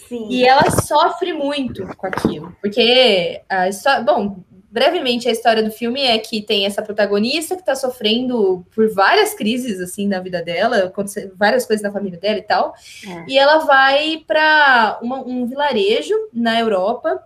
Sim. 0.10 0.28
E 0.30 0.44
ela 0.44 0.72
sofre 0.72 1.34
muito 1.34 1.86
com 1.98 2.08
aquilo. 2.08 2.56
Porque 2.60 3.42
a 3.48 3.70
história. 3.70 4.04
Bom, 4.04 4.44
brevemente, 4.74 5.30
a 5.30 5.32
história 5.32 5.62
do 5.62 5.70
filme 5.70 6.02
é 6.02 6.18
que 6.18 6.42
tem 6.42 6.66
essa 6.66 6.82
protagonista 6.82 7.54
que 7.54 7.62
está 7.62 7.76
sofrendo 7.76 8.66
por 8.74 8.92
várias 8.92 9.36
crises, 9.36 9.80
assim, 9.80 10.08
na 10.08 10.20
vida 10.20 10.42
dela, 10.42 10.92
várias 11.36 11.64
coisas 11.68 11.84
na 11.84 11.92
família 11.92 12.20
dela 12.20 12.40
e 12.40 12.42
tal. 12.42 12.74
É. 13.08 13.26
E 13.28 13.38
ela 13.38 13.60
vai 13.66 14.24
para 14.26 15.00
um 15.04 15.46
vilarejo 15.46 16.16
na 16.34 16.60
Europa, 16.60 17.24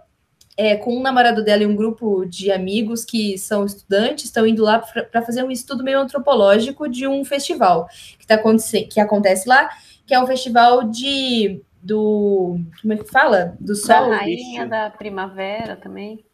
é, 0.57 0.75
com 0.75 0.93
um 0.97 1.01
namorado 1.01 1.41
dela 1.41 1.63
e 1.63 1.65
um 1.65 1.75
grupo 1.75 2.25
de 2.25 2.51
amigos 2.51 3.05
que 3.05 3.37
são 3.37 3.65
estudantes, 3.65 4.25
estão 4.25 4.45
indo 4.45 4.61
lá 4.61 4.79
para 4.79 5.21
fazer 5.21 5.41
um 5.41 5.51
estudo 5.51 5.85
meio 5.85 5.99
antropológico 5.99 6.89
de 6.89 7.07
um 7.07 7.23
festival 7.23 7.87
que, 8.19 8.27
tá 8.27 8.35
acontecendo, 8.35 8.89
que 8.89 8.99
acontece 8.99 9.47
lá, 9.47 9.69
que 10.05 10.13
é 10.13 10.19
um 10.19 10.27
festival 10.27 10.83
de 10.83 11.61
do 11.81 12.59
como 12.81 12.93
é 12.93 12.97
que 12.97 13.09
fala? 13.09 13.55
Do 13.61 13.73
sol. 13.73 14.09
Da 14.09 14.17
rainha 14.17 14.65
da 14.65 14.89
primavera 14.89 15.77
também. 15.77 16.26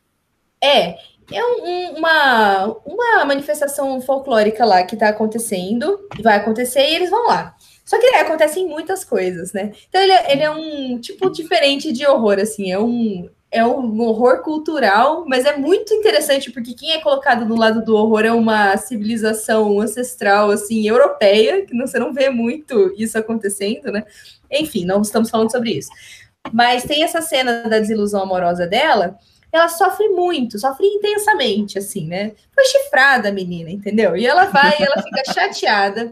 É, 0.64 0.98
é 1.32 1.44
um, 1.44 1.98
uma, 1.98 2.66
uma 2.86 3.26
manifestação 3.26 4.00
folclórica 4.02 4.64
lá 4.66 4.84
que 4.84 4.96
está 4.96 5.10
acontecendo, 5.10 6.00
vai 6.22 6.38
acontecer 6.38 6.90
e 6.90 6.96
eles 6.96 7.10
vão 7.10 7.28
lá. 7.28 7.56
Só 7.86 8.00
que 8.00 8.08
acontecem 8.08 8.68
muitas 8.68 9.04
coisas, 9.04 9.52
né? 9.52 9.74
Então 9.90 10.02
ele, 10.02 10.12
é, 10.12 10.32
ele 10.32 10.42
é 10.42 10.50
um 10.50 11.00
tipo 11.00 11.30
diferente 11.30 11.92
de 11.92 12.06
horror, 12.08 12.40
assim, 12.40 12.72
é 12.72 12.80
um, 12.80 13.30
é 13.52 13.66
um 13.66 14.02
horror 14.02 14.42
cultural, 14.42 15.26
mas 15.28 15.46
é 15.46 15.58
muito 15.58 15.94
interessante 15.94 16.50
porque 16.50 16.74
quem 16.74 16.94
é 16.94 17.02
colocado 17.02 17.46
do 17.46 17.56
lado 17.56 17.84
do 17.84 17.96
horror 17.96 18.22
é 18.22 18.32
uma 18.32 18.78
civilização 18.78 19.82
ancestral, 19.82 20.50
assim, 20.50 20.88
europeia, 20.88 21.66
que 21.66 21.76
você 21.76 22.00
não 22.00 22.14
vê 22.14 22.30
muito 22.30 22.94
isso 22.98 23.18
acontecendo, 23.18 23.92
né? 23.92 24.06
Enfim, 24.50 24.86
não 24.86 25.02
estamos 25.02 25.30
falando 25.30 25.52
sobre 25.52 25.72
isso. 25.72 25.90
Mas 26.52 26.84
tem 26.84 27.04
essa 27.04 27.22
cena 27.22 27.64
da 27.68 27.80
desilusão 27.80 28.24
amorosa 28.24 28.66
dela, 28.66 29.18
ela 29.54 29.70
sofre 29.70 30.10
muito, 30.10 30.58
sofre 30.58 30.88
intensamente, 30.88 31.78
assim, 31.78 32.08
né? 32.08 32.32
Foi 32.54 32.66
chifrada 32.66 33.30
a 33.30 33.32
menina, 33.32 33.70
entendeu? 33.70 34.18
E 34.18 34.26
ela 34.26 34.46
vai, 34.46 34.76
ela 34.80 35.00
fica 35.02 35.24
chateada 35.32 36.12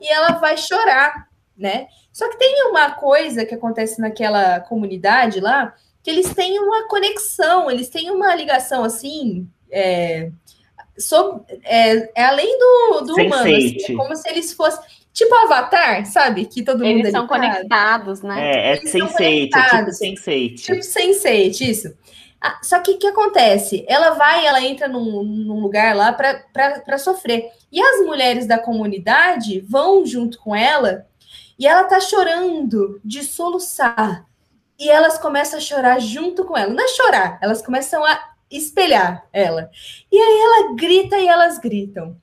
e 0.00 0.10
ela 0.10 0.38
vai 0.38 0.56
chorar, 0.56 1.28
né? 1.56 1.86
Só 2.10 2.28
que 2.30 2.38
tem 2.38 2.64
uma 2.70 2.92
coisa 2.92 3.44
que 3.44 3.54
acontece 3.54 4.00
naquela 4.00 4.60
comunidade 4.60 5.38
lá, 5.38 5.74
que 6.02 6.10
eles 6.10 6.32
têm 6.32 6.58
uma 6.58 6.88
conexão, 6.88 7.70
eles 7.70 7.90
têm 7.90 8.10
uma 8.10 8.34
ligação 8.34 8.82
assim, 8.82 9.46
é, 9.70 10.30
é, 11.64 12.10
é 12.14 12.24
além 12.24 12.58
do, 12.58 13.00
do 13.02 13.14
humano, 13.16 13.54
assim, 13.54 13.76
é 13.86 13.94
como 13.94 14.16
se 14.16 14.26
eles 14.30 14.54
fossem 14.54 14.82
tipo 15.12 15.34
Avatar, 15.34 16.06
sabe? 16.06 16.46
Que 16.46 16.62
todo 16.62 16.84
mundo 16.84 17.00
eles 17.00 17.10
são 17.10 17.26
conectados, 17.26 18.22
né? 18.22 18.54
É, 18.54 18.72
é 18.72 18.80
Sense8, 18.80 19.50
é 19.52 19.76
tipo 19.76 19.90
Sense8. 19.90 20.54
Tipo 20.54 20.80
Sense8, 20.80 21.60
isso. 21.60 21.94
Ah, 22.40 22.60
só 22.62 22.78
que 22.80 22.92
o 22.92 22.98
que 22.98 23.06
acontece? 23.06 23.84
Ela 23.88 24.10
vai, 24.10 24.46
ela 24.46 24.62
entra 24.62 24.86
num, 24.86 25.22
num 25.24 25.60
lugar 25.60 25.94
lá 25.96 26.12
para 26.12 26.98
sofrer. 26.98 27.50
E 27.70 27.80
as 27.80 28.06
mulheres 28.06 28.46
da 28.46 28.58
comunidade 28.58 29.60
vão 29.60 30.06
junto 30.06 30.38
com 30.38 30.54
ela 30.54 31.06
e 31.58 31.66
ela 31.66 31.84
tá 31.84 31.98
chorando 31.98 33.00
de 33.04 33.24
soluçar. 33.24 34.24
E 34.78 34.88
elas 34.88 35.18
começam 35.18 35.58
a 35.58 35.62
chorar 35.62 35.98
junto 35.98 36.44
com 36.44 36.56
ela. 36.56 36.72
Não 36.72 36.84
é 36.84 36.88
chorar, 36.88 37.38
elas 37.42 37.60
começam 37.60 38.04
a 38.04 38.32
espelhar 38.50 39.26
ela. 39.32 39.70
E 40.10 40.16
aí 40.16 40.40
ela 40.40 40.74
grita 40.76 41.18
e 41.18 41.26
elas 41.26 41.58
gritam. 41.58 42.16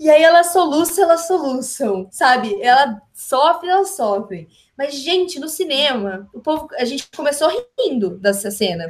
E 0.00 0.08
aí 0.10 0.22
ela 0.22 0.42
soluça, 0.42 1.02
elas 1.02 1.26
soluçam, 1.26 2.08
sabe? 2.10 2.60
Ela 2.62 3.00
sofre, 3.12 3.68
elas 3.68 3.90
sofrem. 3.90 4.48
Mas, 4.76 4.94
gente, 4.94 5.38
no 5.38 5.48
cinema, 5.48 6.28
o 6.32 6.40
povo, 6.40 6.68
a 6.76 6.84
gente 6.84 7.08
começou 7.14 7.48
rindo 7.78 8.18
dessa 8.18 8.50
cena. 8.50 8.86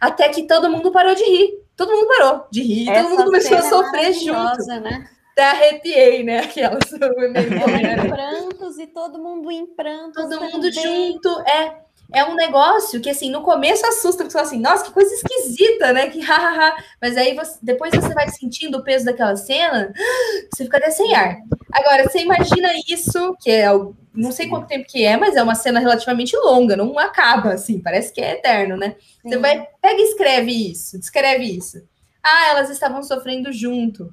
Até 0.00 0.28
que 0.28 0.42
todo 0.44 0.70
mundo 0.70 0.90
parou 0.90 1.14
de 1.14 1.24
rir. 1.24 1.62
Todo 1.76 1.92
mundo 1.92 2.08
parou 2.08 2.46
de 2.50 2.60
rir. 2.60 2.90
Essa 2.90 3.02
todo 3.02 3.10
mundo 3.10 3.24
começou 3.26 3.56
a 3.56 3.60
é 3.60 3.62
sofrer 3.62 4.12
junto. 4.14 4.66
Né? 4.66 5.08
Até 5.32 5.44
arrepiei, 5.44 6.24
né? 6.24 6.40
Aquelas 6.40 6.92
é, 6.92 8.08
prantos 8.08 8.78
e 8.78 8.86
todo 8.88 9.20
mundo 9.20 9.48
em 9.52 9.64
prantos. 9.64 10.20
Todo 10.20 10.40
mundo 10.40 10.72
junto, 10.72 11.40
é. 11.42 11.82
é 12.12 12.24
um 12.24 12.34
negócio 12.34 13.00
que, 13.00 13.08
assim, 13.08 13.30
no 13.30 13.42
começo 13.42 13.86
assusta, 13.86 14.24
porque 14.24 14.32
você 14.32 14.38
fala 14.38 14.46
assim, 14.48 14.60
nossa, 14.60 14.84
que 14.86 14.90
coisa 14.90 15.14
esquisita, 15.14 15.92
né? 15.92 16.10
Que 16.10 16.20
hahaha. 16.20 16.76
Mas 17.00 17.16
aí 17.16 17.36
você, 17.36 17.56
depois 17.62 17.94
você 17.94 18.12
vai 18.12 18.28
sentindo 18.28 18.78
o 18.78 18.82
peso 18.82 19.04
daquela 19.04 19.36
cena, 19.36 19.92
você 20.52 20.64
fica 20.64 20.78
até 20.78 20.90
sem 20.90 21.14
ar. 21.14 21.36
Agora, 21.72 22.08
você 22.08 22.22
imagina 22.22 22.70
isso, 22.88 23.36
que 23.40 23.52
é 23.52 23.70
não 24.18 24.32
sei 24.32 24.48
quanto 24.48 24.66
tempo 24.66 24.86
que 24.88 25.04
é, 25.04 25.16
mas 25.16 25.36
é 25.36 25.42
uma 25.42 25.54
cena 25.54 25.78
relativamente 25.78 26.36
longa, 26.36 26.76
não 26.76 26.98
acaba, 26.98 27.52
assim, 27.52 27.80
parece 27.80 28.12
que 28.12 28.20
é 28.20 28.32
eterno, 28.32 28.76
né? 28.76 28.96
Sim. 29.22 29.28
Você 29.30 29.38
vai, 29.38 29.66
pega 29.80 30.00
e 30.00 30.04
escreve 30.04 30.70
isso, 30.70 30.98
descreve 30.98 31.44
isso. 31.44 31.82
Ah, 32.22 32.48
elas 32.50 32.68
estavam 32.68 33.02
sofrendo 33.02 33.52
junto 33.52 34.12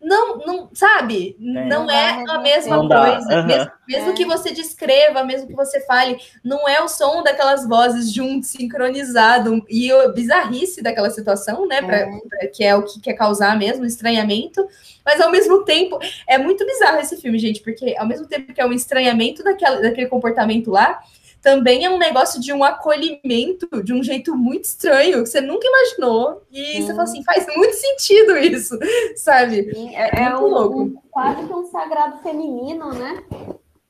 não, 0.00 0.38
não 0.38 0.70
sabe, 0.72 1.36
é. 1.38 1.64
não 1.66 1.90
é 1.90 2.24
a 2.26 2.38
mesma 2.38 2.78
coisa. 2.78 3.40
Uhum. 3.40 3.46
Mesmo, 3.46 3.70
mesmo 3.86 4.10
é. 4.10 4.12
que 4.14 4.24
você 4.24 4.50
descreva, 4.50 5.22
mesmo 5.22 5.46
que 5.46 5.54
você 5.54 5.84
fale, 5.84 6.16
não 6.42 6.66
é 6.66 6.82
o 6.82 6.88
som 6.88 7.22
daquelas 7.22 7.68
vozes 7.68 8.10
juntos, 8.12 8.48
sincronizado, 8.48 9.62
e 9.68 9.92
a 9.92 10.08
bizarrice 10.08 10.82
daquela 10.82 11.10
situação, 11.10 11.66
né? 11.66 11.82
Pra, 11.82 11.96
é. 11.98 12.06
Pra, 12.28 12.48
que 12.48 12.64
é 12.64 12.74
o 12.74 12.82
que 12.82 12.98
quer 13.00 13.12
causar 13.12 13.58
mesmo, 13.58 13.84
estranhamento. 13.84 14.66
Mas 15.04 15.20
ao 15.20 15.30
mesmo 15.30 15.64
tempo, 15.64 15.98
é 16.26 16.38
muito 16.38 16.64
bizarro 16.64 17.00
esse 17.00 17.16
filme, 17.18 17.38
gente, 17.38 17.60
porque 17.60 17.94
ao 17.98 18.06
mesmo 18.06 18.26
tempo 18.26 18.54
que 18.54 18.60
é 18.60 18.66
um 18.66 18.72
estranhamento 18.72 19.44
daquela, 19.44 19.82
daquele 19.82 20.06
comportamento 20.06 20.70
lá, 20.70 21.00
também 21.42 21.84
é 21.84 21.90
um 21.90 21.98
negócio 21.98 22.40
de 22.40 22.52
um 22.52 22.62
acolhimento 22.62 23.82
de 23.82 23.92
um 23.92 24.02
jeito 24.02 24.36
muito 24.36 24.64
estranho, 24.64 25.22
que 25.22 25.28
você 25.28 25.40
nunca 25.40 25.66
imaginou. 25.66 26.42
E 26.50 26.82
você 26.82 26.88
fala 26.88 27.02
assim, 27.04 27.24
faz 27.24 27.46
muito 27.56 27.74
sentido 27.74 28.36
isso, 28.36 28.78
sabe? 29.16 29.72
Sim, 29.74 29.94
é, 29.94 30.24
é 30.24 30.36
um, 30.36 30.46
louco. 30.46 30.82
Um, 30.82 30.94
quase 31.10 31.46
que 31.46 31.52
um 31.52 31.66
sagrado 31.66 32.22
feminino, 32.22 32.92
né? 32.92 33.22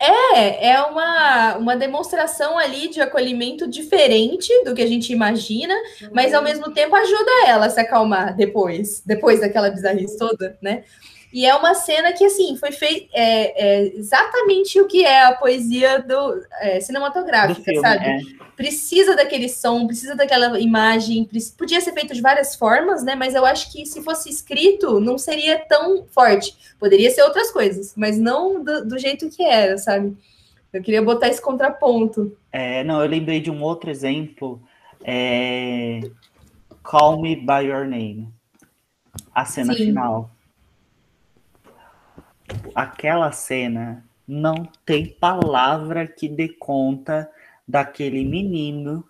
É, 0.02 0.70
é 0.70 0.82
uma, 0.82 1.56
uma 1.58 1.76
demonstração 1.76 2.56
ali 2.56 2.88
de 2.88 3.02
acolhimento 3.02 3.68
diferente 3.68 4.50
do 4.64 4.74
que 4.74 4.80
a 4.80 4.86
gente 4.86 5.12
imagina, 5.12 5.74
uhum. 5.74 6.08
mas 6.12 6.32
ao 6.32 6.42
mesmo 6.42 6.72
tempo 6.72 6.96
ajuda 6.96 7.30
ela 7.46 7.66
a 7.66 7.70
se 7.70 7.80
acalmar 7.80 8.34
depois, 8.34 9.02
depois 9.04 9.40
daquela 9.40 9.68
bizarrice 9.68 10.16
toda, 10.16 10.56
né? 10.62 10.84
E 11.32 11.46
é 11.46 11.54
uma 11.54 11.74
cena 11.74 12.12
que, 12.12 12.24
assim, 12.24 12.56
foi 12.56 12.72
feita 12.72 13.08
é, 13.12 13.82
é 13.84 13.96
exatamente 13.96 14.80
o 14.80 14.88
que 14.88 15.04
é 15.04 15.26
a 15.26 15.32
poesia 15.32 16.02
do 16.02 16.42
é, 16.60 16.80
cinematográfica, 16.80 17.60
do 17.60 17.64
filme, 17.64 17.80
sabe? 17.80 18.04
É. 18.04 18.18
Precisa 18.56 19.14
daquele 19.14 19.48
som, 19.48 19.86
precisa 19.86 20.16
daquela 20.16 20.58
imagem, 20.58 21.28
podia 21.56 21.80
ser 21.80 21.92
feito 21.92 22.12
de 22.12 22.20
várias 22.20 22.56
formas, 22.56 23.04
né? 23.04 23.14
Mas 23.14 23.34
eu 23.34 23.46
acho 23.46 23.70
que 23.70 23.86
se 23.86 24.02
fosse 24.02 24.28
escrito, 24.28 25.00
não 25.00 25.16
seria 25.16 25.58
tão 25.58 26.04
forte. 26.10 26.54
Poderia 26.78 27.10
ser 27.10 27.22
outras 27.22 27.50
coisas, 27.52 27.94
mas 27.96 28.18
não 28.18 28.62
do, 28.62 28.86
do 28.86 28.98
jeito 28.98 29.30
que 29.30 29.42
era, 29.42 29.78
sabe? 29.78 30.16
Eu 30.72 30.82
queria 30.82 31.02
botar 31.02 31.28
esse 31.28 31.40
contraponto. 31.40 32.36
É, 32.52 32.82
não, 32.82 33.00
eu 33.00 33.08
lembrei 33.08 33.40
de 33.40 33.50
um 33.50 33.62
outro 33.62 33.88
exemplo. 33.88 34.60
É... 35.04 36.00
Call 36.82 37.20
Me 37.22 37.36
By 37.36 37.66
Your 37.66 37.86
Name. 37.86 38.28
A 39.34 39.44
cena 39.44 39.74
Sim. 39.74 39.86
final 39.86 40.30
aquela 42.74 43.32
cena 43.32 44.04
não 44.26 44.68
tem 44.84 45.06
palavra 45.06 46.06
que 46.06 46.28
dê 46.28 46.48
conta 46.48 47.30
daquele 47.66 48.24
menino 48.24 49.04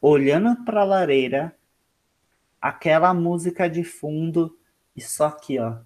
olhando 0.00 0.64
para 0.64 0.80
a 0.80 0.84
lareira, 0.84 1.54
aquela 2.60 3.12
música 3.12 3.68
de 3.68 3.84
fundo 3.84 4.56
e 4.96 5.00
só 5.00 5.26
aqui, 5.26 5.58
ó, 5.58 5.76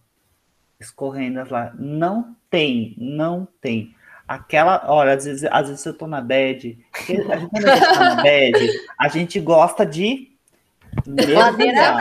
escorrendo 0.78 1.44
lá. 1.50 1.72
Não 1.78 2.36
tem, 2.48 2.94
não 2.98 3.46
tem. 3.60 3.94
Aquela, 4.26 4.84
olha, 4.86 5.14
às 5.14 5.24
vezes, 5.24 5.44
às 5.44 5.68
vezes 5.68 5.84
eu 5.84 5.92
tô 5.92 6.06
na 6.06 6.20
bed, 6.20 6.78
a 6.92 7.02
gente, 7.02 7.48
quando 7.48 7.68
a 7.68 7.76
gente 7.76 7.94
tá 7.94 8.14
na 8.14 8.22
bed, 8.22 8.72
a 8.98 9.08
gente 9.08 9.40
gosta 9.40 9.84
de 9.84 10.34
Ladeira 11.06 11.92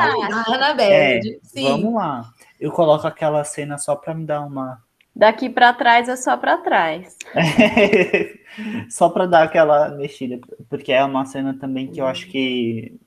na 0.60 0.74
bed. 0.74 1.40
É, 1.56 1.62
vamos 1.62 1.96
lá. 1.96 2.32
Eu 2.60 2.72
coloco 2.72 3.08
aquela 3.08 3.44
cena 3.44 3.78
só 3.78 3.96
para 3.96 4.14
me 4.14 4.26
dar 4.26 4.42
uma 4.42 4.83
Daqui 5.16 5.50
para 5.50 5.74
trás 5.74 6.10
é 6.10 6.16
só 6.16 6.36
para 6.36 6.58
trás. 6.58 7.16
só 8.90 9.10
para 9.10 9.28
dar 9.28 9.44
aquela 9.44 9.90
mexida, 9.90 10.40
porque 10.68 10.92
é 10.92 11.04
uma 11.04 11.26
cena 11.26 11.54
também 11.54 11.88
que 11.88 12.02
eu 12.02 12.08
acho 12.08 12.28
que, 12.28 13.00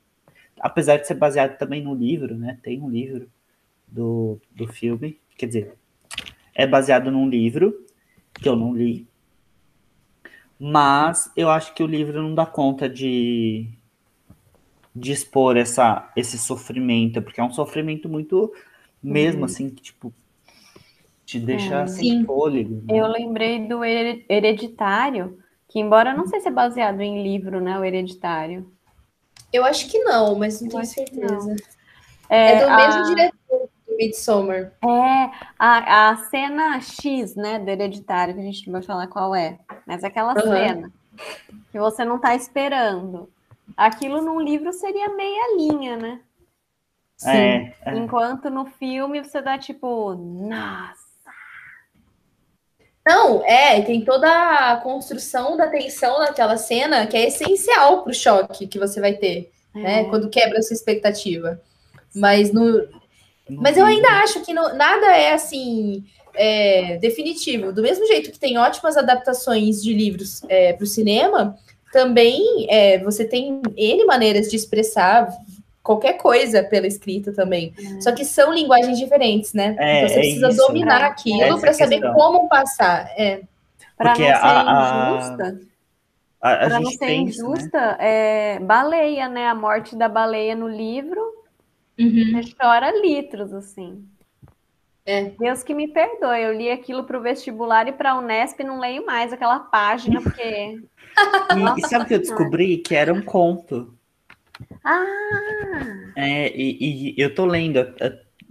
apesar 0.61 0.99
de 0.99 1.07
ser 1.07 1.15
baseado 1.15 1.59
também 1.59 1.83
no 1.83 1.95
livro, 1.95 2.37
né? 2.37 2.59
Tem 2.63 2.81
um 2.81 2.89
livro 2.89 3.29
do, 3.89 4.41
do 4.53 4.69
filme, 4.69 5.19
quer 5.37 5.47
dizer, 5.47 5.75
é 6.55 6.67
baseado 6.67 7.11
num 7.11 7.29
livro 7.29 7.85
que 8.35 8.49
eu 8.49 8.55
não 8.55 8.75
li, 8.75 9.09
mas 10.59 11.31
eu 11.37 11.51
acho 11.51 11.75
que 11.75 11.83
o 11.83 11.87
livro 11.87 12.23
não 12.23 12.35
dá 12.35 12.47
conta 12.47 12.89
de, 12.89 13.69
de 14.95 15.13
expor 15.13 15.57
essa, 15.57 16.11
esse 16.17 16.39
sofrimento, 16.39 17.21
porque 17.21 17.41
é 17.41 17.45
um 17.45 17.53
sofrimento 17.53 18.09
muito 18.09 18.53
mesmo, 19.03 19.41
uhum. 19.41 19.45
assim, 19.45 19.71
que, 19.71 19.83
tipo, 19.83 20.13
te 21.27 21.41
deixa 21.41 21.83
é, 21.83 21.87
sem 21.89 22.25
fôlego. 22.25 22.83
Né? 22.87 23.01
Eu 23.01 23.09
lembrei 23.09 23.67
do 23.67 23.85
Hereditário, 23.85 25.39
que 25.69 25.81
embora 25.81 26.15
não 26.15 26.27
sei 26.29 26.41
se 26.41 26.49
é 26.49 26.53
baseado 26.53 27.01
em 27.01 27.23
livro, 27.23 27.61
né, 27.61 27.77
o 27.79 27.85
Hereditário. 27.85 28.71
Eu 29.53 29.65
acho 29.65 29.89
que 29.91 29.99
não, 29.99 30.39
mas 30.39 30.61
não 30.61 30.69
eu 30.69 30.73
tenho 30.73 30.87
certeza. 30.87 31.57
É, 32.31 32.53
é, 32.53 32.65
do 32.65 32.71
a... 32.71 32.77
mesmo 32.77 33.05
diretor 33.15 33.69
do 33.87 33.97
Midsommar. 33.97 34.73
É, 34.85 35.31
a, 35.59 36.11
a 36.11 36.17
cena 36.17 36.81
X, 36.81 37.35
né, 37.35 37.59
do 37.59 37.69
Hereditário, 37.69 38.35
que 38.35 38.41
a 38.41 38.45
gente 38.45 38.67
não 38.67 38.75
vai 38.75 38.83
falar 38.83 39.09
qual 39.09 39.35
é, 39.35 39.59
mas 39.85 40.05
aquela 40.05 40.33
uhum. 40.33 40.53
cena 40.53 40.93
que 41.73 41.79
você 41.79 42.05
não 42.05 42.17
está 42.17 42.37
esperando. 42.37 43.29
Aquilo 43.77 44.23
num 44.23 44.41
livro 44.41 44.73
seria 44.73 45.15
meia 45.15 45.57
linha, 45.57 45.97
né? 45.97 46.21
Sim. 47.17 47.31
É, 47.31 47.75
é. 47.83 47.97
Enquanto 47.97 48.49
no 48.49 48.67
filme 48.67 49.25
você 49.25 49.41
dá 49.41 49.59
tipo, 49.59 50.15
nossa, 50.15 51.06
não, 53.07 53.45
é, 53.45 53.81
tem 53.83 54.05
toda 54.05 54.29
a 54.29 54.77
construção 54.79 55.57
da 55.57 55.69
tensão 55.69 56.19
naquela 56.19 56.57
cena 56.57 57.07
que 57.07 57.17
é 57.17 57.29
essencial 57.29 58.03
para 58.03 58.11
o 58.11 58.15
choque 58.15 58.67
que 58.67 58.81
você 58.81 59.01
vai 59.01 59.15
ter, 59.15 59.53
né, 59.73 59.81
é. 59.81 59.83
né? 59.83 60.05
Quando 60.11 60.29
quebra 60.29 60.59
a 60.59 60.63
sua 60.63 60.75
expectativa. 60.75 61.61
Mas 62.13 62.53
no. 62.53 62.85
Mas 63.49 63.77
eu 63.77 63.85
ainda 63.85 64.09
acho 64.23 64.41
que 64.45 64.53
no, 64.53 64.75
nada 64.75 65.07
é 65.17 65.33
assim 65.33 66.05
é, 66.35 66.97
definitivo. 66.97 67.73
Do 67.73 67.81
mesmo 67.81 68.05
jeito 68.07 68.33
que 68.33 68.41
tem 68.41 68.59
ótimas 68.59 68.97
adaptações 68.97 69.81
de 69.81 69.95
livros 69.95 70.43
é, 70.49 70.73
para 70.73 70.83
o 70.83 70.87
cinema, 70.87 71.57
também 71.93 72.67
é, 72.69 72.99
você 72.99 73.25
tem 73.25 73.63
N 73.77 74.05
maneiras 74.05 74.51
de 74.51 74.57
expressar 74.57 75.29
qualquer 75.87 76.15
coisa 76.15 76.65
pela 76.65 76.89
escrita 76.89 77.33
também. 77.33 77.73
É. 77.79 78.01
Só 78.01 78.11
que 78.11 78.25
são 78.25 78.53
linguagens 78.53 78.99
diferentes, 78.99 79.55
né? 79.55 79.77
É, 79.79 79.99
então 79.99 80.09
você 80.09 80.15
é 80.15 80.19
precisa 80.19 80.49
isso, 80.49 80.67
dominar 80.67 81.01
né? 81.01 81.07
aquilo 81.07 81.61
para 81.61 81.73
saber 81.73 82.01
como 82.13 82.49
passar. 82.49 83.09
É. 83.17 83.43
Para 83.97 84.11
não 84.11 84.17
ser 84.17 84.33
a, 84.33 85.13
injusta. 85.13 85.61
Para 86.41 86.81
não 86.81 86.91
ser 86.91 86.99
pensa, 86.99 87.41
injusta, 87.41 87.79
né? 87.79 87.97
é 88.01 88.59
baleia, 88.59 89.29
né? 89.29 89.47
A 89.49 89.55
morte 89.55 89.95
da 89.95 90.09
baleia 90.09 90.57
no 90.57 90.69
livro. 90.69 91.21
Uhum. 91.99 92.33
Você 92.43 92.53
chora 92.61 92.91
litros, 93.01 93.55
assim. 93.55 94.05
É. 95.07 95.31
Deus 95.39 95.63
que 95.63 95.73
me 95.73 95.87
perdoe, 95.87 96.43
eu 96.43 96.53
li 96.53 96.69
aquilo 96.69 97.05
para 97.05 97.17
o 97.17 97.23
vestibular 97.23 97.87
e 97.87 97.93
para 97.93 98.11
a 98.11 98.19
Unesp 98.19 98.59
não 98.65 98.81
leio 98.81 99.07
mais 99.07 99.33
aquela 99.33 99.61
página, 99.61 100.21
porque. 100.21 100.43
e, 100.43 100.81
e 101.79 101.89
sabe 101.89 102.05
o 102.05 102.09
que 102.09 102.15
eu 102.15 102.19
descobri? 102.19 102.79
Que 102.79 102.97
era 102.97 103.15
um 103.15 103.23
conto. 103.23 103.96
Ah! 104.85 106.13
É, 106.17 106.55
e, 106.57 107.15
e 107.17 107.21
eu 107.21 107.35
tô 107.35 107.45
lendo, 107.45 107.79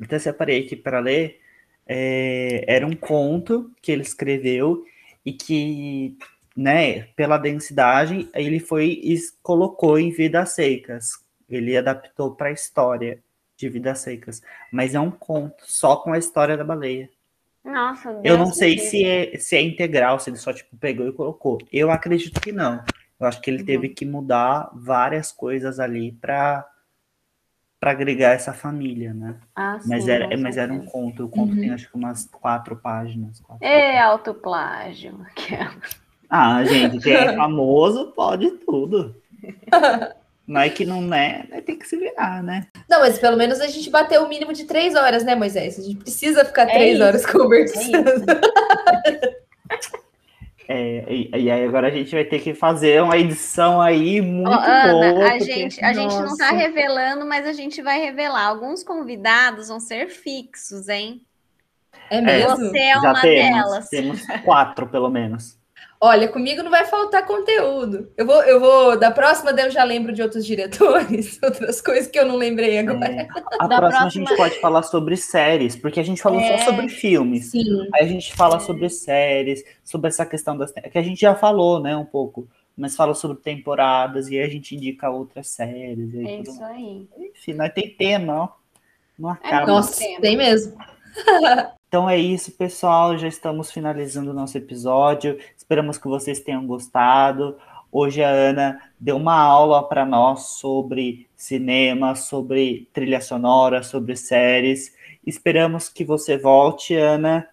até 0.02 0.20
separei 0.20 0.62
aqui 0.66 0.76
para 0.76 1.00
ler. 1.00 1.40
É, 1.88 2.64
era 2.68 2.86
um 2.86 2.96
conto 2.96 3.72
que 3.82 3.92
ele 3.92 4.02
escreveu 4.02 4.84
e 5.26 5.32
que, 5.34 6.18
né, 6.56 7.04
pela 7.16 7.38
densidade, 7.38 8.30
ele 8.34 8.60
foi 8.60 9.00
e 9.04 9.18
colocou 9.42 10.00
em 10.00 10.12
Vidas 10.12 10.52
Secas. 10.52 11.24
Ele 11.50 11.78
adaptou 11.78 12.36
para 12.36 12.50
a 12.50 12.54
história 12.54 13.20
de 13.56 13.70
Vidas 13.70 14.00
Secas, 14.00 14.42
mas 14.72 14.96
é 14.96 15.00
um 15.00 15.12
conto 15.12 15.64
só 15.66 15.96
com 15.98 16.12
a 16.12 16.18
história 16.18 16.58
da 16.58 16.64
baleia. 16.64 17.10
Nossa, 17.64 18.14
Deus 18.14 18.26
eu 18.26 18.38
não 18.38 18.54
sei 18.54 18.78
se 18.78 19.04
é, 19.04 19.38
se 19.40 19.56
é 19.56 19.62
integral, 19.62 20.20
se 20.20 20.30
ele 20.30 20.38
só 20.38 20.54
tipo 20.54 20.78
pegou 20.78 21.08
e 21.08 21.14
colocou. 21.14 21.58
Eu 21.72 21.90
acredito 21.90 22.40
que 22.40 22.52
não. 22.52 22.84
Eu 23.20 23.28
acho 23.28 23.42
que 23.42 23.50
ele 23.50 23.60
uhum. 23.60 23.66
teve 23.66 23.90
que 23.90 24.06
mudar 24.06 24.70
várias 24.74 25.32
coisas 25.32 25.80
ali 25.80 26.12
para 26.12 26.68
para 27.80 27.92
agregar 27.92 28.32
essa 28.32 28.52
família, 28.52 29.14
né? 29.14 29.36
Ah, 29.56 29.78
mas 29.86 30.06
sim, 30.06 30.10
era, 30.10 30.38
mas 30.38 30.58
era 30.58 30.74
um 30.74 30.86
conto. 30.86 31.26
O 31.26 31.30
conto 31.30 31.54
uhum. 31.54 31.60
tem 31.60 31.70
acho 31.70 31.88
que 31.88 31.96
umas 31.96 32.26
quatro 32.26 32.76
páginas. 32.78 33.40
Quatro 33.42 33.64
é 33.64 34.00
autoplágio. 34.00 35.20
Ah, 36.28 36.64
gente, 36.64 37.00
quem 37.04 37.14
é 37.14 37.36
famoso 37.36 38.12
pode 38.16 38.50
tudo. 38.66 39.16
Não 40.48 40.62
é 40.62 40.70
que 40.70 40.86
não 40.86 41.12
é, 41.12 41.44
tem 41.66 41.78
que 41.78 41.88
se 41.88 41.98
virar, 41.98 42.44
né? 42.44 42.68
Não, 42.88 43.00
mas 43.00 43.18
pelo 43.18 43.36
menos 43.36 43.60
a 43.60 43.68
gente 43.68 43.90
bateu 43.90 44.24
o 44.24 44.30
mínimo 44.30 44.54
de 44.54 44.66
três 44.66 44.94
horas, 44.94 45.24
né, 45.24 45.34
Moisés? 45.34 45.80
A 45.80 45.82
gente 45.82 45.98
precisa 45.98 46.46
ficar 46.46 46.70
é 46.70 46.74
três 46.74 46.96
isso, 46.96 47.04
horas 47.04 47.26
conversando. 47.26 48.30
É 49.08 49.96
É, 50.68 51.06
e, 51.08 51.30
e, 51.32 51.52
aí 51.52 51.64
agora 51.64 51.88
a 51.88 51.92
gente 51.92 52.12
vai 52.12 52.24
ter 52.26 52.40
que 52.40 52.54
fazer 52.54 53.02
uma 53.02 53.18
edição 53.18 53.80
aí 53.80 54.20
muito 54.20 54.50
oh, 54.50 54.54
Ana, 54.54 54.92
boa. 54.94 55.28
A, 55.28 55.32
porque, 55.38 55.46
gente, 55.46 55.84
a 55.84 55.94
gente 55.94 56.16
não 56.16 56.26
está 56.26 56.52
revelando, 56.52 57.26
mas 57.26 57.46
a 57.46 57.54
gente 57.54 57.82
vai 57.82 58.00
revelar. 58.00 58.48
Alguns 58.48 58.84
convidados 58.84 59.68
vão 59.68 59.80
ser 59.80 60.08
fixos, 60.08 60.90
hein? 60.90 61.22
É 62.10 62.20
mesmo? 62.20 62.58
Você 62.58 62.78
é 62.80 62.98
uma 62.98 63.22
temos, 63.22 63.52
delas. 63.52 63.90
Temos 63.90 64.26
quatro, 64.44 64.88
pelo 64.88 65.10
menos. 65.10 65.58
Olha, 66.00 66.28
comigo 66.28 66.62
não 66.62 66.70
vai 66.70 66.86
faltar 66.86 67.26
conteúdo. 67.26 68.12
Eu 68.18 68.26
vou, 68.26 68.44
eu 68.44 68.60
vou, 68.60 69.00
da 69.00 69.12
próxima 69.12 69.52
eu 69.52 69.72
já 69.72 69.84
lembro 69.84 70.14
de 70.14 70.22
outros 70.22 70.46
diretores, 70.46 71.40
outras 71.44 71.82
coisas 71.82 72.08
que 72.08 72.20
eu 72.20 72.26
não 72.26 72.36
lembrei 72.36 72.78
agora. 72.78 73.06
É, 73.06 73.22
a 73.22 73.68
próxima, 73.68 73.78
próxima, 73.78 74.06
a 74.06 74.10
gente 74.10 74.36
pode 74.36 74.60
falar 74.60 74.84
sobre 74.84 75.16
séries, 75.18 75.76
porque 75.76 76.00
a 76.00 76.04
gente 76.04 76.22
falou 76.22 76.40
é, 76.40 76.58
só 76.58 76.66
sobre 76.66 76.90
filmes. 76.90 77.52
Sim. 77.52 77.88
Aí 77.94 78.04
a 78.04 78.08
gente 78.08 78.36
fala 78.36 78.58
é. 78.58 78.60
sobre 78.60 78.90
séries, 78.90 79.64
sobre 79.84 80.10
essa 80.10 80.26
questão 80.26 80.58
das 80.58 80.72
que 80.72 80.98
a 80.98 81.04
gente 81.04 81.22
já 81.22 81.34
falou, 81.34 81.80
né, 81.80 81.96
um 81.96 82.06
pouco, 82.06 82.48
mas 82.78 82.96
fala 82.96 83.14
sobre 83.14 83.38
temporadas 83.38 84.28
e 84.30 84.38
aí 84.38 84.46
a 84.46 84.50
gente 84.50 84.76
indica 84.76 85.10
outras 85.10 85.48
séries. 85.48 86.14
é 86.14 86.42
isso 86.42 86.64
aí. 86.64 87.08
Enfim, 87.34 87.54
nós 87.54 87.74
tem 87.74 87.90
tema, 87.90 88.44
ó. 88.44 88.50
Não 89.18 89.30
é 89.30 89.34
acaba. 89.34 89.66
Nossa, 89.66 90.04
tem 90.20 90.36
mesmo. 90.36 90.78
Então 91.88 92.10
é 92.10 92.18
isso, 92.18 92.52
pessoal. 92.52 93.18
Já 93.18 93.28
estamos 93.28 93.72
finalizando 93.72 94.32
o 94.32 94.34
nosso 94.34 94.58
episódio. 94.58 95.40
Esperamos 95.66 95.98
que 95.98 96.08
vocês 96.08 96.40
tenham 96.42 96.68
gostado. 96.68 97.58
Hoje 97.92 98.24
a 98.24 98.30
Ana 98.30 98.80
deu 99.00 99.18
uma 99.18 99.34
aula 99.34 99.82
para 99.82 100.06
nós 100.06 100.60
sobre 100.60 101.28
cinema, 101.36 102.14
sobre 102.14 102.88
trilha 102.94 103.20
sonora, 103.20 103.82
sobre 103.82 104.16
séries. 104.16 104.96
Esperamos 105.26 105.90
que 105.90 106.06
você 106.06 106.38
volte, 106.38 106.94
Ana. 106.96 107.50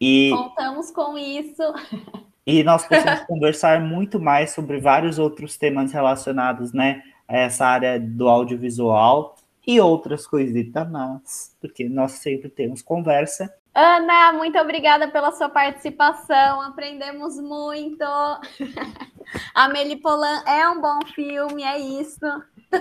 E 0.00 0.30
contamos 0.32 0.92
com 0.92 1.18
isso. 1.18 1.62
E 2.46 2.64
nós 2.64 2.84
possamos 2.86 3.20
conversar 3.26 3.80
muito 3.80 4.18
mais 4.18 4.52
sobre 4.52 4.80
vários 4.80 5.18
outros 5.18 5.58
temas 5.58 5.92
relacionados, 5.92 6.72
né, 6.72 7.02
a 7.28 7.36
essa 7.36 7.66
área 7.66 8.00
do 8.00 8.28
audiovisual 8.28 9.36
e 9.66 9.80
outras 9.80 10.26
coisitas 10.26 10.90
mais, 10.90 11.56
porque 11.60 11.88
nós 11.88 12.12
sempre 12.12 12.48
temos 12.48 12.82
conversa 12.82 13.52
Ana, 13.74 14.32
muito 14.32 14.58
obrigada 14.58 15.08
pela 15.08 15.30
sua 15.32 15.48
participação. 15.48 16.60
Aprendemos 16.60 17.38
muito. 17.38 18.04
Amélie 19.54 19.96
Polan 19.96 20.42
é 20.44 20.68
um 20.68 20.80
bom 20.80 20.98
filme, 21.14 21.62
é 21.62 21.78
isso. 21.78 22.26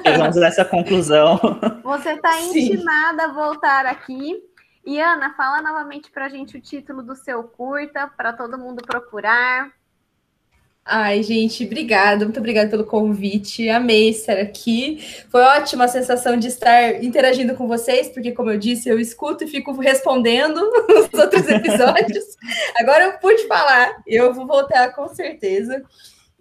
Chegamos 0.04 0.36
nessa 0.38 0.66
conclusão. 0.66 1.40
Você 1.84 2.14
está 2.14 2.42
intimada 2.42 3.26
a 3.26 3.34
voltar 3.34 3.86
aqui. 3.86 4.44
E 4.84 5.00
Ana, 5.00 5.36
fala 5.36 5.62
novamente 5.62 6.10
para 6.10 6.26
a 6.26 6.30
gente 6.30 6.58
o 6.58 6.62
título 6.62 7.04
do 7.04 7.16
seu 7.16 7.44
curta, 7.44 8.08
para 8.08 8.34
todo 8.34 8.58
mundo 8.58 8.82
procurar. 8.84 9.72
Ai, 10.86 11.22
gente, 11.22 11.66
obrigada, 11.66 12.26
muito 12.26 12.40
obrigada 12.40 12.70
pelo 12.70 12.84
convite. 12.84 13.70
Amei 13.70 14.10
estar 14.10 14.40
aqui. 14.40 14.98
Foi 15.30 15.42
ótima 15.42 15.86
a 15.86 15.88
sensação 15.88 16.36
de 16.36 16.48
estar 16.48 17.04
interagindo 17.04 17.54
com 17.54 17.68
vocês, 17.68 18.10
porque, 18.10 18.32
como 18.32 18.50
eu 18.50 18.58
disse, 18.58 18.90
eu 18.90 19.00
escuto 19.00 19.44
e 19.44 19.48
fico 19.48 19.72
respondendo 19.80 20.60
nos 20.90 21.14
outros 21.14 21.48
episódios. 21.48 22.26
Agora 22.80 23.04
eu 23.04 23.20
pude 23.20 23.48
falar, 23.48 24.02
eu 24.08 24.34
vou 24.34 24.48
voltar 24.48 24.90
com 24.96 25.08
certeza. 25.10 25.84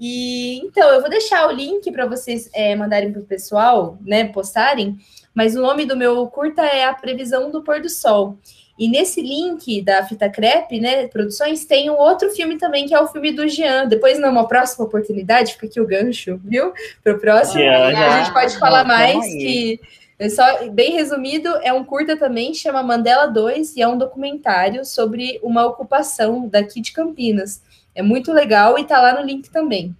E 0.00 0.58
então, 0.64 0.88
eu 0.90 1.00
vou 1.00 1.10
deixar 1.10 1.46
o 1.46 1.52
link 1.52 1.90
para 1.90 2.06
vocês 2.06 2.48
é, 2.54 2.74
mandarem 2.74 3.12
para 3.12 3.20
o 3.20 3.26
pessoal, 3.26 3.98
né, 4.00 4.28
postarem. 4.28 4.96
Mas 5.34 5.56
o 5.56 5.60
nome 5.60 5.84
do 5.84 5.96
meu 5.96 6.26
curta 6.28 6.62
é 6.62 6.84
A 6.84 6.94
Previsão 6.94 7.50
do 7.50 7.62
Pôr 7.62 7.80
do 7.80 7.90
Sol. 7.90 8.38
E 8.78 8.88
nesse 8.88 9.20
link 9.20 9.82
da 9.82 10.06
Fita 10.06 10.28
Crepe, 10.28 10.78
né, 10.78 11.08
produções, 11.08 11.64
tem 11.64 11.90
um 11.90 11.98
outro 11.98 12.30
filme 12.30 12.56
também, 12.56 12.86
que 12.86 12.94
é 12.94 13.00
o 13.00 13.08
filme 13.08 13.32
do 13.32 13.48
Jean. 13.48 13.86
Depois, 13.86 14.20
numa 14.20 14.46
próxima 14.46 14.84
oportunidade, 14.84 15.54
fica 15.54 15.66
aqui 15.66 15.80
o 15.80 15.86
gancho, 15.86 16.40
viu? 16.44 16.72
Para 17.02 17.14
o 17.14 17.18
próximo. 17.18 17.60
A 17.62 18.22
gente 18.22 18.32
pode 18.32 18.56
falar 18.58 18.84
mais 18.84 19.26
que... 19.26 19.80
É 20.20 20.28
só, 20.28 20.68
bem 20.70 20.94
resumido, 20.94 21.48
é 21.62 21.72
um 21.72 21.84
curta 21.84 22.16
também, 22.16 22.52
chama 22.52 22.82
Mandela 22.82 23.26
2, 23.26 23.76
e 23.76 23.82
é 23.82 23.86
um 23.86 23.96
documentário 23.96 24.84
sobre 24.84 25.38
uma 25.44 25.64
ocupação 25.64 26.48
daqui 26.48 26.80
de 26.80 26.90
Campinas. 26.90 27.62
É 27.94 28.02
muito 28.02 28.32
legal 28.32 28.76
e 28.78 28.84
tá 28.84 29.00
lá 29.00 29.14
no 29.14 29.24
link 29.24 29.48
também. 29.48 29.94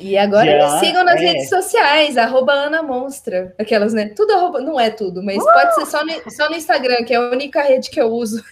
E 0.00 0.16
agora 0.16 0.58
Já, 0.58 0.74
me 0.74 0.80
sigam 0.80 1.04
nas 1.04 1.20
é. 1.20 1.24
redes 1.24 1.48
sociais, 1.50 2.16
arroba 2.16 2.52
Ana 2.52 2.82
Monstra. 2.82 3.54
Aquelas, 3.58 3.92
né? 3.92 4.10
Tudo 4.16 4.32
arroba, 4.32 4.60
não 4.60 4.80
é 4.80 4.88
tudo, 4.88 5.22
mas 5.22 5.36
uh! 5.36 5.44
pode 5.44 5.74
ser 5.74 5.86
só 5.86 6.04
no, 6.04 6.30
só 6.30 6.48
no 6.48 6.56
Instagram, 6.56 7.04
que 7.04 7.12
é 7.12 7.16
a 7.16 7.30
única 7.30 7.62
rede 7.62 7.90
que 7.90 8.00
eu 8.00 8.06
uso. 8.06 8.42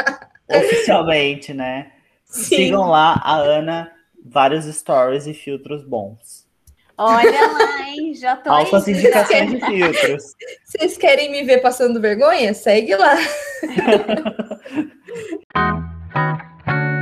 Oficialmente, 0.48 1.54
né? 1.54 1.92
Sim. 2.26 2.56
Sigam 2.56 2.90
lá 2.90 3.20
a 3.24 3.36
Ana, 3.36 3.90
vários 4.22 4.66
stories 4.66 5.26
e 5.26 5.32
filtros 5.32 5.82
bons. 5.82 6.46
Olha 6.98 7.46
lá, 7.52 7.88
hein? 7.88 8.12
Já 8.12 8.36
tô 8.36 8.50
Altas 8.50 8.88
indicações 8.88 9.50
de 9.50 9.64
filtros. 9.64 10.34
Vocês 10.66 10.98
querem 10.98 11.30
me 11.30 11.44
ver 11.44 11.62
passando 11.62 12.00
vergonha? 12.00 12.52
Segue 12.52 12.96
lá. 12.96 13.16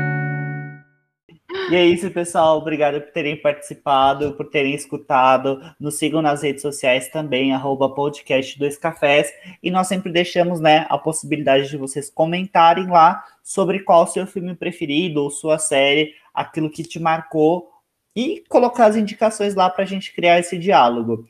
E 1.70 1.74
é 1.74 1.84
isso, 1.84 2.10
pessoal. 2.10 2.58
Obrigado 2.58 3.00
por 3.00 3.12
terem 3.12 3.36
participado, 3.36 4.32
por 4.32 4.48
terem 4.48 4.74
escutado. 4.74 5.60
Nos 5.80 5.98
sigam 5.98 6.22
nas 6.22 6.42
redes 6.42 6.62
sociais 6.62 7.08
também, 7.08 7.52
arroba 7.52 7.94
podcast 7.94 8.58
dois 8.58 8.78
cafés. 8.78 9.32
E 9.62 9.70
nós 9.70 9.88
sempre 9.88 10.12
deixamos 10.12 10.60
né, 10.60 10.86
a 10.88 10.96
possibilidade 10.96 11.68
de 11.68 11.76
vocês 11.76 12.08
comentarem 12.08 12.86
lá 12.86 13.24
sobre 13.42 13.80
qual 13.80 14.04
o 14.04 14.06
seu 14.06 14.26
filme 14.26 14.54
preferido 14.54 15.22
ou 15.22 15.30
sua 15.30 15.58
série, 15.58 16.14
aquilo 16.32 16.70
que 16.70 16.82
te 16.82 17.00
marcou, 17.00 17.70
e 18.14 18.42
colocar 18.48 18.86
as 18.86 18.96
indicações 18.96 19.54
lá 19.54 19.68
para 19.68 19.84
a 19.84 19.86
gente 19.86 20.14
criar 20.14 20.38
esse 20.38 20.56
diálogo. 20.58 21.26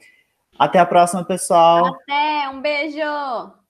Até 0.58 0.78
a 0.78 0.86
próxima, 0.86 1.24
pessoal. 1.24 1.86
Até, 1.86 2.48
um 2.48 2.60
beijo! 2.60 3.65